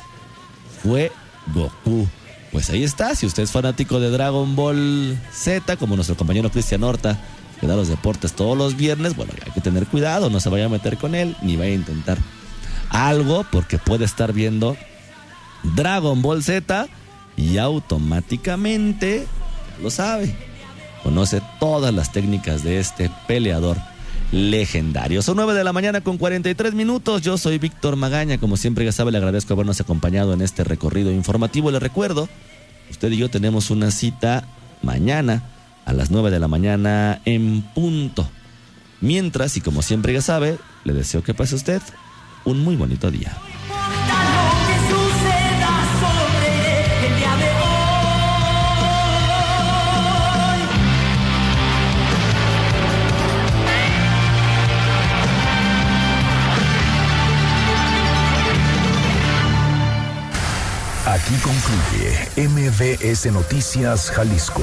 fue 0.85 1.11
Goku. 1.53 2.07
Pues 2.53 2.71
ahí 2.71 2.85
está, 2.85 3.16
si 3.16 3.27
usted 3.27 3.43
es 3.43 3.51
fanático 3.51 3.99
de 3.99 4.11
Dragon 4.11 4.55
Ball 4.55 5.18
Z, 5.33 5.79
como 5.79 5.97
nuestro 5.97 6.16
compañero 6.16 6.49
Cristian 6.49 6.85
Horta, 6.85 7.21
que 7.61 7.66
da 7.66 7.75
los 7.75 7.89
deportes 7.89 8.35
todos 8.35 8.57
los 8.57 8.77
viernes, 8.77 9.16
bueno, 9.16 9.33
hay 9.45 9.51
que 9.51 9.61
tener 9.61 9.89
cuidado, 9.89 10.31
no 10.31 10.39
se 10.39 10.49
vaya 10.49 10.66
a 10.66 10.68
meter 10.68 10.97
con 10.97 11.16
él, 11.16 11.37
ni 11.43 11.57
vaya 11.57 11.73
a 11.73 11.75
intentar 11.75 12.18
algo, 12.91 13.47
porque 13.51 13.78
puede 13.78 14.05
estar 14.05 14.32
viendo 14.32 14.76
Dragon 15.62 16.20
Ball 16.22 16.43
Z 16.43 16.88
y 17.36 17.59
automáticamente 17.59 19.26
lo 19.82 19.91
sabe. 19.91 20.36
Conoce 21.03 21.41
todas 21.59 21.95
las 21.95 22.12
técnicas 22.12 22.62
de 22.62 22.78
este 22.78 23.11
peleador 23.26 23.78
legendario. 24.32 25.22
Son 25.22 25.36
9 25.36 25.55
de 25.55 25.64
la 25.64 25.72
mañana 25.72 26.03
con 26.03 26.18
43 26.18 26.74
minutos. 26.74 27.22
Yo 27.22 27.38
soy 27.38 27.59
Víctor 27.59 27.97
Magaña. 27.97 28.38
Como 28.38 28.57
siempre, 28.57 28.84
ya 28.84 28.93
sabe, 28.93 29.11
le 29.11 29.18
agradezco 29.18 29.55
habernos 29.55 29.80
acompañado 29.80 30.34
en 30.34 30.43
este 30.43 30.62
recorrido 30.64 31.11
informativo. 31.11 31.70
Le 31.70 31.80
recuerdo, 31.80 32.28
usted 32.91 33.11
y 33.11 33.16
yo 33.16 33.30
tenemos 33.30 33.70
una 33.70 33.91
cita 33.91 34.47
mañana 34.82 35.43
a 35.86 35.93
las 35.93 36.11
9 36.11 36.30
de 36.30 36.38
la 36.38 36.49
mañana 36.49 37.20
en 37.24 37.62
punto. 37.62 38.28
Mientras, 39.01 39.57
y 39.57 39.62
como 39.62 39.80
siempre 39.80 40.12
ya 40.12 40.20
sabe, 40.20 40.59
le 40.84 40.93
deseo 40.93 41.22
que 41.22 41.32
pase 41.32 41.55
usted 41.55 41.80
un 42.45 42.62
muy 42.64 42.76
bonito 42.76 43.11
día. 43.11 43.36
Aquí 61.07 61.34
concluye 61.43 62.49
MVS 62.49 63.32
Noticias 63.32 64.11
Jalisco. 64.11 64.62